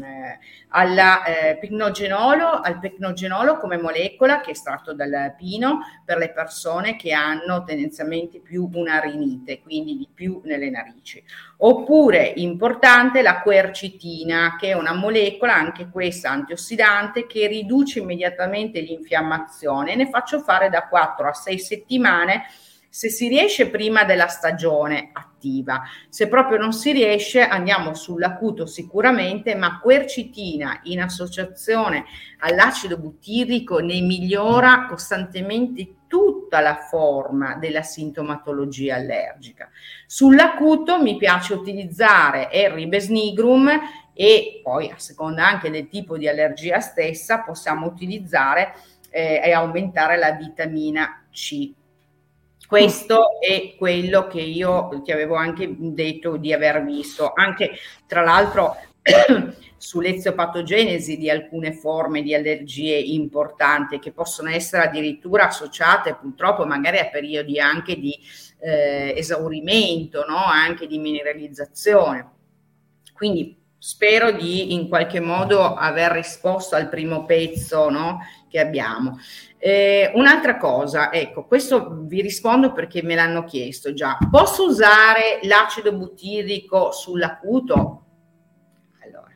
[0.68, 6.96] alla, eh, pignogenolo, al pignogenolo come molecola che è estratto dal pino per le persone
[6.96, 11.22] che hanno tendenzialmente più una rinite, quindi di più nelle narici.
[11.58, 19.94] Oppure importante la quercitina che è una molecola anche questa antiossidante che riduce immediatamente l'infiammazione.
[19.94, 22.44] Ne faccio fare da 4 a 6 settimane
[22.96, 25.82] se si riesce prima della stagione attiva.
[26.08, 32.06] Se proprio non si riesce andiamo sull'acuto sicuramente, ma quercitina in associazione
[32.38, 39.68] all'acido butirico ne migliora costantemente tutta la forma della sintomatologia allergica.
[40.06, 43.78] Sull'acuto mi piace utilizzare il ribes nigrum
[44.14, 48.72] e poi a seconda anche del tipo di allergia stessa possiamo utilizzare
[49.10, 51.75] eh, e aumentare la vitamina C
[52.66, 57.72] questo è quello che io ti avevo anche detto di aver visto, anche
[58.06, 58.76] tra l'altro
[59.76, 67.08] sull'eziopatogenesi di alcune forme di allergie importanti che possono essere addirittura associate purtroppo magari a
[67.08, 68.18] periodi anche di
[68.58, 70.44] eh, esaurimento, no?
[70.44, 72.30] anche di mineralizzazione.
[73.12, 78.18] Quindi spero di in qualche modo aver risposto al primo pezzo no?
[78.48, 79.18] che abbiamo.
[79.66, 84.16] Eh, un'altra cosa, ecco, questo vi rispondo perché me l'hanno chiesto già.
[84.30, 88.04] Posso usare l'acido butirico sull'acuto?
[89.02, 89.34] Allora,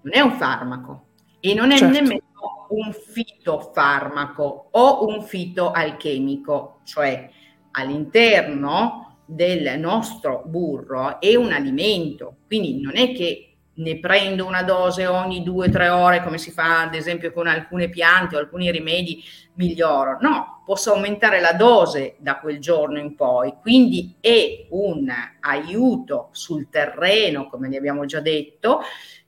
[0.00, 2.00] non è un farmaco e non è certo.
[2.00, 7.30] nemmeno un fitofarmaco o un fitoalchemico, cioè
[7.70, 13.47] all'interno del nostro burro è un alimento, quindi non è che
[13.78, 17.46] ne prendo una dose ogni due o tre ore, come si fa ad esempio con
[17.46, 19.22] alcune piante o alcuni rimedi,
[19.54, 20.18] miglioro.
[20.20, 26.68] No, posso aumentare la dose da quel giorno in poi, quindi è un aiuto sul
[26.70, 28.80] terreno, come vi abbiamo già detto,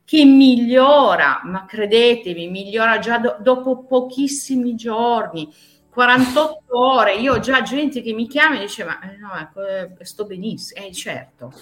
[0.05, 5.49] che migliora, ma credetemi, migliora già do- dopo pochissimi giorni.
[5.91, 9.67] 48 ore, io ho già gente che mi chiama e dice ma eh, no, ecco,
[9.67, 11.53] eh, sto benissimo, eh certo,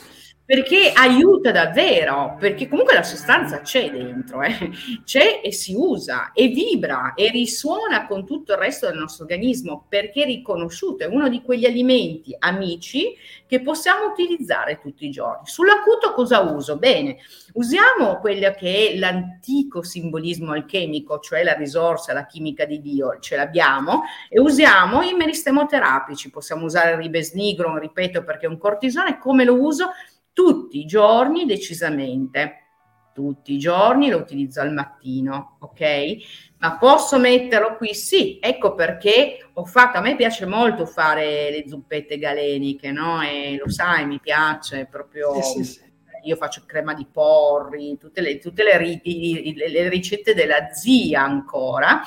[0.49, 4.71] perché aiuta davvero, perché comunque la sostanza c'è dentro, eh?
[5.05, 9.85] c'è e si usa e vibra e risuona con tutto il resto del nostro organismo
[9.87, 13.15] perché è riconosciuto, è uno di quegli alimenti amici
[13.47, 15.47] che possiamo utilizzare tutti i giorni.
[15.47, 16.79] Sull'acuto cosa uso?
[16.79, 17.19] Bene,
[17.53, 23.37] usiamo quello che è l'antico simbolismo alchemico, cioè la risorsa, la chimica di Dio, ce
[23.37, 29.45] l'abbiamo, e usiamo i meristemoterapici, possiamo usare il ribesnigron, ripeto perché è un cortisone, come
[29.45, 29.91] lo uso?
[30.39, 32.67] Tutti i giorni decisamente.
[33.13, 36.17] Tutti i giorni lo utilizzo al mattino, ok?
[36.59, 37.93] Ma posso metterlo qui?
[37.93, 43.21] Sì, ecco perché ho fatto, a me piace molto fare le zuppette galeniche, no?
[43.21, 45.43] E lo sai, mi piace proprio...
[45.43, 45.81] Sì, sì, sì.
[46.23, 52.01] Io faccio crema di porri, tutte, le, tutte le, le, le ricette della zia ancora.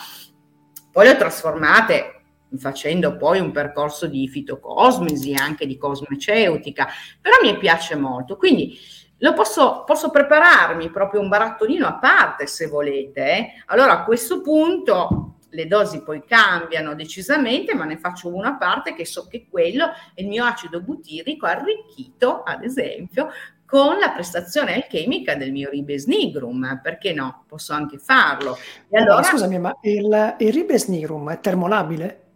[0.89, 2.20] Poi le ho trasformate
[2.57, 6.87] facendo poi un percorso di fitocosmesi, anche di cosmeceutica,
[7.19, 8.37] però mi piace molto.
[8.37, 8.77] Quindi
[9.17, 13.63] lo posso, posso prepararmi proprio un barattolino a parte se volete.
[13.67, 18.93] Allora a questo punto le dosi poi cambiano decisamente, ma ne faccio una a parte
[18.93, 23.29] che so che quello è il mio acido butirico arricchito, ad esempio,
[23.65, 27.45] con la prestazione alchemica del mio ribes nigrum, perché no?
[27.47, 28.57] Posso anche farlo.
[28.89, 29.23] E allora...
[29.23, 32.30] Scusami, ma il, il ribes nigrum è termolabile?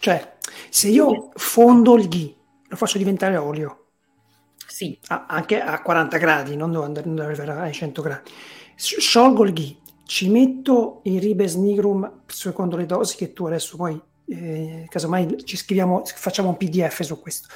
[0.00, 0.36] Cioè,
[0.70, 2.34] se io fondo il ghi,
[2.68, 3.88] lo faccio diventare olio.
[4.66, 4.98] Sì.
[5.08, 8.30] A, anche a 40 gradi, non devo andare, arrivare ai 100 gradi.
[8.74, 14.00] Sciolgo il ghi, ci metto il ribes nigrum secondo le dosi che tu adesso poi,
[14.26, 17.48] eh, casomai ci scriviamo, facciamo un pdf su questo.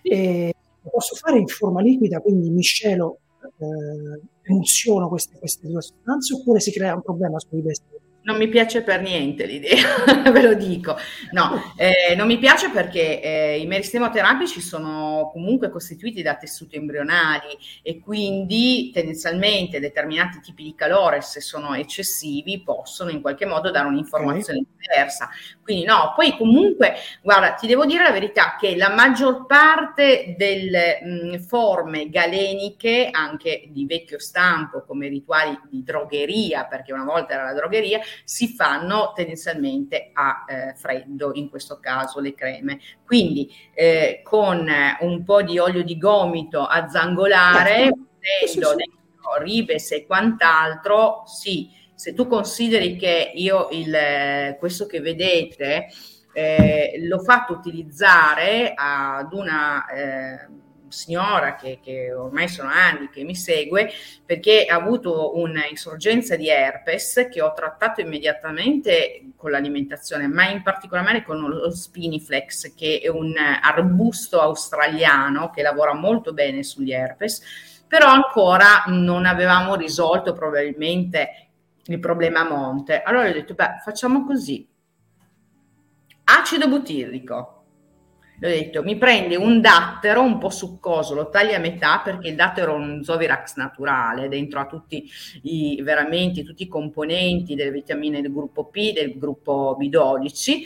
[0.00, 3.18] E lo posso fare in forma liquida, quindi miscelo,
[3.58, 7.99] eh, emulsiono queste, queste due sostanze oppure si crea un problema sul ribes nigrum?
[8.22, 10.96] Non mi piace per niente l'idea, ve lo dico.
[11.30, 17.56] No, eh, non mi piace perché eh, i meristemoterapici sono comunque costituiti da tessuti embrionali
[17.82, 23.88] e quindi tendenzialmente determinati tipi di calore, se sono eccessivi, possono in qualche modo dare
[23.88, 24.72] un'informazione okay.
[24.76, 25.30] diversa.
[25.70, 30.98] Quindi no, poi comunque, guarda, ti devo dire la verità che la maggior parte delle
[31.00, 37.44] mh, forme galeniche, anche di vecchio stampo, come rituali di drogheria, perché una volta era
[37.44, 42.80] la drogheria, si fanno tendenzialmente a eh, freddo, in questo caso le creme.
[43.06, 44.68] Quindi eh, con
[44.98, 52.14] un po' di olio di gomito a zangolare, mettendo dentro ribes e quant'altro, sì, se
[52.14, 55.88] tu consideri che io il, questo che vedete
[56.32, 60.48] eh, l'ho fatto utilizzare ad una eh,
[60.88, 63.90] signora che, che, ormai sono anni che mi segue
[64.24, 71.22] perché ha avuto un'insorgenza di herpes che ho trattato immediatamente con l'alimentazione, ma in particolare
[71.22, 77.42] con lo Spiniflex che è un arbusto australiano che lavora molto bene sugli herpes,
[77.86, 81.49] però ancora non avevamo risolto probabilmente
[81.84, 83.02] il problema a monte.
[83.02, 84.66] Allora ho detto, beh, facciamo così.
[86.24, 87.60] Acido butirico,
[88.42, 92.36] ho detto, mi prende un dattero un po' succoso, lo taglia a metà perché il
[92.36, 95.10] dattero è un Zovirax naturale, dentro ha tutti
[95.42, 100.62] i, veramente tutti i componenti delle vitamine del gruppo P, del gruppo B12,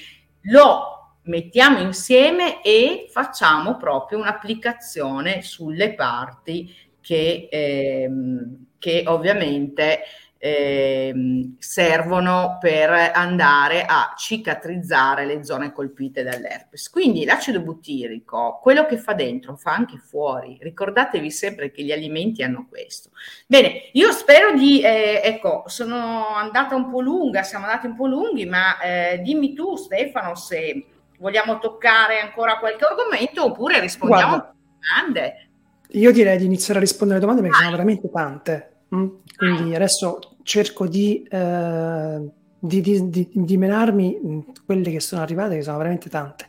[0.53, 10.01] lo mettiamo insieme e facciamo proprio un'applicazione sulle parti che, ehm, che ovviamente
[10.45, 16.91] eh, servono per andare a cicatrizzare le zone colpite dall'herpes.
[16.91, 20.59] Quindi l'acido butirico, quello che fa dentro, fa anche fuori.
[20.61, 23.09] Ricordatevi sempre che gli alimenti hanno questo.
[23.47, 28.07] Bene, io spero di, eh, ecco, sono andata un po' lunga, siamo andati un po'
[28.07, 30.85] lunghi, ma eh, dimmi tu Stefano se
[31.21, 35.49] vogliamo toccare ancora qualche argomento oppure rispondiamo Guarda, a domande.
[35.93, 37.65] Io direi di iniziare a rispondere alle domande perché ah.
[37.65, 38.69] sono veramente tante.
[38.95, 39.09] Mm?
[39.37, 45.79] Quindi adesso cerco di, eh, di, di, di, menarmi quelle che sono arrivate, che sono
[45.79, 46.47] veramente tante.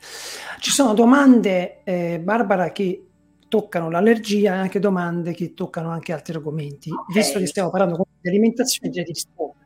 [0.60, 3.06] Ci sono domande, eh, Barbara, che
[3.48, 6.92] toccano l'allergia e anche domande che toccano anche altri argomenti.
[6.92, 7.16] Okay.
[7.16, 9.64] Visto che stiamo parlando di alimentazione, direi di rispondere.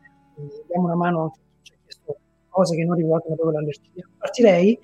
[0.67, 4.07] Diamo una mano a chi ci ha chiesto cose che non riguardano proprio l'allergia.
[4.17, 4.79] Partirei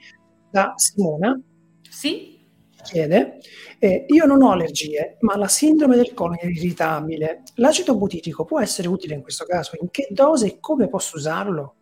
[0.50, 1.40] da Simona
[1.90, 2.35] Sì.
[2.86, 3.40] Chiede,
[3.80, 7.42] eh, io non ho allergie, ma la sindrome del colon è irritabile.
[7.56, 9.76] L'acido butirico può essere utile in questo caso?
[9.82, 11.76] In che dose e come posso usarlo?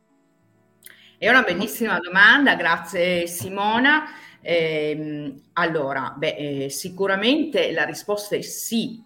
[1.17, 4.05] È una bellissima domanda, grazie Simona.
[4.41, 6.35] Eh, allora, beh,
[6.65, 9.03] eh, sicuramente la risposta è sì,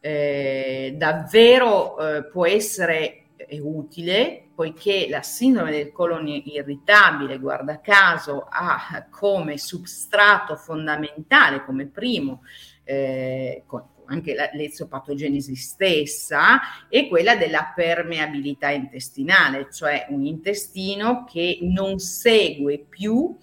[0.00, 3.28] eh, davvero eh, può essere
[3.60, 12.42] utile poiché la sindrome del colon irritabile, guarda caso, ha come substrato fondamentale, come primo,
[12.82, 13.64] eh,
[14.06, 22.86] anche la, l'esopatogenesi stessa e quella della permeabilità intestinale, cioè un intestino che non segue
[22.88, 23.36] più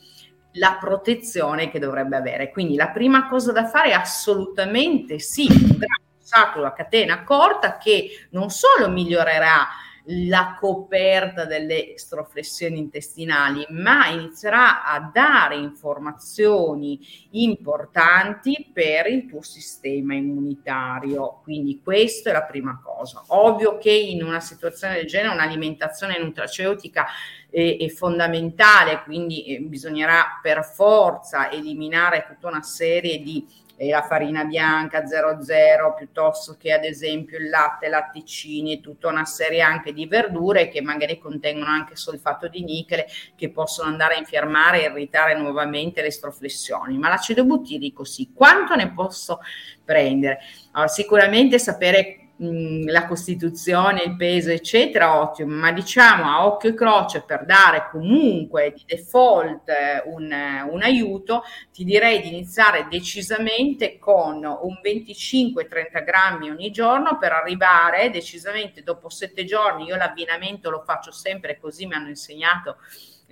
[0.53, 2.49] la protezione che dovrebbe avere.
[2.49, 7.77] Quindi la prima cosa da fare è assolutamente sì, un grande sacro a catena corta
[7.77, 9.67] che non solo migliorerà
[10.07, 16.99] la coperta delle estroflessioni intestinali, ma inizierà a dare informazioni
[17.31, 21.39] importanti per il tuo sistema immunitario.
[21.43, 23.23] Quindi questa è la prima cosa.
[23.27, 27.05] Ovvio che in una situazione del genere un'alimentazione nutraceutica
[27.49, 33.45] è, è fondamentale, quindi eh, bisognerà per forza eliminare tutta una serie di
[33.77, 39.61] la farina bianca 00 piuttosto che ad esempio il latte, latticini e tutta una serie
[39.61, 44.83] anche di verdure che magari contengono anche solfato di nichele che possono andare a infiammare
[44.83, 46.97] e irritare nuovamente le stroflessioni.
[46.97, 49.39] Ma l'acido butirico sì, quanto ne posso
[49.83, 50.39] prendere?
[50.71, 57.21] Allora, sicuramente sapere la Costituzione, il peso, eccetera, ottimo, ma diciamo a occhio e croce
[57.21, 59.71] per dare comunque di default
[60.05, 60.35] un,
[60.69, 68.09] un aiuto, ti direi di iniziare decisamente con un 25-30 grammi ogni giorno per arrivare
[68.09, 72.77] decisamente dopo sette giorni, io l'abbinamento lo faccio sempre così, mi hanno insegnato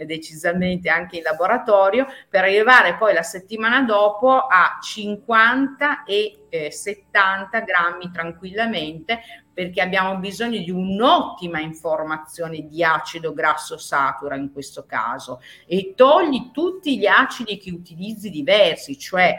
[0.06, 7.60] decisamente anche in laboratorio, per arrivare poi la settimana dopo a 50 e eh, 70
[7.62, 9.20] grammi tranquillamente
[9.54, 15.42] perché abbiamo bisogno di un'ottima informazione di acido grasso satura in questo caso.
[15.68, 19.38] E togli tutti gli acidi che utilizzi diversi, cioè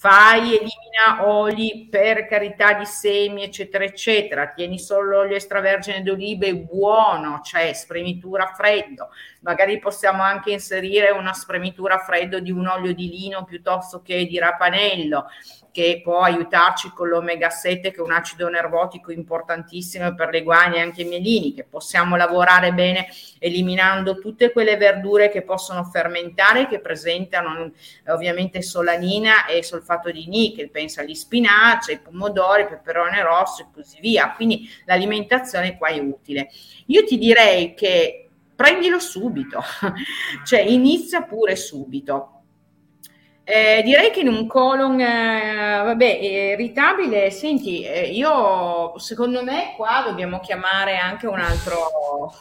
[0.00, 7.42] fai, elimina oli per carità di semi, eccetera, eccetera, tieni solo l'olio extravergine d'olive buono,
[7.44, 9.10] cioè spremitura freddo,
[9.40, 14.38] magari possiamo anche inserire una spremitura freddo di un olio di lino piuttosto che di
[14.38, 15.26] rapanello,
[15.72, 20.76] che può aiutarci con l'omega 7 che è un acido nervotico importantissimo per le guagne
[20.76, 23.06] e anche mielini che possiamo lavorare bene
[23.38, 27.72] eliminando tutte quelle verdure che possono fermentare che presentano
[28.08, 33.98] ovviamente solanina e solfato di nickel pensa agli spinaci, ai pomodori, peperone rosso e così
[34.00, 34.32] via.
[34.32, 36.48] Quindi l'alimentazione qua è utile.
[36.86, 39.62] Io ti direi che prendilo subito
[40.44, 42.39] cioè inizia pure subito
[43.50, 50.04] eh, direi che in un colon, eh, vabbè, irritabile, senti, eh, io secondo me qua
[50.06, 52.32] dobbiamo chiamare anche un altro,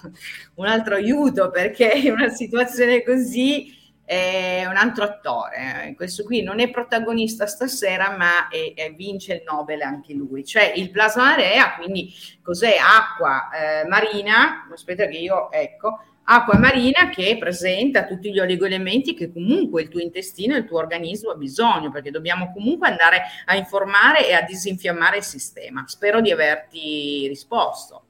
[0.55, 3.75] un altro aiuto perché in una situazione così
[4.05, 5.93] è un altro attore.
[5.95, 10.45] Questo qui non è protagonista stasera, ma è, è vince il Nobel anche lui.
[10.45, 12.13] Cioè il plasma area, quindi
[12.43, 12.75] cos'è?
[12.77, 15.99] Acqua eh, marina, aspetta che io, ecco,
[16.31, 20.77] acqua marina che presenta tutti gli oligoelementi che comunque il tuo intestino e il tuo
[20.77, 25.83] organismo ha bisogno, perché dobbiamo comunque andare a informare e a disinfiammare il sistema.
[25.87, 28.03] Spero di averti risposto.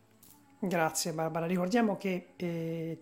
[0.59, 1.45] Grazie Barbara.
[1.45, 2.99] Ricordiamo che eh,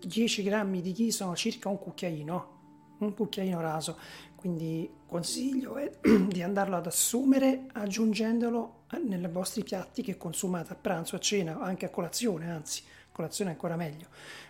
[0.00, 3.98] 10 grammi di ghi sono circa un cucchiaino, un cucchiaino raso,
[4.36, 11.16] quindi consiglio è di andarlo ad assumere aggiungendolo nei vostri piatti che consumate a pranzo,
[11.16, 14.06] a cena, anche a colazione, anzi, colazione ancora meglio.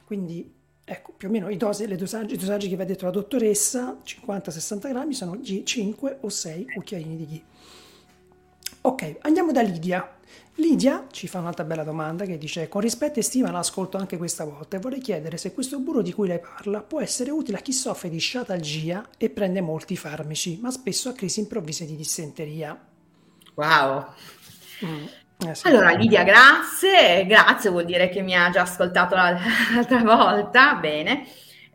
[0.07, 0.55] Quindi
[0.85, 3.11] ecco, più o meno i, dosi, le dosaggi, i dosaggi che vi ha detto la
[3.11, 7.43] dottoressa, 50-60 grammi, sono 5 o 6 cucchiaini di ghee.
[8.83, 10.17] Ok, andiamo da Lidia.
[10.55, 14.45] Lidia ci fa un'altra bella domanda che dice con rispetto e stima l'ascolto anche questa
[14.45, 17.61] volta e vorrei chiedere se questo burro di cui lei parla può essere utile a
[17.61, 22.81] chi soffre di sciatalgia e prende molti farmaci, ma spesso ha crisi improvvise di dissenteria.
[23.55, 24.07] Wow.
[24.85, 25.05] Mm.
[25.39, 25.53] Eh.
[25.65, 31.27] Allora Lidia, grazie, grazie vuol dire che mi ha già ascoltato l'altra volta, bene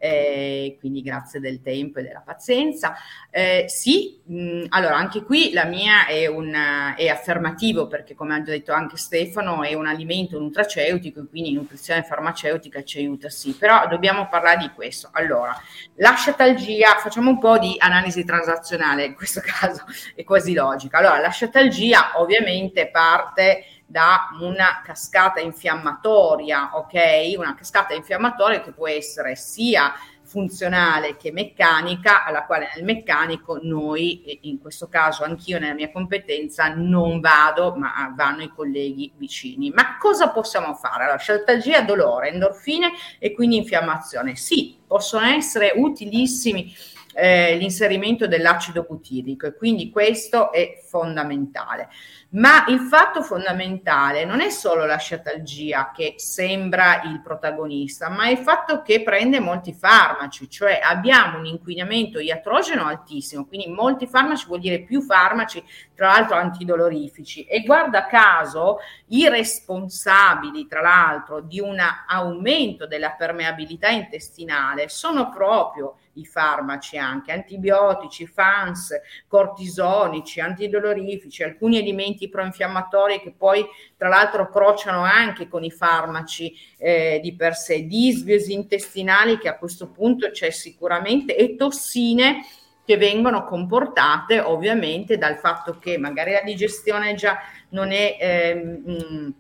[0.04, 2.96] eh, quindi grazie del tempo e della pazienza.
[3.30, 6.52] Eh, sì, mh, allora anche qui la mia è, un,
[6.98, 11.54] è affermativo perché come ha già detto anche Stefano è un alimento nutraceutico e quindi
[11.54, 15.10] nutrizione farmaceutica ci aiuta sì, però dobbiamo parlare di questo.
[15.12, 15.56] Allora,
[15.98, 20.98] la sciatalgia, facciamo un po' di analisi transazionale in questo caso, è quasi logica.
[20.98, 27.34] Allora, la sciatalgia ovviamente parte da una cascata infiammatoria, ok?
[27.38, 29.94] Una cascata infiammatoria che può essere sia
[30.24, 36.74] funzionale che meccanica, alla quale nel meccanico noi, in questo caso anch'io nella mia competenza,
[36.74, 39.72] non vado, ma vanno i colleghi vicini.
[39.72, 41.04] Ma cosa possiamo fare?
[41.04, 44.38] Allora, sceltalgia, dolore, endorfine e quindi infiammazione.
[44.38, 46.74] Sì, possono essere utilissimi
[47.14, 51.90] eh, l'inserimento dell'acido butirico e quindi questo è fondamentale.
[52.34, 58.38] Ma il fatto fondamentale non è solo la sciatalgia che sembra il protagonista, ma il
[58.38, 64.62] fatto che prende molti farmaci, cioè abbiamo un inquinamento iatrogeno altissimo, quindi molti farmaci vuol
[64.62, 65.62] dire più farmaci,
[65.94, 67.44] tra l'altro antidolorifici.
[67.44, 68.78] E guarda caso,
[69.08, 77.32] i responsabili, tra l'altro, di un aumento della permeabilità intestinale sono proprio i farmaci anche,
[77.32, 83.66] antibiotici, FANS, cortisonici, antidolorifici, alcuni alimenti proinfiammatori che poi
[83.96, 89.58] tra l'altro crociano anche con i farmaci eh, di per sé, disbiosi intestinali che a
[89.58, 92.46] questo punto c'è sicuramente e tossine
[92.84, 97.38] che vengono comportate ovviamente dal fatto che magari la digestione già
[97.70, 98.18] non è...
[98.20, 99.34] Eh, mh,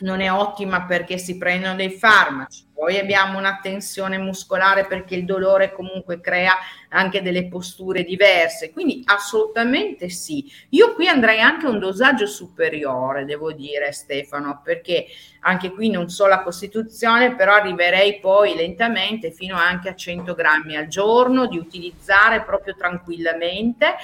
[0.00, 5.24] non è ottima perché si prendono dei farmaci, poi abbiamo una tensione muscolare perché il
[5.24, 6.54] dolore comunque crea
[6.90, 10.50] anche delle posture diverse, quindi assolutamente sì.
[10.70, 15.06] Io qui andrei anche a un dosaggio superiore, devo dire Stefano, perché
[15.40, 20.76] anche qui non so la Costituzione, però arriverei poi lentamente fino anche a 100 grammi
[20.76, 23.94] al giorno di utilizzare proprio tranquillamente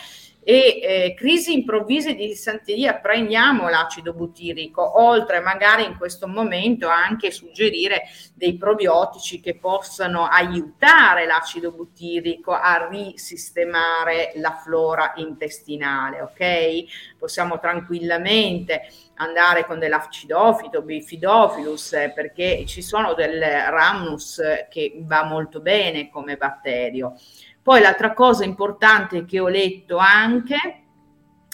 [0.45, 7.31] e eh, crisi improvvise di dissenteria prendiamo l'acido butirico, oltre magari in questo momento anche
[7.31, 8.03] suggerire
[8.35, 17.17] dei probiotici che possano aiutare l'acido butirico a risistemare la flora intestinale, ok?
[17.19, 25.61] Possiamo tranquillamente andare con dell'acidofito, bifidofilus, eh, perché ci sono del ramnus che va molto
[25.61, 27.15] bene come batterio.
[27.63, 30.57] Poi l'altra cosa importante che ho letto anche,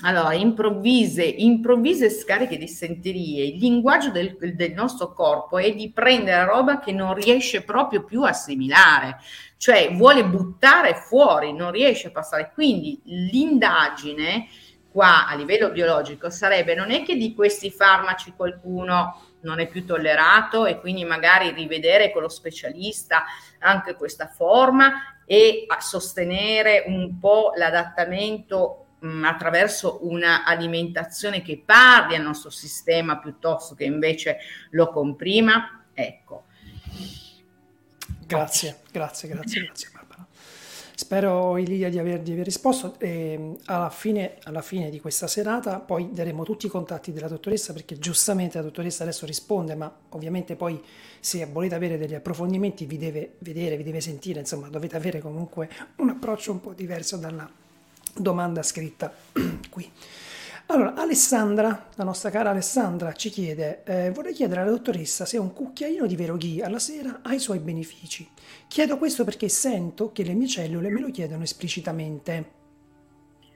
[0.04, 6.46] allora, improvvise, improvvise scariche di senterie, il linguaggio del, del nostro corpo è di prendere
[6.46, 9.18] roba che non riesce proprio più a assimilare,
[9.58, 12.52] cioè vuole buttare fuori, non riesce a passare.
[12.54, 14.46] Quindi l'indagine
[14.90, 19.84] qua a livello biologico sarebbe non è che di questi farmaci qualcuno non è più
[19.84, 23.24] tollerato e quindi magari rivedere con lo specialista
[23.58, 32.22] anche questa forma e a sostenere un po' l'adattamento mh, attraverso un'alimentazione che parli al
[32.22, 34.38] nostro sistema piuttosto che invece
[34.70, 35.84] lo comprima.
[35.92, 36.44] Ecco.
[38.26, 39.97] Grazie, grazie, grazie, grazie.
[40.98, 45.78] Spero Ilia di aver, di aver risposto e alla fine, alla fine, di questa serata
[45.78, 50.56] poi daremo tutti i contatti della dottoressa perché giustamente la dottoressa adesso risponde ma ovviamente
[50.56, 50.82] poi
[51.20, 55.70] se volete avere degli approfondimenti vi deve vedere, vi deve sentire, insomma dovete avere comunque
[55.98, 57.48] un approccio un po' diverso dalla
[58.16, 59.14] domanda scritta
[59.70, 59.88] qui.
[60.66, 65.52] Allora, Alessandra, la nostra cara Alessandra, ci chiede, eh, vorrei chiedere alla dottoressa se un
[65.52, 68.28] cucchiaino di vero ghee alla sera ha i suoi benefici.
[68.68, 72.56] Chiedo questo perché sento che le mie cellule me lo chiedono esplicitamente.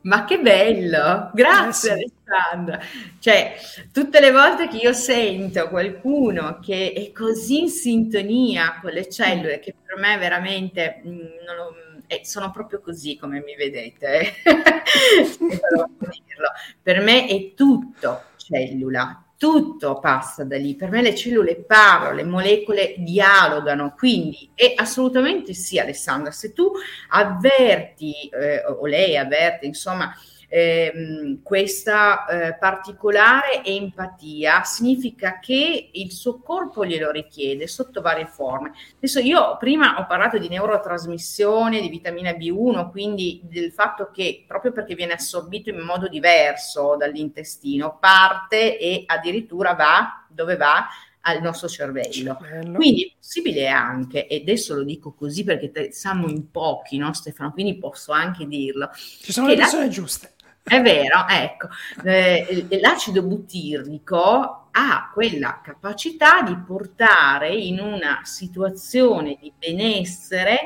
[0.03, 1.31] Ma che bello!
[1.35, 2.13] Grazie eh sì.
[2.25, 2.81] Alessandra.
[3.19, 3.57] Cioè,
[3.93, 9.61] tutte le volte che io sento qualcuno che è così in sintonia con le cellule,
[9.61, 11.19] che per me veramente mh, mm,
[11.57, 11.77] lo,
[12.07, 14.33] eh, sono proprio così come mi vedete.
[16.83, 20.77] per me è tutto cellula, tutto passa da lì.
[20.77, 26.31] Per me le cellule parlano, le molecole dialogano, quindi è assolutamente sì, Alessandra.
[26.31, 26.71] Se tu
[27.09, 30.15] avverti, eh, o lei avverte, insomma,
[30.55, 38.73] eh, questa eh, particolare empatia significa che il suo corpo glielo richiede sotto varie forme.
[38.97, 44.73] Adesso io prima ho parlato di neurotrasmissione, di vitamina B1, quindi del fatto che proprio
[44.73, 50.87] perché viene assorbito in modo diverso dall'intestino, parte e addirittura va dove va
[51.23, 52.37] al nostro cervello.
[52.39, 52.77] cervello.
[52.77, 57.15] Quindi è possibile anche, e adesso lo dico così perché te, siamo in pochi, no
[57.15, 57.53] Stefano?
[57.53, 58.91] Quindi posso anche dirlo.
[58.93, 59.91] Ci sono le persone la...
[59.91, 60.33] giuste.
[60.65, 61.69] È vero, ecco,
[62.05, 70.61] eh, l'acido butirrico ha quella capacità di portare in una situazione di benessere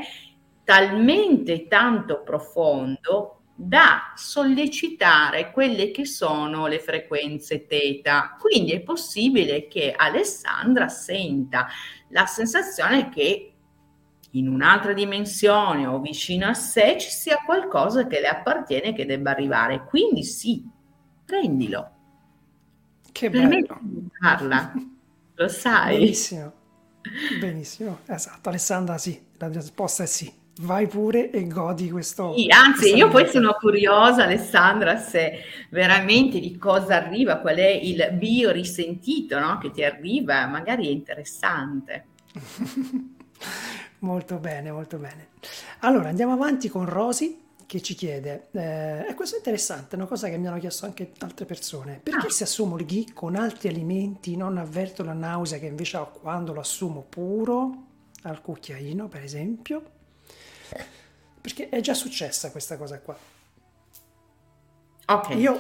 [0.65, 8.37] talmente tanto profondo da sollecitare quelle che sono le frequenze teta.
[8.39, 11.67] Quindi è possibile che Alessandra senta
[12.11, 13.56] la sensazione che
[14.37, 19.31] in un'altra dimensione o vicino a sé ci sia qualcosa che le appartiene che debba
[19.31, 19.85] arrivare.
[19.85, 20.65] Quindi sì,
[21.25, 21.91] prendilo.
[23.13, 23.81] Che bello.
[24.21, 24.73] Parla,
[25.35, 25.99] lo sai.
[25.99, 26.53] Benissimo,
[27.41, 28.49] benissimo, esatto.
[28.51, 30.31] Alessandra sì, la risposta è sì.
[30.61, 32.35] vai pure e godi questo.
[32.37, 35.41] Sì, anzi, io poi sono curiosa, Alessandra, se
[35.71, 39.57] veramente di cosa arriva, qual è il bio risentito no?
[39.57, 42.07] che ti arriva, magari è interessante.
[44.07, 45.29] molto bene, molto bene.
[45.81, 50.29] Allora andiamo avanti con Rosy che ci chiede, eh, e questo è interessante, una cosa
[50.29, 52.31] che mi hanno chiesto anche altre persone, perché ah.
[52.31, 56.53] se assumo il ghee con altri alimenti non avverto la nausea che invece ho quando
[56.53, 57.85] lo assumo puro,
[58.23, 59.83] al cucchiaino per esempio?
[61.41, 63.17] Perché è già successa questa cosa qua.
[65.09, 65.35] Ok.
[65.37, 65.59] Io,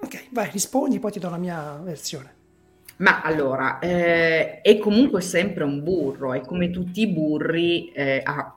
[0.00, 2.40] ok, vai, rispondi, poi ti do la mia versione.
[3.02, 8.56] Ma allora, eh, è comunque sempre un burro, è come tutti i burri, eh, ah,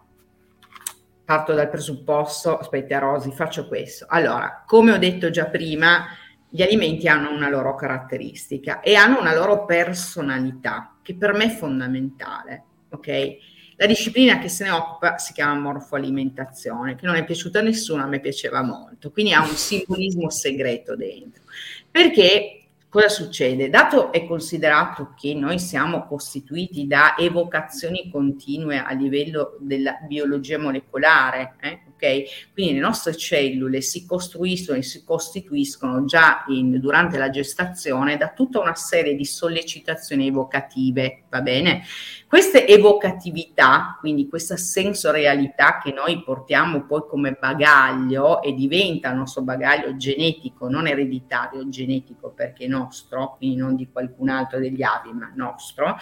[1.26, 4.06] parto dal presupposto, aspetta Rosy, faccio questo.
[4.08, 6.06] Allora, come ho detto già prima,
[6.48, 11.50] gli alimenti hanno una loro caratteristica e hanno una loro personalità, che per me è
[11.50, 13.38] fondamentale, ok?
[13.78, 18.04] La disciplina che se ne occupa si chiama morfoalimentazione, che non è piaciuta a nessuno,
[18.04, 21.42] a me piaceva molto, quindi ha un simbolismo segreto dentro.
[21.90, 22.65] Perché
[22.96, 23.70] cosa succede?
[23.70, 31.56] Dato e considerato che noi siamo costituiti da evocazioni continue a livello della biologia molecolare,
[31.60, 32.54] eh, ok?
[32.54, 38.30] Quindi le nostre cellule si costruiscono e si costituiscono già in, durante la gestazione da
[38.30, 41.84] tutta una serie di sollecitazioni evocative, va bene?
[42.28, 49.44] Queste evocatività, quindi questa sensorialità che noi portiamo poi come bagaglio e diventa il nostro
[49.44, 55.32] bagaglio genetico, non ereditario, genetico perché nostro, quindi non di qualcun altro degli avi, ma
[55.36, 55.98] nostro,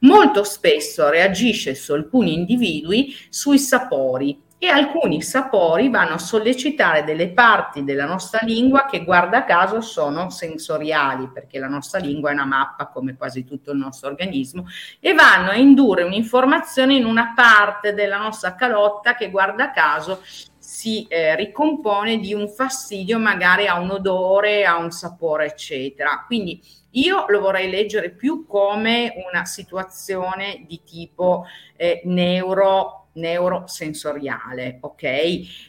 [0.00, 7.28] molto spesso reagisce su alcuni individui sui sapori e alcuni sapori vanno a sollecitare delle
[7.28, 12.44] parti della nostra lingua che guarda caso sono sensoriali, perché la nostra lingua è una
[12.44, 14.66] mappa come quasi tutto il nostro organismo,
[14.98, 20.20] e vanno a indurre un'informazione in una parte della nostra calotta che guarda caso
[20.58, 26.24] si eh, ricompone di un fastidio magari a un odore, a un sapore, eccetera.
[26.26, 26.60] Quindi
[26.90, 31.44] io lo vorrei leggere più come una situazione di tipo
[31.76, 35.02] eh, neuro neurosensoriale, ok?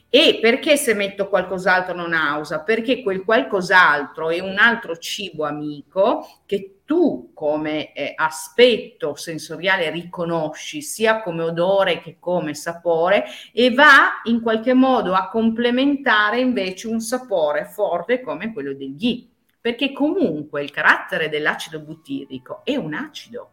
[0.10, 2.62] E perché se metto qualcos'altro non nausa?
[2.62, 10.82] Perché quel qualcos'altro è un altro cibo amico che tu come eh, aspetto sensoriale riconosci
[10.82, 17.02] sia come odore che come sapore e va in qualche modo a complementare invece un
[17.02, 19.28] sapore forte come quello del ghee,
[19.60, 23.50] perché comunque il carattere dell'acido butirico è un acido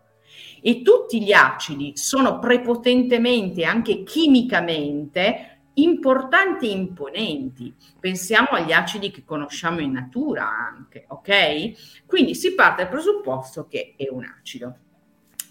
[0.67, 7.75] e tutti gli acidi sono prepotentemente, anche chimicamente, importanti e imponenti.
[8.01, 12.07] Pensiamo agli acidi che conosciamo in natura anche, ok?
[12.07, 14.77] Quindi si parte dal presupposto che è un acido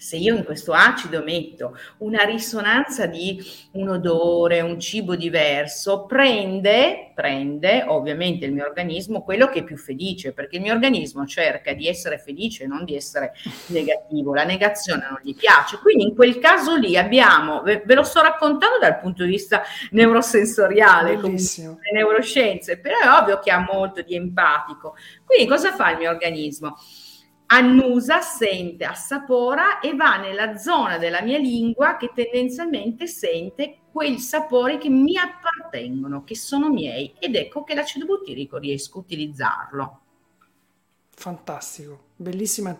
[0.03, 7.11] se io in questo acido metto una risonanza di un odore, un cibo diverso, prende,
[7.15, 11.71] prende ovviamente il mio organismo quello che è più felice, perché il mio organismo cerca
[11.71, 13.31] di essere felice, non di essere
[13.67, 14.33] negativo.
[14.33, 15.77] La negazione non gli piace.
[15.77, 19.63] Quindi in quel caso lì abbiamo, ve, ve lo sto raccontando dal punto di vista
[19.91, 21.37] neurosensoriale, le
[21.93, 24.95] neuroscienze, però è ovvio che ha molto di empatico.
[25.23, 26.75] Quindi cosa fa il mio organismo?
[27.47, 34.77] Annusa, sente, assapora e va nella zona della mia lingua che tendenzialmente sente quei sapori
[34.77, 39.99] che mi appartengono, che sono miei ed ecco che l'acido butirico riesco a utilizzarlo.
[41.11, 42.75] Fantastico, bellissima.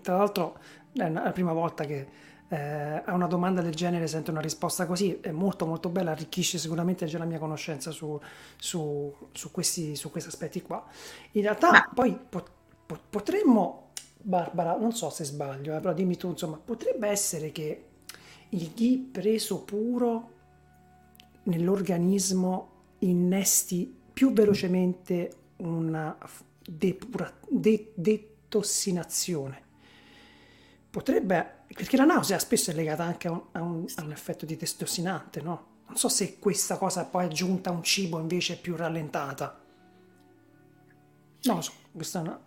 [0.00, 0.58] Tra l'altro
[0.94, 2.08] è la prima volta che
[2.48, 6.56] eh, a una domanda del genere sento una risposta così, è molto molto bella, arricchisce
[6.56, 8.18] sicuramente già la mia conoscenza su,
[8.56, 10.82] su, su, questi, su questi aspetti qua.
[11.32, 11.90] In realtà Ma...
[11.94, 12.50] poi pot-
[13.10, 13.87] potremmo
[14.28, 17.84] Barbara, non so se sbaglio, eh, però dimmi tu, insomma, potrebbe essere che
[18.50, 20.32] il ghee preso puro
[21.44, 26.14] nell'organismo innesti più velocemente una
[26.62, 29.62] depura- de- detossinazione.
[30.90, 34.44] Potrebbe, perché la nausea spesso è legata anche a un, a un, a un effetto
[34.44, 35.66] di testossinante, no?
[35.86, 39.58] Non so se questa cosa poi aggiunta a un cibo invece è più rallentata.
[41.44, 42.38] Non lo so, questa è una,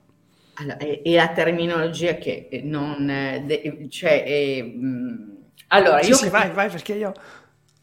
[0.62, 3.06] allora, è, è, la terminologia che non...
[3.46, 5.36] De, cioè, è, mh, mm,
[5.68, 6.16] allora, sì, io...
[6.16, 7.14] Sì, vai, vai, perché io...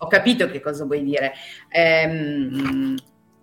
[0.00, 1.32] Ho capito che cosa vuoi dire.
[1.70, 2.94] Ehm,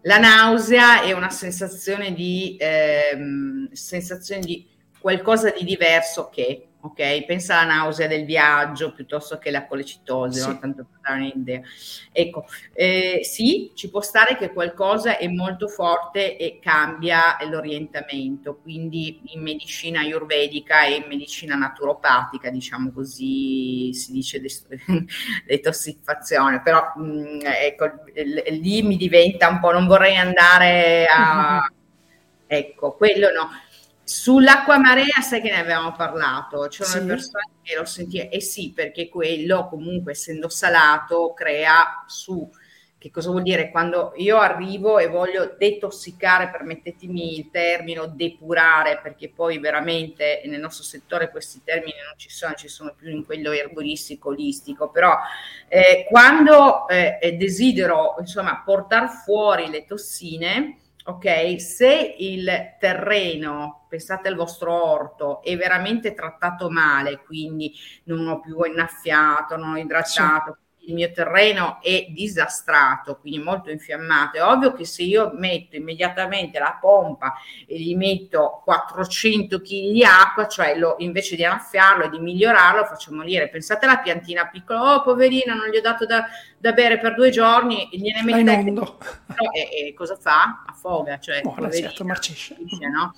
[0.03, 4.65] la nausea è una sensazione di, ehm, sensazione di
[4.97, 7.25] qualcosa di diverso che, ok?
[7.25, 10.47] Pensa alla nausea del viaggio piuttosto che la colecitosi, sì.
[10.47, 10.59] no?
[10.59, 11.61] tanto per dare un'idea.
[12.11, 19.21] Ecco, eh, sì, ci può stare che qualcosa è molto forte e cambia l'orientamento, quindi
[19.33, 24.41] in medicina ayurvedica e in medicina naturopatica, diciamo così, si dice
[25.45, 31.67] detossificazione, però mh, mm, ecco, lì mi diventa un po', non vorrei andare a...
[32.47, 33.49] Ecco, quello no
[34.07, 37.05] Sull'acqua marea sai che ne avevamo parlato, c'erano sì.
[37.05, 42.47] persone che lo sentivano, e eh sì, perché quello comunque essendo salato crea su,
[42.99, 43.71] che cosa vuol dire?
[43.71, 50.83] Quando io arrivo e voglio detossicare, permettetemi il termine, depurare, perché poi veramente nel nostro
[50.83, 55.17] settore questi termini non ci sono, ci sono più in quello erboristico, olistico, però
[55.67, 61.59] eh, quando eh, desidero insomma portare fuori le tossine, ok?
[61.61, 67.73] Se il terreno, pensate al vostro orto, è veramente trattato male, quindi
[68.05, 70.57] non ho più innaffiato, non ho idratato,
[70.87, 76.59] il mio terreno è disastrato, quindi molto infiammato, è ovvio che se io metto immediatamente
[76.59, 77.35] la pompa
[77.65, 82.85] e gli metto 400 kg di acqua, cioè lo, invece di annaffiarlo e di migliorarlo,
[82.85, 83.49] faccio morire.
[83.49, 86.25] Pensate alla piantina piccola, oh poverina, non gli ho dato da,
[86.57, 88.73] da bere per due giorni, e gliene mette...
[89.53, 90.63] E, e, cosa fa?
[90.65, 91.41] Affoga, cioè...
[91.71, 92.55] Certo, marcisce.
[92.91, 93.13] No?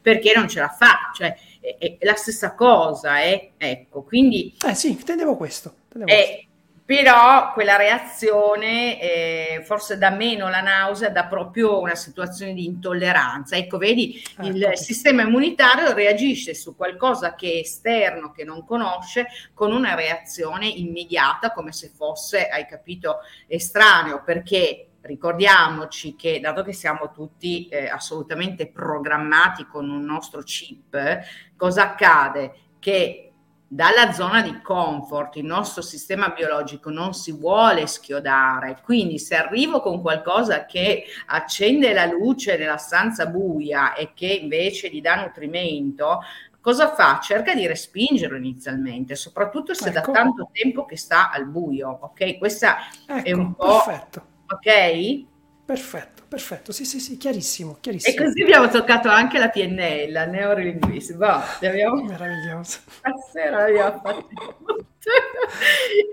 [0.00, 3.52] Perché non ce la fa, cioè è, è la stessa cosa, eh?
[3.56, 4.54] ecco, quindi...
[4.66, 5.74] Eh sì, intendevo questo.
[5.84, 6.50] Intendevo questo
[6.94, 13.56] però quella reazione eh, forse dà meno la nausea, dà proprio una situazione di intolleranza.
[13.56, 19.28] Ecco, vedi, ah, il sistema immunitario reagisce su qualcosa che è esterno, che non conosce,
[19.54, 26.74] con una reazione immediata, come se fosse, hai capito, estraneo, perché ricordiamoci che dato che
[26.74, 31.20] siamo tutti eh, assolutamente programmati con un nostro chip,
[31.56, 32.52] cosa accade?
[32.78, 33.31] Che
[33.74, 39.80] dalla zona di comfort il nostro sistema biologico non si vuole schiodare, quindi se arrivo
[39.80, 46.20] con qualcosa che accende la luce nella stanza buia e che invece gli dà nutrimento,
[46.60, 47.18] cosa fa?
[47.22, 50.12] Cerca di respingerlo inizialmente, soprattutto se ecco.
[50.12, 52.36] da tanto tempo che sta al buio, ok?
[52.36, 52.76] Questa
[53.06, 53.82] ecco, è un po'...
[53.86, 54.26] Perfetto.
[54.48, 55.24] Ok?
[55.64, 58.16] Perfetto, perfetto, sì, sì, sì, chiarissimo, chiarissimo.
[58.16, 61.18] E così abbiamo toccato anche la PNL, la neurolinguistica.
[61.18, 62.02] Boh, abbiamo...
[62.04, 62.78] Meraviglioso.
[62.86, 64.28] Stasera l'abbiamo fatto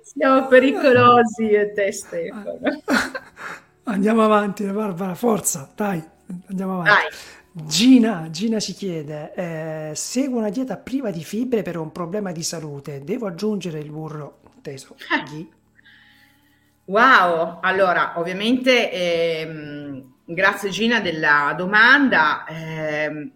[0.03, 2.59] Siamo pericolosi e te Stefano.
[3.83, 6.03] Andiamo avanti, Barbara, forza, dai,
[6.49, 6.91] andiamo avanti.
[7.53, 7.65] Dai.
[7.65, 12.43] Gina, Gina ci chiede, eh, seguo una dieta priva di fibre per un problema di
[12.43, 14.95] salute, devo aggiungere il burro, inteso,
[15.29, 15.49] ghi,
[16.89, 23.31] Wow, allora ovviamente ehm, grazie Gina della domanda, ehm,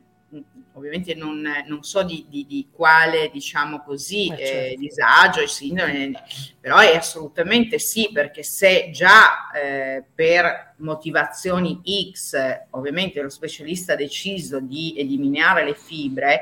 [0.73, 4.73] ovviamente non, non so di, di, di, quale diciamo così eh, certo.
[4.73, 6.23] eh, disagio e sindrome,
[6.59, 11.79] però è assolutamente sì perché se già eh, per motivazioni
[12.11, 12.35] X
[12.71, 16.41] ovviamente lo specialista ha deciso di eliminare le fibre,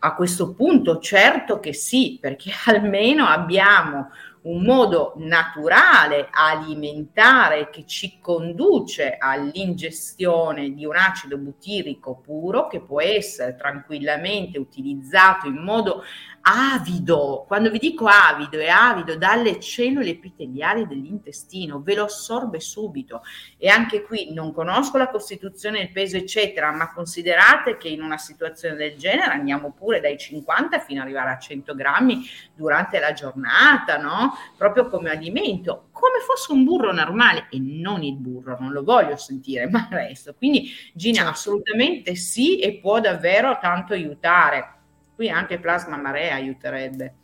[0.00, 4.10] a questo punto certo che sì perché almeno abbiamo
[4.42, 13.00] un modo naturale alimentare che ci conduce all'ingestione di un acido butirico puro che può
[13.00, 16.02] essere tranquillamente utilizzato in modo
[16.42, 23.22] avido, quando vi dico avido, è avido dalle cellule epiteliali dell'intestino, ve lo assorbe subito.
[23.58, 28.16] E anche qui non conosco la costituzione, il peso, eccetera, ma considerate che in una
[28.16, 33.12] situazione del genere andiamo pure dai 50 fino ad arrivare a 100 grammi durante la
[33.12, 34.29] giornata, no?
[34.56, 39.16] Proprio come alimento, come fosse un burro normale e non il burro, non lo voglio
[39.16, 40.34] sentire, ma il resto.
[40.34, 41.30] Quindi Gina, certo.
[41.32, 44.78] assolutamente sì e può davvero tanto aiutare
[45.20, 47.14] Qui anche plasma marea aiuterebbe.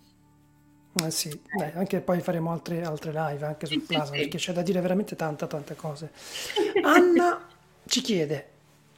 [1.02, 4.60] Eh sì, Dai, anche poi faremo altre, altre live anche sul plasma perché c'è da
[4.60, 6.10] dire veramente tante tante cose.
[6.84, 7.48] Anna
[7.86, 8.50] ci chiede,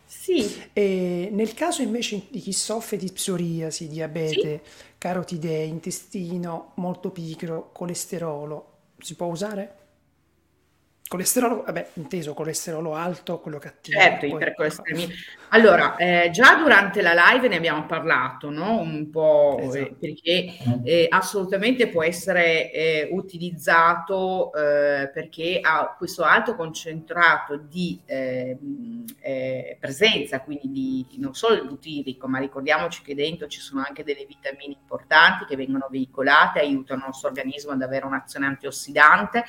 [0.05, 0.68] sì.
[0.72, 4.72] E nel caso invece di chi soffre di psoriasi, diabete, sì.
[4.99, 9.77] Carotidee, intestino molto pigro, colesterolo, si può usare?
[11.09, 13.98] Colesterolo, vabbè, inteso colesterolo alto, quello cattivo.
[13.98, 15.14] Certo, ipercolesterolemia.
[15.48, 18.78] Allora, eh, già durante la live ne abbiamo parlato, no?
[18.78, 19.78] Un po' eh, esatto.
[19.78, 27.98] eh, perché eh, assolutamente può essere eh, utilizzato eh, perché ha questo alto concentrato di
[28.05, 29.05] ehm,
[29.80, 34.26] presenza, quindi di, non solo il butirico, ma ricordiamoci che dentro ci sono anche delle
[34.26, 39.44] vitamine importanti che vengono veicolate, aiutano il nostro organismo ad avere un'azione antiossidante,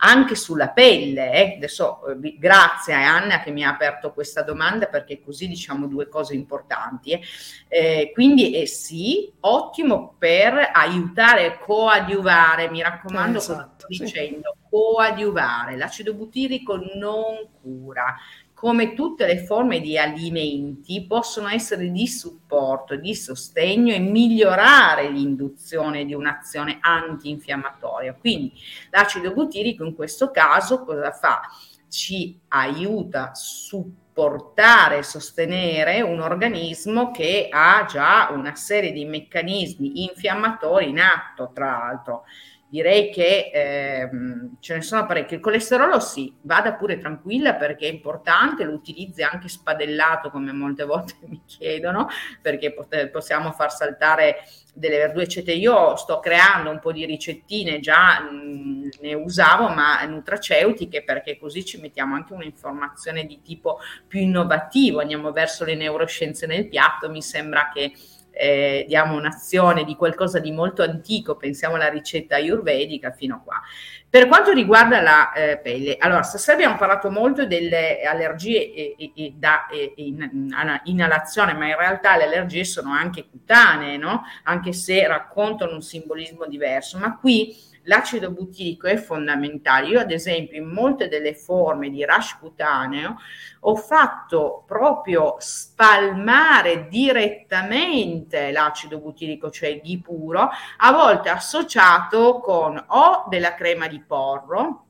[0.00, 1.32] anche sulla pelle.
[1.32, 1.54] Eh.
[1.56, 6.08] Adesso eh, grazie a Anna che mi ha aperto questa domanda perché così diciamo due
[6.08, 7.12] cose importanti.
[7.12, 7.22] Eh.
[7.68, 14.68] Eh, quindi eh, sì, ottimo per aiutare coadiuvare, mi raccomando, esatto, sto dicendo, sì.
[14.70, 15.76] coadiuvare.
[15.76, 18.16] L'acido butirico non cura
[18.60, 26.04] come tutte le forme di alimenti, possono essere di supporto, di sostegno e migliorare l'induzione
[26.04, 28.12] di un'azione antinfiammatoria.
[28.12, 28.52] Quindi
[28.90, 31.40] l'acido butirico in questo caso cosa fa?
[31.88, 40.90] Ci aiuta a supportare sostenere un organismo che ha già una serie di meccanismi infiammatori
[40.90, 42.24] in atto, tra l'altro
[42.70, 45.34] direi che ehm, ce ne sono parecchi.
[45.34, 50.84] Il colesterolo sì, vada pure tranquilla perché è importante, lo utilizzi anche spadellato come molte
[50.86, 52.08] volte mi chiedono,
[52.40, 54.36] perché pot- possiamo far saltare
[54.72, 55.56] delle verdure eccetera.
[55.56, 61.64] Io sto creando un po' di ricettine, già mh, ne usavo, ma nutraceutiche perché così
[61.64, 67.22] ci mettiamo anche un'informazione di tipo più innovativo, andiamo verso le neuroscienze nel piatto, mi
[67.22, 67.92] sembra che
[68.40, 73.60] eh, diamo un'azione di qualcosa di molto antico, pensiamo alla ricetta ayurvedica fino a qua.
[74.08, 79.12] Per quanto riguarda la eh, pelle, allora stasera abbiamo parlato molto delle allergie e, e,
[79.14, 80.50] e da in,
[80.84, 84.24] inalazione, ma in realtà le allergie sono anche cutanee, no?
[84.44, 87.54] anche se raccontano un simbolismo diverso, ma qui
[87.84, 89.88] l'acido butirico è fondamentale.
[89.88, 93.16] Io ad esempio in molte delle forme di rash cutaneo
[93.60, 100.48] ho fatto proprio spalmare direttamente l'acido butirico, cioè il dipuro,
[100.78, 104.86] a volte associato con o della crema di porro,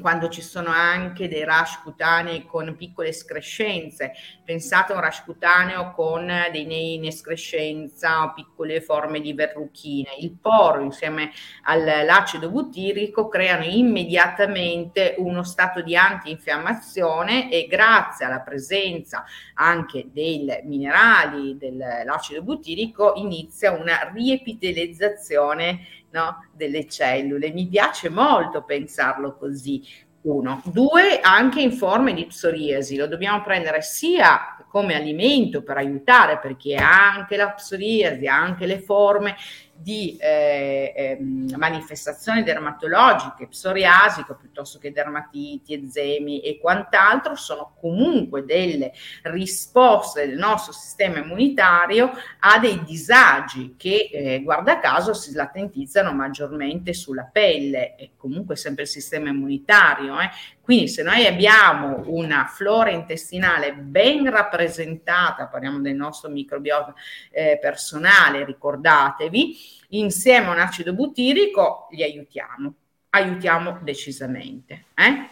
[0.00, 4.12] quando ci sono anche dei rash cutanei con piccole escrescenze.
[4.44, 10.10] Pensate a un rash cutaneo con dei nei in escrescenza o piccole forme di verruchine.
[10.20, 11.30] Il poro insieme
[11.62, 21.56] all'acido butirico creano immediatamente uno stato di antinfiammazione e grazie alla presenza anche dei minerali
[21.56, 26.46] dell'acido butirico inizia una riepitelizzazione no?
[26.52, 27.50] delle cellule.
[27.50, 29.82] Mi piace molto pensarlo così.
[30.22, 30.62] Uno.
[30.64, 36.76] Due, anche in forme di psoriasi, lo dobbiamo prendere sia come alimento per aiutare, perché
[36.76, 39.36] anche la psoriasi, anche le forme
[39.84, 41.18] di eh, eh,
[41.58, 48.94] manifestazioni dermatologiche, psoriasico piuttosto che dermatiti, eczemi e quant'altro, sono comunque delle
[49.24, 56.94] risposte del nostro sistema immunitario a dei disagi che, eh, guarda caso, si latentizzano maggiormente
[56.94, 60.16] sulla pelle e comunque sempre il sistema immunitario.
[60.64, 66.94] Quindi se noi abbiamo una flora intestinale ben rappresentata, parliamo del nostro microbiota
[67.30, 69.58] eh, personale, ricordatevi,
[69.90, 72.72] insieme a un acido butirico li aiutiamo,
[73.10, 74.86] aiutiamo decisamente.
[74.94, 75.28] Eh?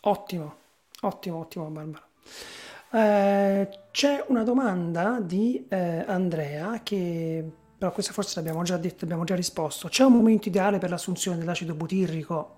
[0.00, 0.56] Ottimo,
[1.02, 2.06] ottimo, ottimo Barbara.
[2.90, 7.44] Eh, c'è una domanda di eh, Andrea che
[7.76, 9.88] però questa forse l'abbiamo già detto, abbiamo già risposto.
[9.88, 12.57] C'è un momento ideale per l'assunzione dell'acido butirrico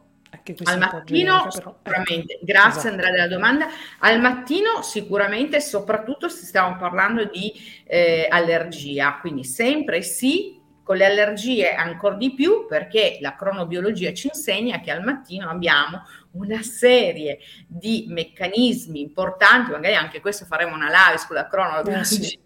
[0.64, 2.44] al mattino generica, sicuramente, ecco.
[2.44, 2.88] grazie esatto.
[2.88, 3.66] Andrea della domanda,
[3.98, 7.52] al mattino sicuramente soprattutto se stiamo parlando di
[7.84, 14.26] eh, allergia, quindi sempre sì, con le allergie ancora di più perché la cronobiologia ci
[14.26, 16.02] insegna che al mattino abbiamo
[16.32, 17.38] una serie
[17.68, 22.40] di meccanismi importanti, magari anche questo faremo una live sulla cronobiologia eh sì.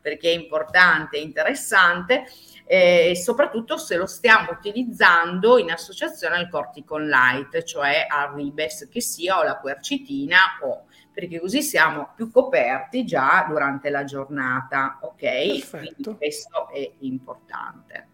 [0.00, 2.24] perché è importante e interessante,
[2.66, 8.88] eh, e soprattutto se lo stiamo utilizzando in associazione al corticon light, cioè al ribes
[8.90, 14.98] che sia o la quercitina o perché così siamo più coperti già durante la giornata,
[15.02, 15.18] ok?
[15.18, 15.76] Perfetto.
[15.78, 18.08] Quindi questo è importante.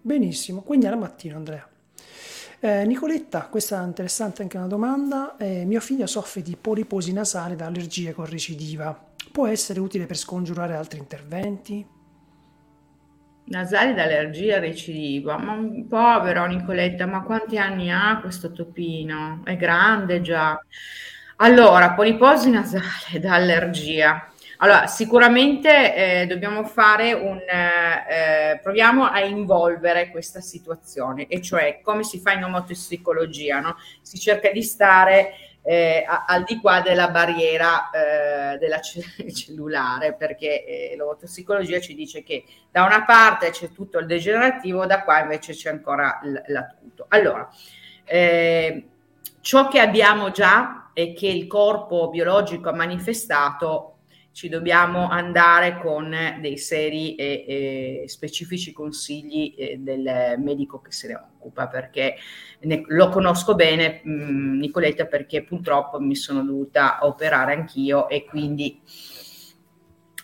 [0.00, 1.68] Benissimo, quindi alla mattina Andrea.
[2.60, 5.36] Eh, Nicoletta, questa è interessante anche una domanda.
[5.36, 9.06] Eh, mio figlio soffre di poliposi nasale da allergia con recidiva.
[9.30, 11.86] Può essere utile per scongiurare altri interventi?
[13.48, 15.56] Nasali d'allergia recidiva, ma
[15.88, 19.40] povero Nicoletta, ma quanti anni ha questo topino?
[19.44, 20.60] È grande già.
[21.36, 24.30] Allora, poliposi nasale da allergia.
[24.58, 27.38] Allora, sicuramente eh, dobbiamo fare un...
[27.38, 33.76] Eh, proviamo a involvere questa situazione, e cioè come si fa in omotossicologia, no?
[34.02, 40.96] Si cerca di stare eh, al di qua della barriera eh, della cellulare, perché eh,
[40.96, 45.70] l'otossicologia ci dice che da una parte c'è tutto il degenerativo, da qua invece c'è
[45.70, 47.06] ancora l'acuto.
[47.08, 47.48] Allora,
[48.04, 48.88] eh,
[49.40, 53.97] ciò che abbiamo già e che il corpo biologico ha manifestato
[54.38, 61.08] ci dobbiamo andare con dei seri e, e specifici consigli eh, del medico che se
[61.08, 62.14] ne occupa, perché
[62.60, 68.24] ne, lo conosco bene, mh, mm, Nicoletta, perché purtroppo mi sono dovuta operare anch'io e
[68.26, 68.80] quindi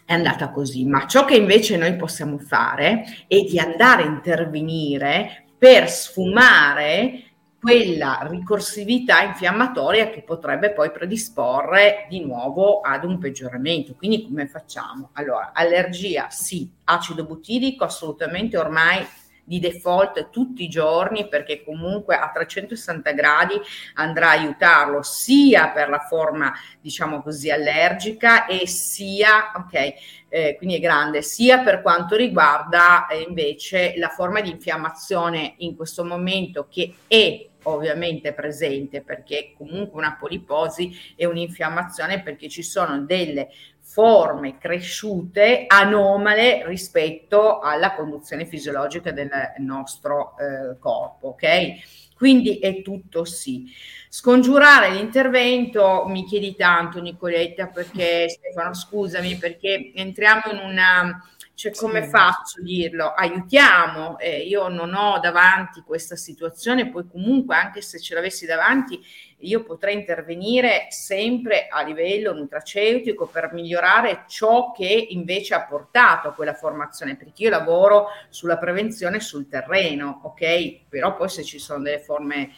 [0.05, 0.87] è andata così.
[0.87, 7.34] Ma ciò che invece noi possiamo fare è di andare a intervenire per sfumare
[7.65, 13.95] quella ricorsività infiammatoria che potrebbe poi predisporre di nuovo ad un peggioramento.
[13.95, 15.09] Quindi come facciamo?
[15.15, 19.07] Allora, allergia sì, acido butirico assolutamente ormai
[19.45, 23.55] di default tutti i giorni perché comunque a 360 gradi
[23.95, 29.95] andrà a aiutarlo sia per la forma diciamo così allergica e sia ok
[30.31, 35.77] eh, quindi è grande sia per quanto riguarda eh, invece la forma di infiammazione in
[35.77, 43.01] questo momento che è ovviamente presente perché comunque una poliposi è un'infiammazione perché ci sono
[43.01, 43.49] delle
[43.81, 52.13] forme cresciute anomale rispetto alla conduzione fisiologica del nostro eh, corpo, ok?
[52.17, 53.67] Quindi è tutto sì.
[54.09, 62.03] Scongiurare l'intervento, mi chiedi tanto Nicoletta, perché Stefano scusami, perché entriamo in una cioè, come
[62.03, 62.09] sì.
[62.09, 63.13] faccio a dirlo?
[63.13, 69.01] Aiutiamo, eh, io non ho davanti questa situazione, poi comunque anche se ce l'avessi davanti,
[69.39, 76.33] io potrei intervenire sempre a livello nutraceutico per migliorare ciò che invece ha portato a
[76.33, 80.89] quella formazione, perché io lavoro sulla prevenzione sul terreno, ok?
[80.89, 82.51] Però poi se ci sono delle forme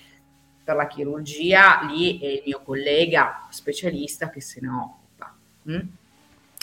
[0.64, 5.36] per la chirurgia, lì è il mio collega specialista che se ne occupa.
[5.70, 5.80] Mm?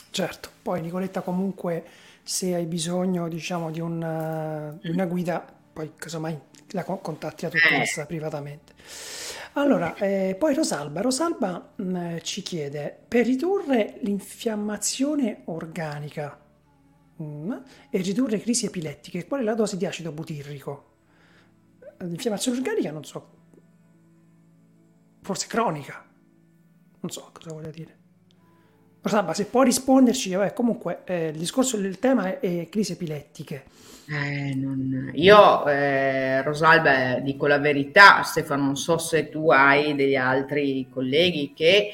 [0.10, 1.84] Certo, poi Nicoletta comunque
[2.24, 6.40] se hai bisogno diciamo di una, di una guida poi casomai
[6.70, 8.06] la contatti la dottoressa eh.
[8.06, 8.74] privatamente.
[9.54, 11.02] Allora eh, poi Rosalba.
[11.02, 16.40] Rosalba mh, mm, ci chiede per ridurre l'infiammazione organica
[17.18, 17.52] mh, mm,
[17.90, 20.91] e ridurre crisi epilettiche qual è la dose di acido butirrico?
[22.00, 23.41] L'infiammazione organica non so.
[25.22, 26.04] Forse cronica.
[27.00, 28.02] Non so cosa vuole dire
[29.04, 33.66] Rosalba, se può risponderci, vabbè, comunque eh, il discorso del tema è, è crisi epilettiche.
[34.08, 35.12] Eh, non...
[35.16, 41.52] Io, eh, Rosalba, dico la verità, Stefano, non so se tu hai degli altri colleghi
[41.54, 41.94] che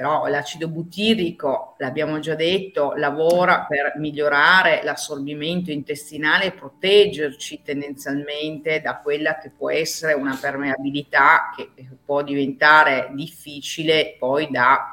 [0.00, 8.96] però l'acido butirico, l'abbiamo già detto, lavora per migliorare l'assorbimento intestinale e proteggerci tendenzialmente da
[8.96, 11.68] quella che può essere una permeabilità che
[12.02, 14.90] può diventare difficile poi da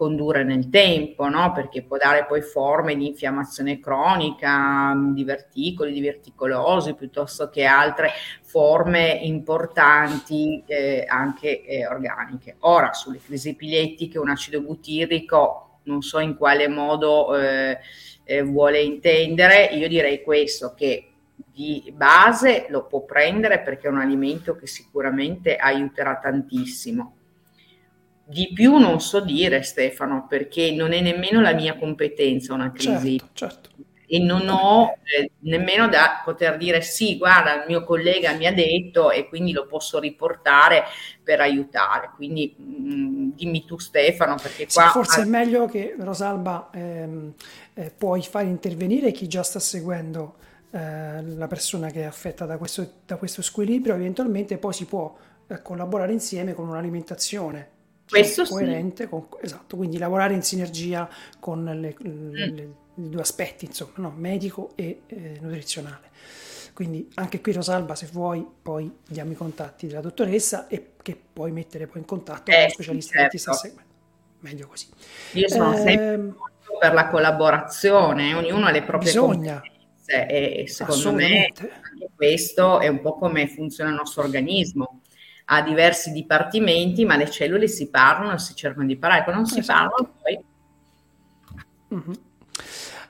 [0.00, 1.52] condurre nel tempo, no?
[1.52, 8.08] perché può dare poi forme di infiammazione cronica, di verticoli, di verticolosi, piuttosto che altre
[8.40, 12.56] forme importanti eh, anche eh, organiche.
[12.60, 17.78] Ora, sulle crisi epilettiche, un acido butirico, non so in quale modo eh,
[18.24, 21.10] eh vuole intendere, io direi questo, che
[21.52, 27.16] di base lo può prendere perché è un alimento che sicuramente aiuterà tantissimo
[28.30, 33.18] di più non so dire Stefano, perché non è nemmeno la mia competenza una crisi.
[33.18, 33.68] Certo, certo.
[34.06, 38.52] E non ho eh, nemmeno da poter dire sì, guarda, il mio collega mi ha
[38.52, 40.84] detto e quindi lo posso riportare
[41.22, 42.10] per aiutare.
[42.14, 44.84] Quindi mh, mm, dimmi tu Stefano, perché qua...
[44.84, 47.34] Sì, forse è meglio che Rosalba ehm,
[47.74, 50.36] eh, puoi fare intervenire chi già sta seguendo
[50.70, 55.16] eh, la persona che è affetta da questo, da questo squilibrio, eventualmente poi si può
[55.48, 57.78] eh, collaborare insieme con un'alimentazione
[58.10, 59.08] questo coerente, sì.
[59.08, 61.08] con, esatto, quindi lavorare in sinergia
[61.38, 62.32] con le, mm.
[62.32, 64.14] le, le, i due aspetti, insomma, no?
[64.16, 66.08] medico e eh, nutrizionale.
[66.72, 71.52] Quindi anche qui Rosalba, se vuoi, poi diamo i contatti della dottoressa e che puoi
[71.52, 73.24] mettere poi in contatto eh, con lo specialista certo.
[73.24, 73.88] che ti sta seguendo.
[74.40, 74.86] Meglio così.
[75.32, 76.34] Io sono eh, sempre
[76.78, 79.60] per la collaborazione, ognuno ha le proprie bisogna.
[80.06, 81.52] e secondo me
[82.16, 84.99] questo è un po' come funziona il nostro organismo
[85.52, 89.58] ha diversi dipartimenti, ma le cellule si parlano, si cercano di parlare, quando non si
[89.58, 89.78] esatto.
[89.78, 90.44] parlano poi...
[91.92, 92.12] Mm-hmm.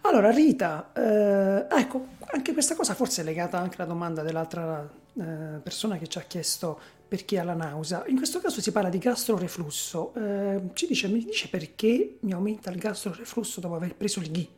[0.02, 4.88] Allora Rita, eh, ecco, anche questa cosa forse è legata anche alla domanda dell'altra
[5.20, 8.04] eh, persona che ci ha chiesto perché ha la nausea.
[8.06, 10.14] In questo caso si parla di gastroreflusso.
[10.14, 14.48] Eh, ci dice, mi dice perché mi aumenta il gastroreflusso dopo aver preso il ghi?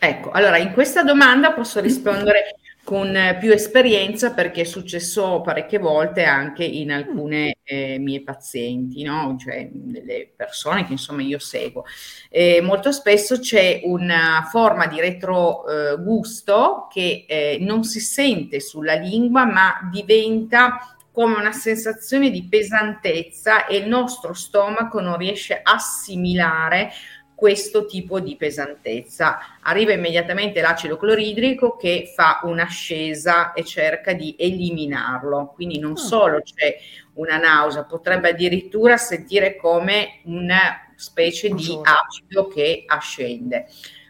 [0.00, 2.56] Ecco, allora in questa domanda posso rispondere
[2.88, 9.36] con più esperienza perché è successo parecchie volte anche in alcune eh, mie pazienti, no?
[9.38, 11.84] cioè delle persone che insomma io seguo.
[12.30, 18.94] E molto spesso c'è una forma di retrogusto eh, che eh, non si sente sulla
[18.94, 25.74] lingua ma diventa come una sensazione di pesantezza e il nostro stomaco non riesce a
[25.74, 26.90] assimilare
[27.38, 29.38] questo tipo di pesantezza.
[29.60, 35.52] Arriva immediatamente l'acido cloridrico che fa un'ascesa e cerca di eliminarlo.
[35.54, 35.96] Quindi non ah.
[35.96, 36.76] solo c'è
[37.12, 43.68] una nausea, potrebbe addirittura sentire come una specie di acido che ascende.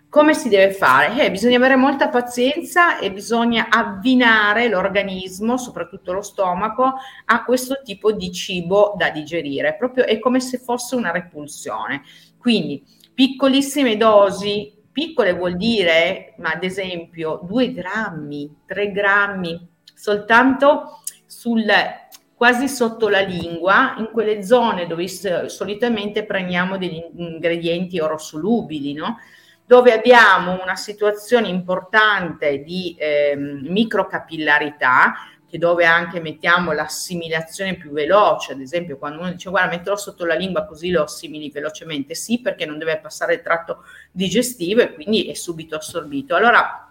[0.08, 1.22] Come si deve fare?
[1.22, 6.94] Eh, bisogna avere molta pazienza e bisogna avvinare l'organismo, soprattutto lo stomaco,
[7.26, 9.76] a questo tipo di cibo da digerire.
[9.76, 12.04] Proprio è come se fosse una repulsione.
[12.38, 21.64] Quindi piccolissime dosi, piccole vuol dire, ma ad esempio 2 grammi, 3 grammi, soltanto sul
[22.36, 29.16] quasi sotto la lingua, in quelle zone dove solitamente prendiamo degli ingredienti orosolubili, no?
[29.66, 35.14] dove abbiamo una situazione importante di eh, microcapillarità,
[35.48, 40.24] che dove anche mettiamo l'assimilazione più veloce, ad esempio quando uno dice guarda metterlo sotto
[40.24, 44.92] la lingua così lo assimili velocemente, sì perché non deve passare il tratto digestivo e
[44.92, 46.34] quindi è subito assorbito.
[46.34, 46.87] Allora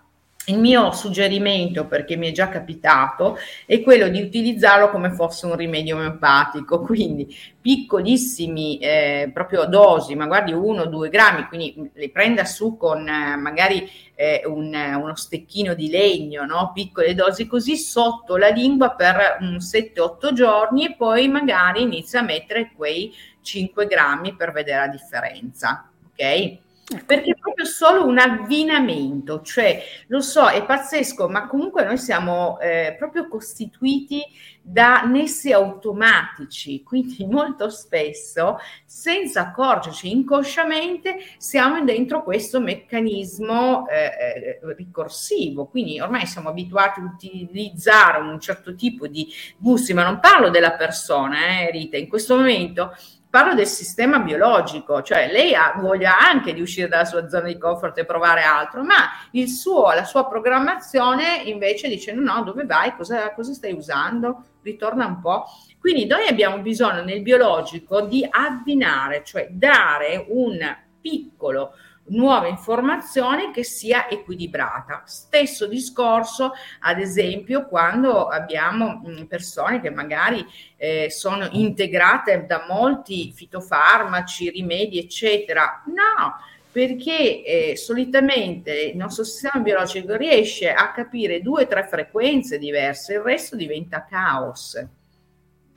[0.50, 5.56] il mio suggerimento, perché mi è già capitato, è quello di utilizzarlo come fosse un
[5.56, 12.10] rimedio omeopatico, quindi piccolissimi eh, proprio dosi, ma guardi uno o due grammi, quindi li
[12.10, 16.72] prenda su con eh, magari eh, un, uno stecchino di legno, no?
[16.74, 22.24] piccole dosi così sotto la lingua per un 7-8 giorni e poi magari inizia a
[22.24, 25.92] mettere quei 5 grammi per vedere la differenza.
[26.06, 26.66] Ok?
[26.90, 27.04] Ecco.
[27.06, 32.58] Perché è proprio solo un avvinamento, cioè lo so, è pazzesco, ma comunque noi siamo
[32.62, 34.22] eh, proprio costituiti
[34.62, 44.76] da nessi automatici, quindi molto spesso, senza accorgerci inconsciamente, siamo dentro questo meccanismo eh, eh
[44.78, 45.66] ricorsivo.
[45.66, 49.28] Quindi ormai siamo abituati a utilizzare un certo tipo di
[49.58, 52.96] gusti, ma non parlo della persona, eh, Rita, in questo momento
[53.30, 57.58] parlo del sistema biologico, cioè lei ha voglia anche di uscire dalla sua zona di
[57.58, 59.10] comfort e provare altro, ma
[59.48, 65.06] suo, la sua programmazione invece dice no, no, dove vai, cosa, cosa stai usando, ritorna
[65.06, 65.46] un po'.
[65.80, 70.58] Quindi noi abbiamo bisogno nel biologico di abbinare, cioè dare un
[71.00, 71.74] piccolo
[72.10, 75.04] nuova informazione che sia equilibrata.
[75.06, 80.46] Stesso discorso, ad esempio, quando abbiamo persone che magari
[80.78, 85.84] eh, sono integrate da molti fitofarmaci, rimedi, eccetera.
[85.86, 86.36] No,
[86.72, 93.14] perché eh, solitamente il nostro sistema biologico riesce a capire due o tre frequenze diverse,
[93.14, 94.76] il resto diventa caos.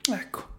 [0.09, 0.50] Ecco,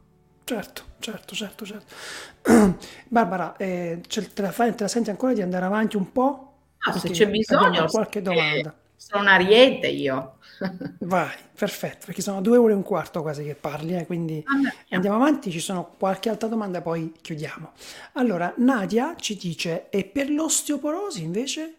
[0.52, 1.94] certo, certo, certo, certo.
[3.08, 6.48] Barbara, eh, te, la fai, te la senti ancora di andare avanti un po'?
[6.78, 8.74] Ah, se c'è bisogno, qualche domanda.
[8.96, 10.38] Sono un ariete io.
[11.00, 14.94] Vai, perfetto, perché sono due ore e un quarto quasi che parli, eh, quindi ah,
[14.94, 17.72] andiamo avanti, ci sono qualche altra domanda poi chiudiamo.
[18.12, 21.76] Allora, Nadia ci dice, e per l'osteoporosi invece?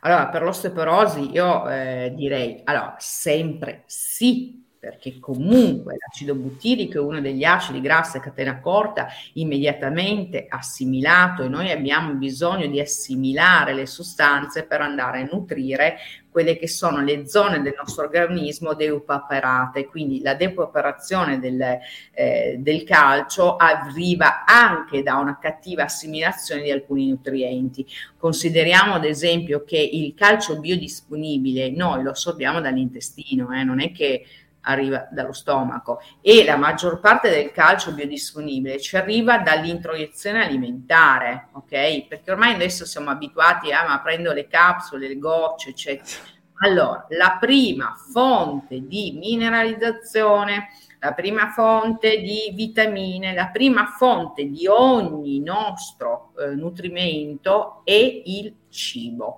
[0.00, 7.20] Allora, per l'osteoporosi io eh, direi, allora, sempre sì, perché comunque l'acido butirico è uno
[7.20, 13.86] degli acidi grassi a catena corta immediatamente assimilato e noi abbiamo bisogno di assimilare le
[13.86, 15.96] sostanze per andare a nutrire
[16.36, 21.78] quelle che sono le zone del nostro organismo deupaperate, quindi la deupaperazione del,
[22.12, 27.86] eh, del calcio arriva anche da una cattiva assimilazione di alcuni nutrienti.
[28.18, 34.26] Consideriamo ad esempio che il calcio biodisponibile noi lo assorbiamo dall'intestino, eh, non è che
[34.66, 42.06] arriva dallo stomaco e la maggior parte del calcio biodisponibile ci arriva dall'introiezione alimentare, ok?
[42.06, 46.34] Perché ormai adesso siamo abituati a ma prendo le capsule, le gocce, eccetera.
[46.60, 50.68] Allora, la prima fonte di mineralizzazione,
[51.00, 58.54] la prima fonte di vitamine, la prima fonte di ogni nostro eh, nutrimento è il
[58.70, 59.36] cibo.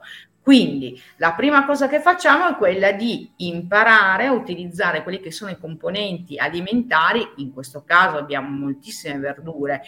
[0.49, 5.51] Quindi la prima cosa che facciamo è quella di imparare a utilizzare quelli che sono
[5.51, 9.83] i componenti alimentari, in questo caso abbiamo moltissime verdure,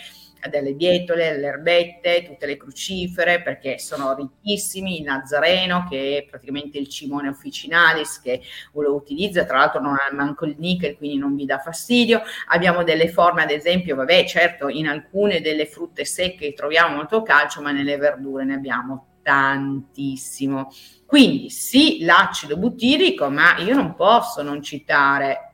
[0.50, 6.76] delle bietole, le erbette, tutte le crucifere, perché sono ricchissimi, il nazareno che è praticamente
[6.76, 8.42] il cimone officinalis che
[8.74, 12.20] lo utilizza, tra l'altro non ha manco il nickel, quindi non vi dà fastidio.
[12.48, 17.62] Abbiamo delle forme, ad esempio, vabbè, certo, in alcune delle frutte secche troviamo molto calcio,
[17.62, 20.72] ma nelle verdure ne abbiamo tantissimo.
[21.06, 25.50] Quindi sì, l'acido butirico, ma io non posso non citare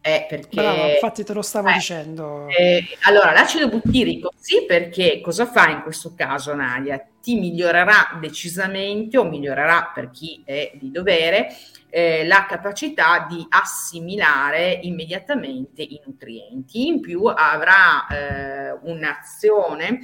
[0.00, 2.46] eh, perché, Brava, infatti te lo stavo eh, dicendo.
[2.48, 7.04] Eh, allora, l'acido butirico sì, perché cosa fa in questo caso Nadia?
[7.20, 11.48] Ti migliorerà decisamente o migliorerà per chi è di dovere
[11.90, 16.86] eh, la capacità di assimilare immediatamente i nutrienti.
[16.86, 19.98] In più avrà eh, un'azione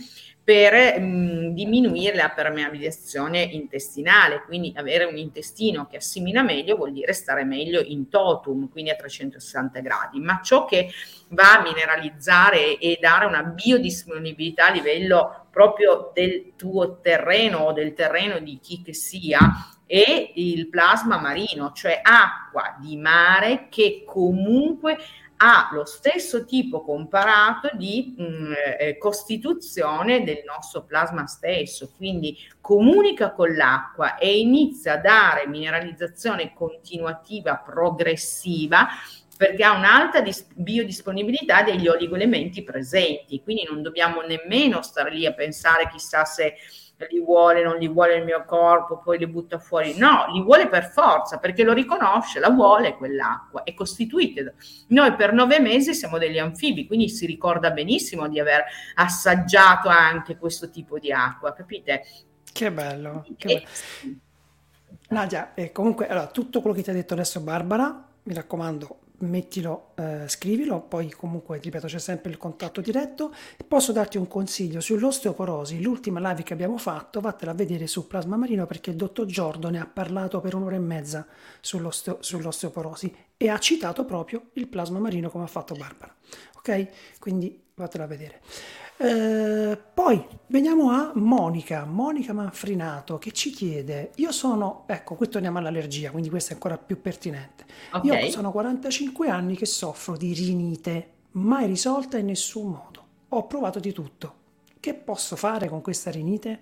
[0.44, 7.14] per mh, diminuire la permeabilizzazione intestinale, quindi avere un intestino che assimila meglio vuol dire
[7.14, 10.90] stare meglio in totum, quindi a 360 gradi, ma ciò che
[11.28, 17.94] va a mineralizzare e dare una biodisponibilità a livello proprio del tuo terreno o del
[17.94, 19.40] terreno di chi che sia
[19.86, 24.98] è il plasma marino, cioè acqua di mare che comunque
[25.36, 32.36] ha lo stesso tipo comparato di mh, mm, eh, costituzione del nostro plasma stesso, quindi
[32.60, 38.88] comunica con l'acqua e inizia a dare mineralizzazione continuativa progressiva
[39.36, 45.32] perché ha un'alta dis- biodisponibilità degli oligoelementi presenti, quindi non dobbiamo nemmeno stare lì a
[45.32, 46.54] pensare chissà se
[47.10, 49.96] li vuole, non li vuole il mio corpo, poi li butta fuori.
[49.98, 54.42] No, li vuole per forza perché lo riconosce, la vuole quell'acqua, è costituita.
[54.88, 58.64] Noi per nove mesi siamo degli anfibi, quindi si ricorda benissimo di aver
[58.94, 62.04] assaggiato anche questo tipo di acqua, capite?
[62.52, 63.26] Che bello.
[63.36, 63.46] Che
[64.02, 64.18] bello.
[65.08, 69.90] Nadia, eh, comunque, allora, tutto quello che ti ha detto adesso Barbara, mi raccomando, mettilo,
[69.96, 73.32] eh, scrivilo, poi comunque, ripeto, c'è sempre il contatto diretto.
[73.66, 78.36] Posso darti un consiglio sull'osteoporosi, l'ultima live che abbiamo fatto, vattela a vedere su Plasma
[78.36, 81.26] Marino perché il dottor Giordo ne ha parlato per un'ora e mezza
[81.60, 86.14] sull'osteo, sull'osteoporosi e ha citato proprio il plasma marino come ha fatto Barbara.
[86.56, 87.18] Ok?
[87.18, 88.40] Quindi vattela a vedere.
[88.96, 95.58] Eh, poi veniamo a Monica, Monica Manfrinato che ci chiede, io sono, ecco, qui torniamo
[95.58, 97.64] all'allergia, quindi questo è ancora più pertinente.
[97.92, 98.24] Okay.
[98.24, 103.06] Io sono 45 anni che soffro di rinite, mai risolta in nessun modo.
[103.30, 104.42] Ho provato di tutto.
[104.78, 106.60] Che posso fare con questa rinite?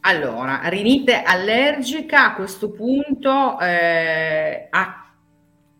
[0.00, 5.12] Allora, rinite allergica a questo punto eh, a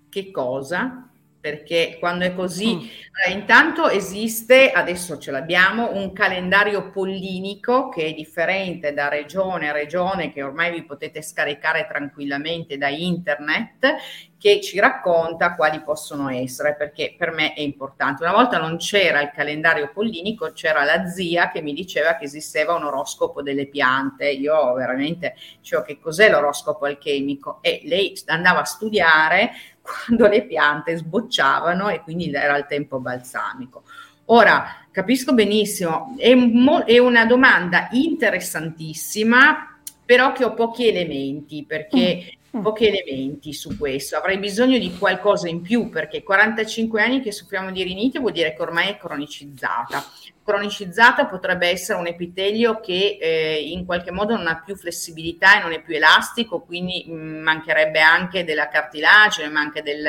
[0.09, 1.04] che cosa?
[1.45, 3.31] Perché quando è così, mm.
[3.31, 10.33] intanto esiste, adesso ce l'abbiamo, un calendario pollinico che è differente da regione a regione,
[10.33, 13.95] che ormai vi potete scaricare tranquillamente da internet,
[14.39, 18.23] che ci racconta quali possono essere, perché per me è importante.
[18.23, 22.75] Una volta non c'era il calendario pollinico, c'era la zia che mi diceva che esisteva
[22.75, 24.31] un oroscopo delle piante.
[24.31, 29.51] Io veramente dicevo che cos'è l'oroscopo alchemico e lei andava a studiare
[29.85, 33.83] quando le piante sbocciavano e quindi era il tempo balsamico.
[34.27, 42.39] Ora, capisco benissimo, è, mo- è una domanda interessantissima, però che ho pochi elementi, perché
[42.57, 42.59] mm.
[42.59, 42.63] mm.
[42.63, 44.17] pochi elementi su questo.
[44.17, 48.55] Avrei bisogno di qualcosa in più perché 45 anni che soffriamo di rinite vuol dire
[48.55, 50.03] che ormai è cronicizzata
[50.45, 55.63] cronicizzata potrebbe essere un epitelio che eh, in qualche modo non ha più flessibilità e
[55.63, 60.07] non è più elastico, quindi mm, mancherebbe anche della cartilagine, ma anche del,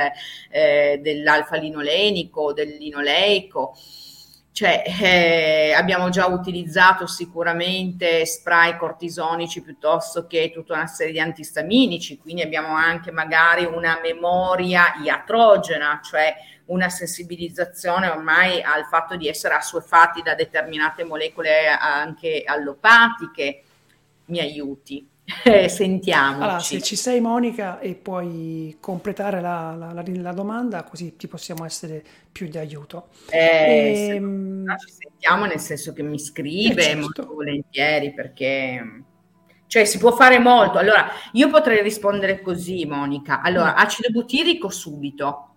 [0.51, 2.73] eh, dell'alfa-linolenico, del.
[4.51, 12.17] Cioè, eh, abbiamo già utilizzato sicuramente spray cortisonici piuttosto che tutta una serie di antistaminici,
[12.17, 16.33] quindi abbiamo anche magari una memoria iatrogena, cioè
[16.67, 23.63] una sensibilizzazione ormai al fatto di essere assuefatti da determinate molecole anche allopatiche,
[24.25, 25.07] mi aiuti.
[25.67, 26.41] Sentiamoci.
[26.43, 31.27] Allora, se ci sei Monica e puoi completare la, la, la, la domanda, così ti
[31.27, 33.09] possiamo essere più di aiuto.
[33.29, 36.99] Eh, e, ehm, ci sentiamo nel senso che mi scrive eh, certo.
[36.99, 39.03] molto volentieri perché
[39.67, 40.77] cioè si può fare molto.
[40.77, 43.41] Allora, io potrei rispondere così, Monica.
[43.41, 43.77] Allora, mm.
[43.77, 45.54] acido butirico subito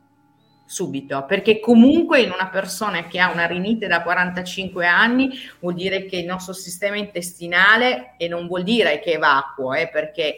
[0.68, 5.30] subito, perché comunque in una persona che ha una rinite da 45 anni
[5.60, 10.36] vuol dire che il nostro sistema intestinale, e non vuol dire che evacuo, eh, perché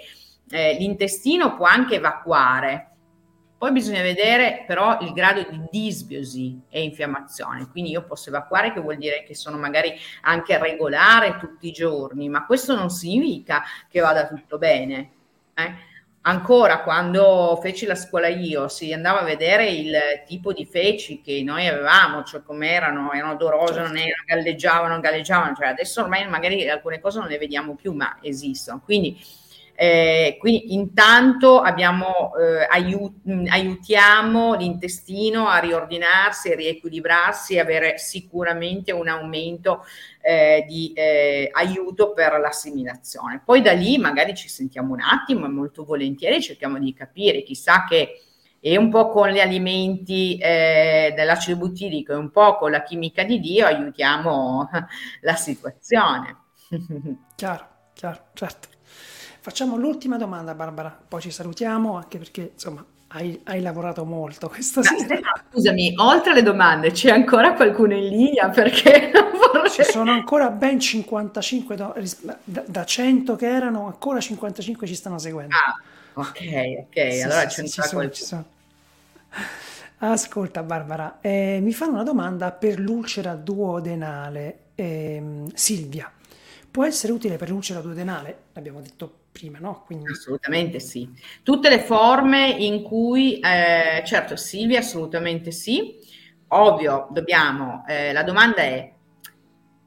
[0.51, 2.87] eh, l'intestino può anche evacuare,
[3.59, 8.81] poi bisogna vedere però il grado di disbiosi e infiammazione, quindi io posso evacuare che
[8.81, 9.93] vuol dire che sono magari
[10.23, 15.11] anche regolare tutti i giorni, ma questo non significa che vada tutto bene.
[15.55, 15.89] Eh?
[16.23, 21.43] Ancora quando feci la scuola io si andava a vedere il tipo di feci che
[21.43, 23.89] noi avevamo, cioè come erano, erano odorose, certo.
[23.89, 28.19] non erano, galleggiavano, galleggiavano, cioè adesso ormai magari alcune cose non le vediamo più, ma
[28.21, 28.83] esistono.
[28.85, 29.19] Quindi
[29.83, 38.93] eh, quindi intanto abbiamo, eh, aiut- aiutiamo l'intestino a riordinarsi, a riequilibrarsi e avere sicuramente
[38.93, 39.87] un aumento
[40.21, 43.41] eh, di eh, aiuto per l'assimilazione.
[43.43, 47.87] Poi da lì magari ci sentiamo un attimo e molto volentieri cerchiamo di capire, chissà
[47.89, 48.21] che
[48.61, 53.23] e un po' con gli alimenti eh, dell'acido butirico e un po' con la chimica
[53.23, 54.69] di Dio aiutiamo
[55.23, 56.37] la situazione.
[57.35, 58.69] Chiaro, chiaro, certo.
[59.51, 64.81] Facciamo l'ultima domanda, Barbara, poi ci salutiamo anche perché insomma hai, hai lavorato molto questa
[64.81, 65.19] sera.
[65.51, 68.49] Scusami, oltre alle domande, c'è ancora qualcuno in linea?
[68.51, 69.11] Perché
[69.75, 71.97] ci sono ancora ben 55 do-
[72.45, 75.53] da, da 100 che erano, ancora 55 ci stanno seguendo.
[75.53, 75.75] Ah,
[76.21, 76.39] ok,
[76.87, 78.45] ok, sì, allora sì, c'è sì, ancora ci sono,
[79.99, 84.59] Ascolta Barbara, eh, mi fanno una domanda per l'ulcera duodenale.
[84.77, 86.09] Eh, Silvia,
[86.71, 88.43] può essere utile per l'ulcera duodenale?
[88.53, 89.83] L'abbiamo detto prima, no?
[89.85, 90.11] Quindi...
[90.11, 91.09] Assolutamente sì.
[91.43, 95.99] Tutte le forme in cui, eh, certo Silvia, assolutamente sì.
[96.49, 98.93] Ovvio, dobbiamo, eh, la domanda è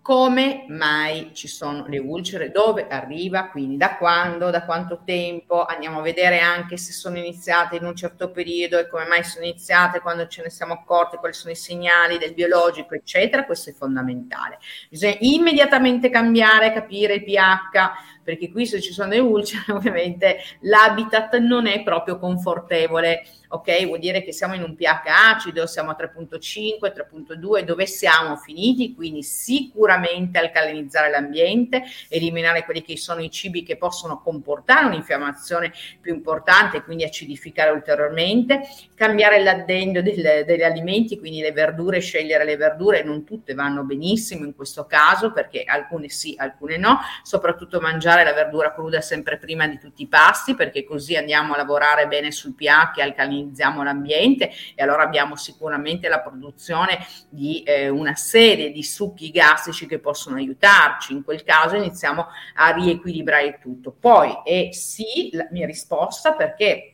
[0.04, 6.00] come mai ci sono le ulcere, dove arriva, quindi da quando, da quanto tempo, andiamo
[6.00, 10.02] a vedere anche se sono iniziate in un certo periodo e come mai sono iniziate,
[10.02, 14.60] quando ce ne siamo accorti, quali sono i segnali del biologico, eccetera, questo è fondamentale.
[14.90, 21.38] Bisogna immediatamente cambiare, capire il pH, perché qui se ci sono le ulcere ovviamente l'habitat
[21.38, 23.86] non è proprio confortevole ok?
[23.86, 28.96] Vuol dire che siamo in un pH acido, siamo a 3.5, 3.2, dove siamo finiti?
[28.96, 35.72] Quindi sicuramente alcalinizzare l'ambiente, eliminare quelli che sono i cibi che possono comportare un'infiammazione
[36.02, 38.62] più importante, quindi acidificare ulteriormente,
[38.96, 44.46] cambiare l'addendio del, degli alimenti, quindi le verdure, scegliere le verdure, non tutte vanno benissimo
[44.46, 49.66] in questo caso, perché alcune sì, alcune no, soprattutto mangiare la verdura cruda sempre prima
[49.68, 54.52] di tutti i pasti, perché così andiamo a lavorare bene sul pH alcalinizzare utilizziamo l'ambiente
[54.76, 60.38] e allora abbiamo sicuramente la produzione di eh, una serie di succhi gastrici che possono
[60.38, 61.14] aiutarci.
[61.14, 63.96] In quel caso iniziamo a riequilibrare tutto.
[63.98, 66.90] Poi è sì la mia risposta perché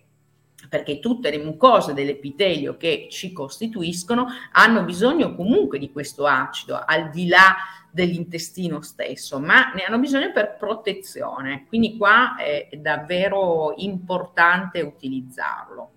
[0.67, 7.09] perché tutte le mucose dell'epitelio che ci costituiscono hanno bisogno comunque di questo acido, al
[7.09, 7.55] di là
[7.99, 11.65] dell'intestino stesso, ma ne hanno bisogno per protezione.
[11.67, 15.91] Quindi qua è davvero importante utilizzarlo.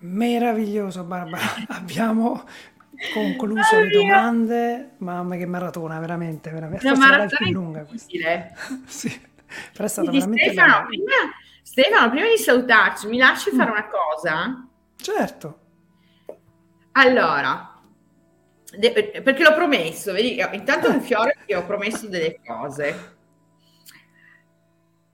[0.00, 2.44] Meraviglioso Barbara, abbiamo
[3.14, 6.86] concluso le domande, mamma che maratona, veramente, veramente.
[6.86, 8.10] Una maratona più lunga questa.
[8.84, 9.20] sì,
[9.72, 11.12] però è stata Quindi veramente Stefano prima,
[11.62, 13.72] Stefano, prima di salutarci, mi lasci fare mm.
[13.72, 14.68] una cosa?
[14.96, 15.58] Certo.
[16.92, 17.73] Allora,
[18.78, 23.12] de- perché l'ho promesso, vedi, intanto un fiore perché ho promesso delle cose.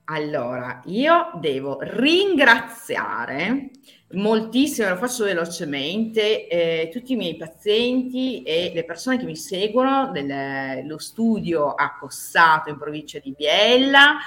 [0.04, 3.70] Allora, io devo ringraziare
[4.12, 10.10] moltissimo, lo faccio velocemente, eh, tutti i miei pazienti e le persone che mi seguono
[10.10, 14.18] dello studio a Cossato in provincia di Biella,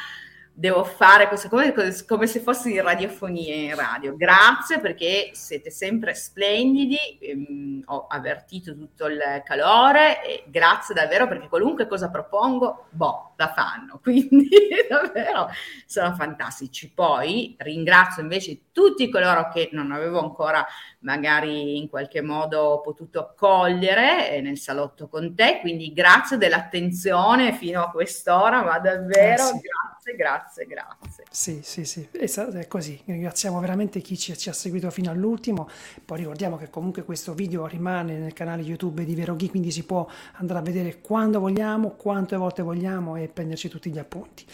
[0.55, 1.73] devo fare questo come,
[2.07, 4.15] come, se fossi in radiofonia in radio.
[4.15, 11.47] Grazie perché siete sempre splendidi, ehm, ho avvertito tutto il calore e grazie davvero perché
[11.47, 13.99] qualunque cosa propongo, boh, la fanno.
[14.03, 14.47] Quindi
[14.87, 15.49] davvero
[15.87, 16.91] sono fantastici.
[16.93, 20.65] Poi ringrazio invece tutti coloro che non avevo ancora
[21.03, 27.83] magari in qualche modo potuto accogliere eh, nel salotto con te, quindi grazie dell'attenzione fino
[27.83, 29.59] a quest'ora, ma davvero eh sì.
[29.61, 31.23] grazie, grazie, grazie.
[31.29, 33.01] Sì, sì, sì, è così.
[33.05, 35.67] Ringraziamo veramente chi ci, ci, ha seguito fino all'ultimo.
[36.03, 39.83] Poi ricordiamo che comunque questo video rimane nel canale YouTube di Vero Ghi, quindi si
[39.85, 44.45] può andare a vedere quando vogliamo, quante volte vogliamo e prenderci tutti gli appunti.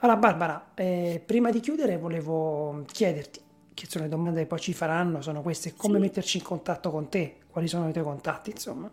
[0.00, 3.44] Allora Barbara, eh, prima di chiudere volevo chiederti
[3.76, 6.00] che sono le domande che poi ci faranno, sono queste, come sì.
[6.00, 8.90] metterci in contatto con te, quali sono i tuoi contatti, insomma.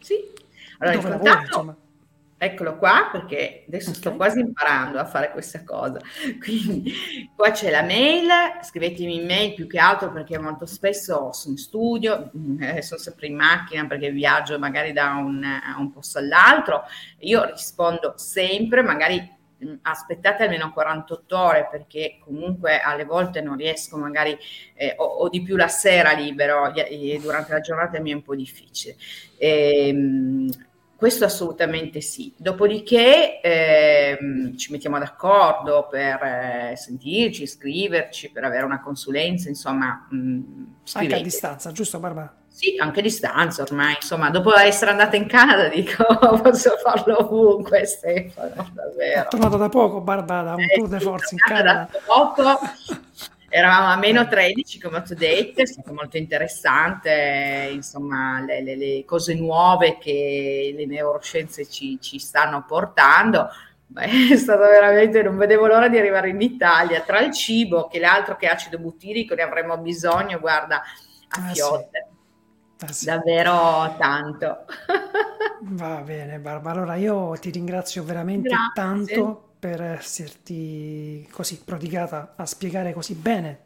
[0.00, 0.16] Sì,
[0.78, 1.76] allora Dove il contatto, insomma.
[2.36, 4.00] eccolo qua, perché adesso okay.
[4.00, 6.00] sto quasi imparando a fare questa cosa,
[6.42, 6.92] quindi
[7.36, 8.28] qua c'è la mail,
[8.62, 13.28] scrivetemi in mail più che altro perché molto spesso sono in studio, eh, sono sempre
[13.28, 15.40] in macchina perché viaggio magari da un,
[15.78, 16.82] un posto all'altro,
[17.18, 19.35] io rispondo sempre, magari
[19.82, 24.36] aspettate almeno 48 ore perché comunque alle volte non riesco magari
[24.74, 28.22] eh, o, o, di più la sera libero e durante la giornata mi è un
[28.22, 28.96] po' difficile.
[29.38, 30.48] Ehm,
[30.96, 32.32] questo assolutamente sì.
[32.38, 34.18] Dopodiché eh,
[34.56, 41.20] ci mettiamo d'accordo per eh, sentirci scriverci per avere una consulenza insomma mh, anche a
[41.20, 42.34] distanza giusto Barbara?
[42.56, 46.06] Sì, anche a distanza ormai, insomma, dopo essere andata in Canada dico
[46.40, 49.24] posso farlo ovunque, Stefano, davvero.
[49.24, 51.86] È tornato da poco Barbara, da un eh, tour de force in Canada.
[51.92, 52.42] Da poco,
[53.50, 59.04] eravamo a meno 13 come ho detto, è stato molto interessante, insomma, le, le, le
[59.04, 63.50] cose nuove che le neuroscienze ci, ci stanno portando.
[63.86, 67.98] Beh, è stato veramente, non vedevo l'ora di arrivare in Italia, tra il cibo che
[67.98, 72.05] l'altro che acido butirico ne avremo bisogno, guarda, a ah, fiotte.
[72.05, 72.05] Sì
[72.80, 73.06] Ah, sì.
[73.06, 74.64] Davvero tanto.
[75.60, 76.76] Va bene, Barbara.
[76.80, 78.72] Allora io ti ringrazio veramente Grazie.
[78.74, 83.64] tanto per esserti così prodigata a spiegare così bene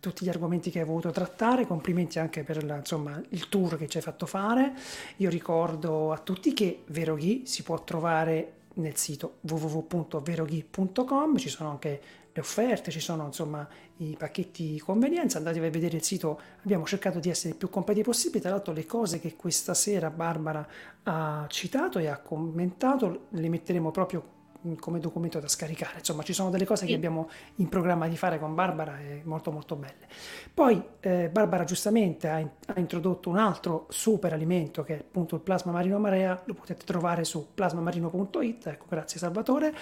[0.00, 3.88] tutti gli argomenti che hai voluto trattare, complimenti anche per la, insomma, il tour che
[3.88, 4.72] ci hai fatto fare.
[5.16, 12.00] Io ricordo a tutti che Veroghi si può trovare nel sito www.veroghi.com, ci sono anche
[12.36, 13.66] le offerte, ci sono insomma
[13.98, 18.02] i pacchetti convenienza, andate a vedere il sito, abbiamo cercato di essere il più completi
[18.02, 20.66] possibile, tra l'altro le cose che questa sera Barbara
[21.04, 24.34] ha citato e ha commentato le metteremo proprio
[24.80, 25.98] come documento da scaricare.
[25.98, 26.88] Insomma, ci sono delle cose sì.
[26.88, 30.08] che abbiamo in programma di fare con Barbara e molto molto belle.
[30.52, 35.36] Poi eh, Barbara giustamente ha, in, ha, introdotto un altro super alimento che è appunto
[35.36, 39.72] il plasma marino marea, lo potete trovare su plasmamarino.it, ecco, grazie Salvatore.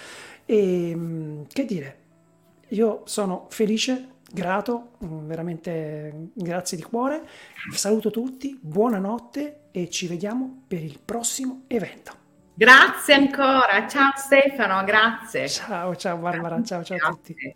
[0.44, 2.02] E mm, che dire,
[2.68, 7.26] io sono felice, grato, mm, veramente mm, grazie di cuore.
[7.72, 12.22] Saluto tutti, buonanotte e ci vediamo per il prossimo evento.
[12.54, 15.48] Grazie ancora, ciao Stefano, grazie.
[15.48, 17.54] Ciao, ciao Barbara, ciao, ciao a tutti.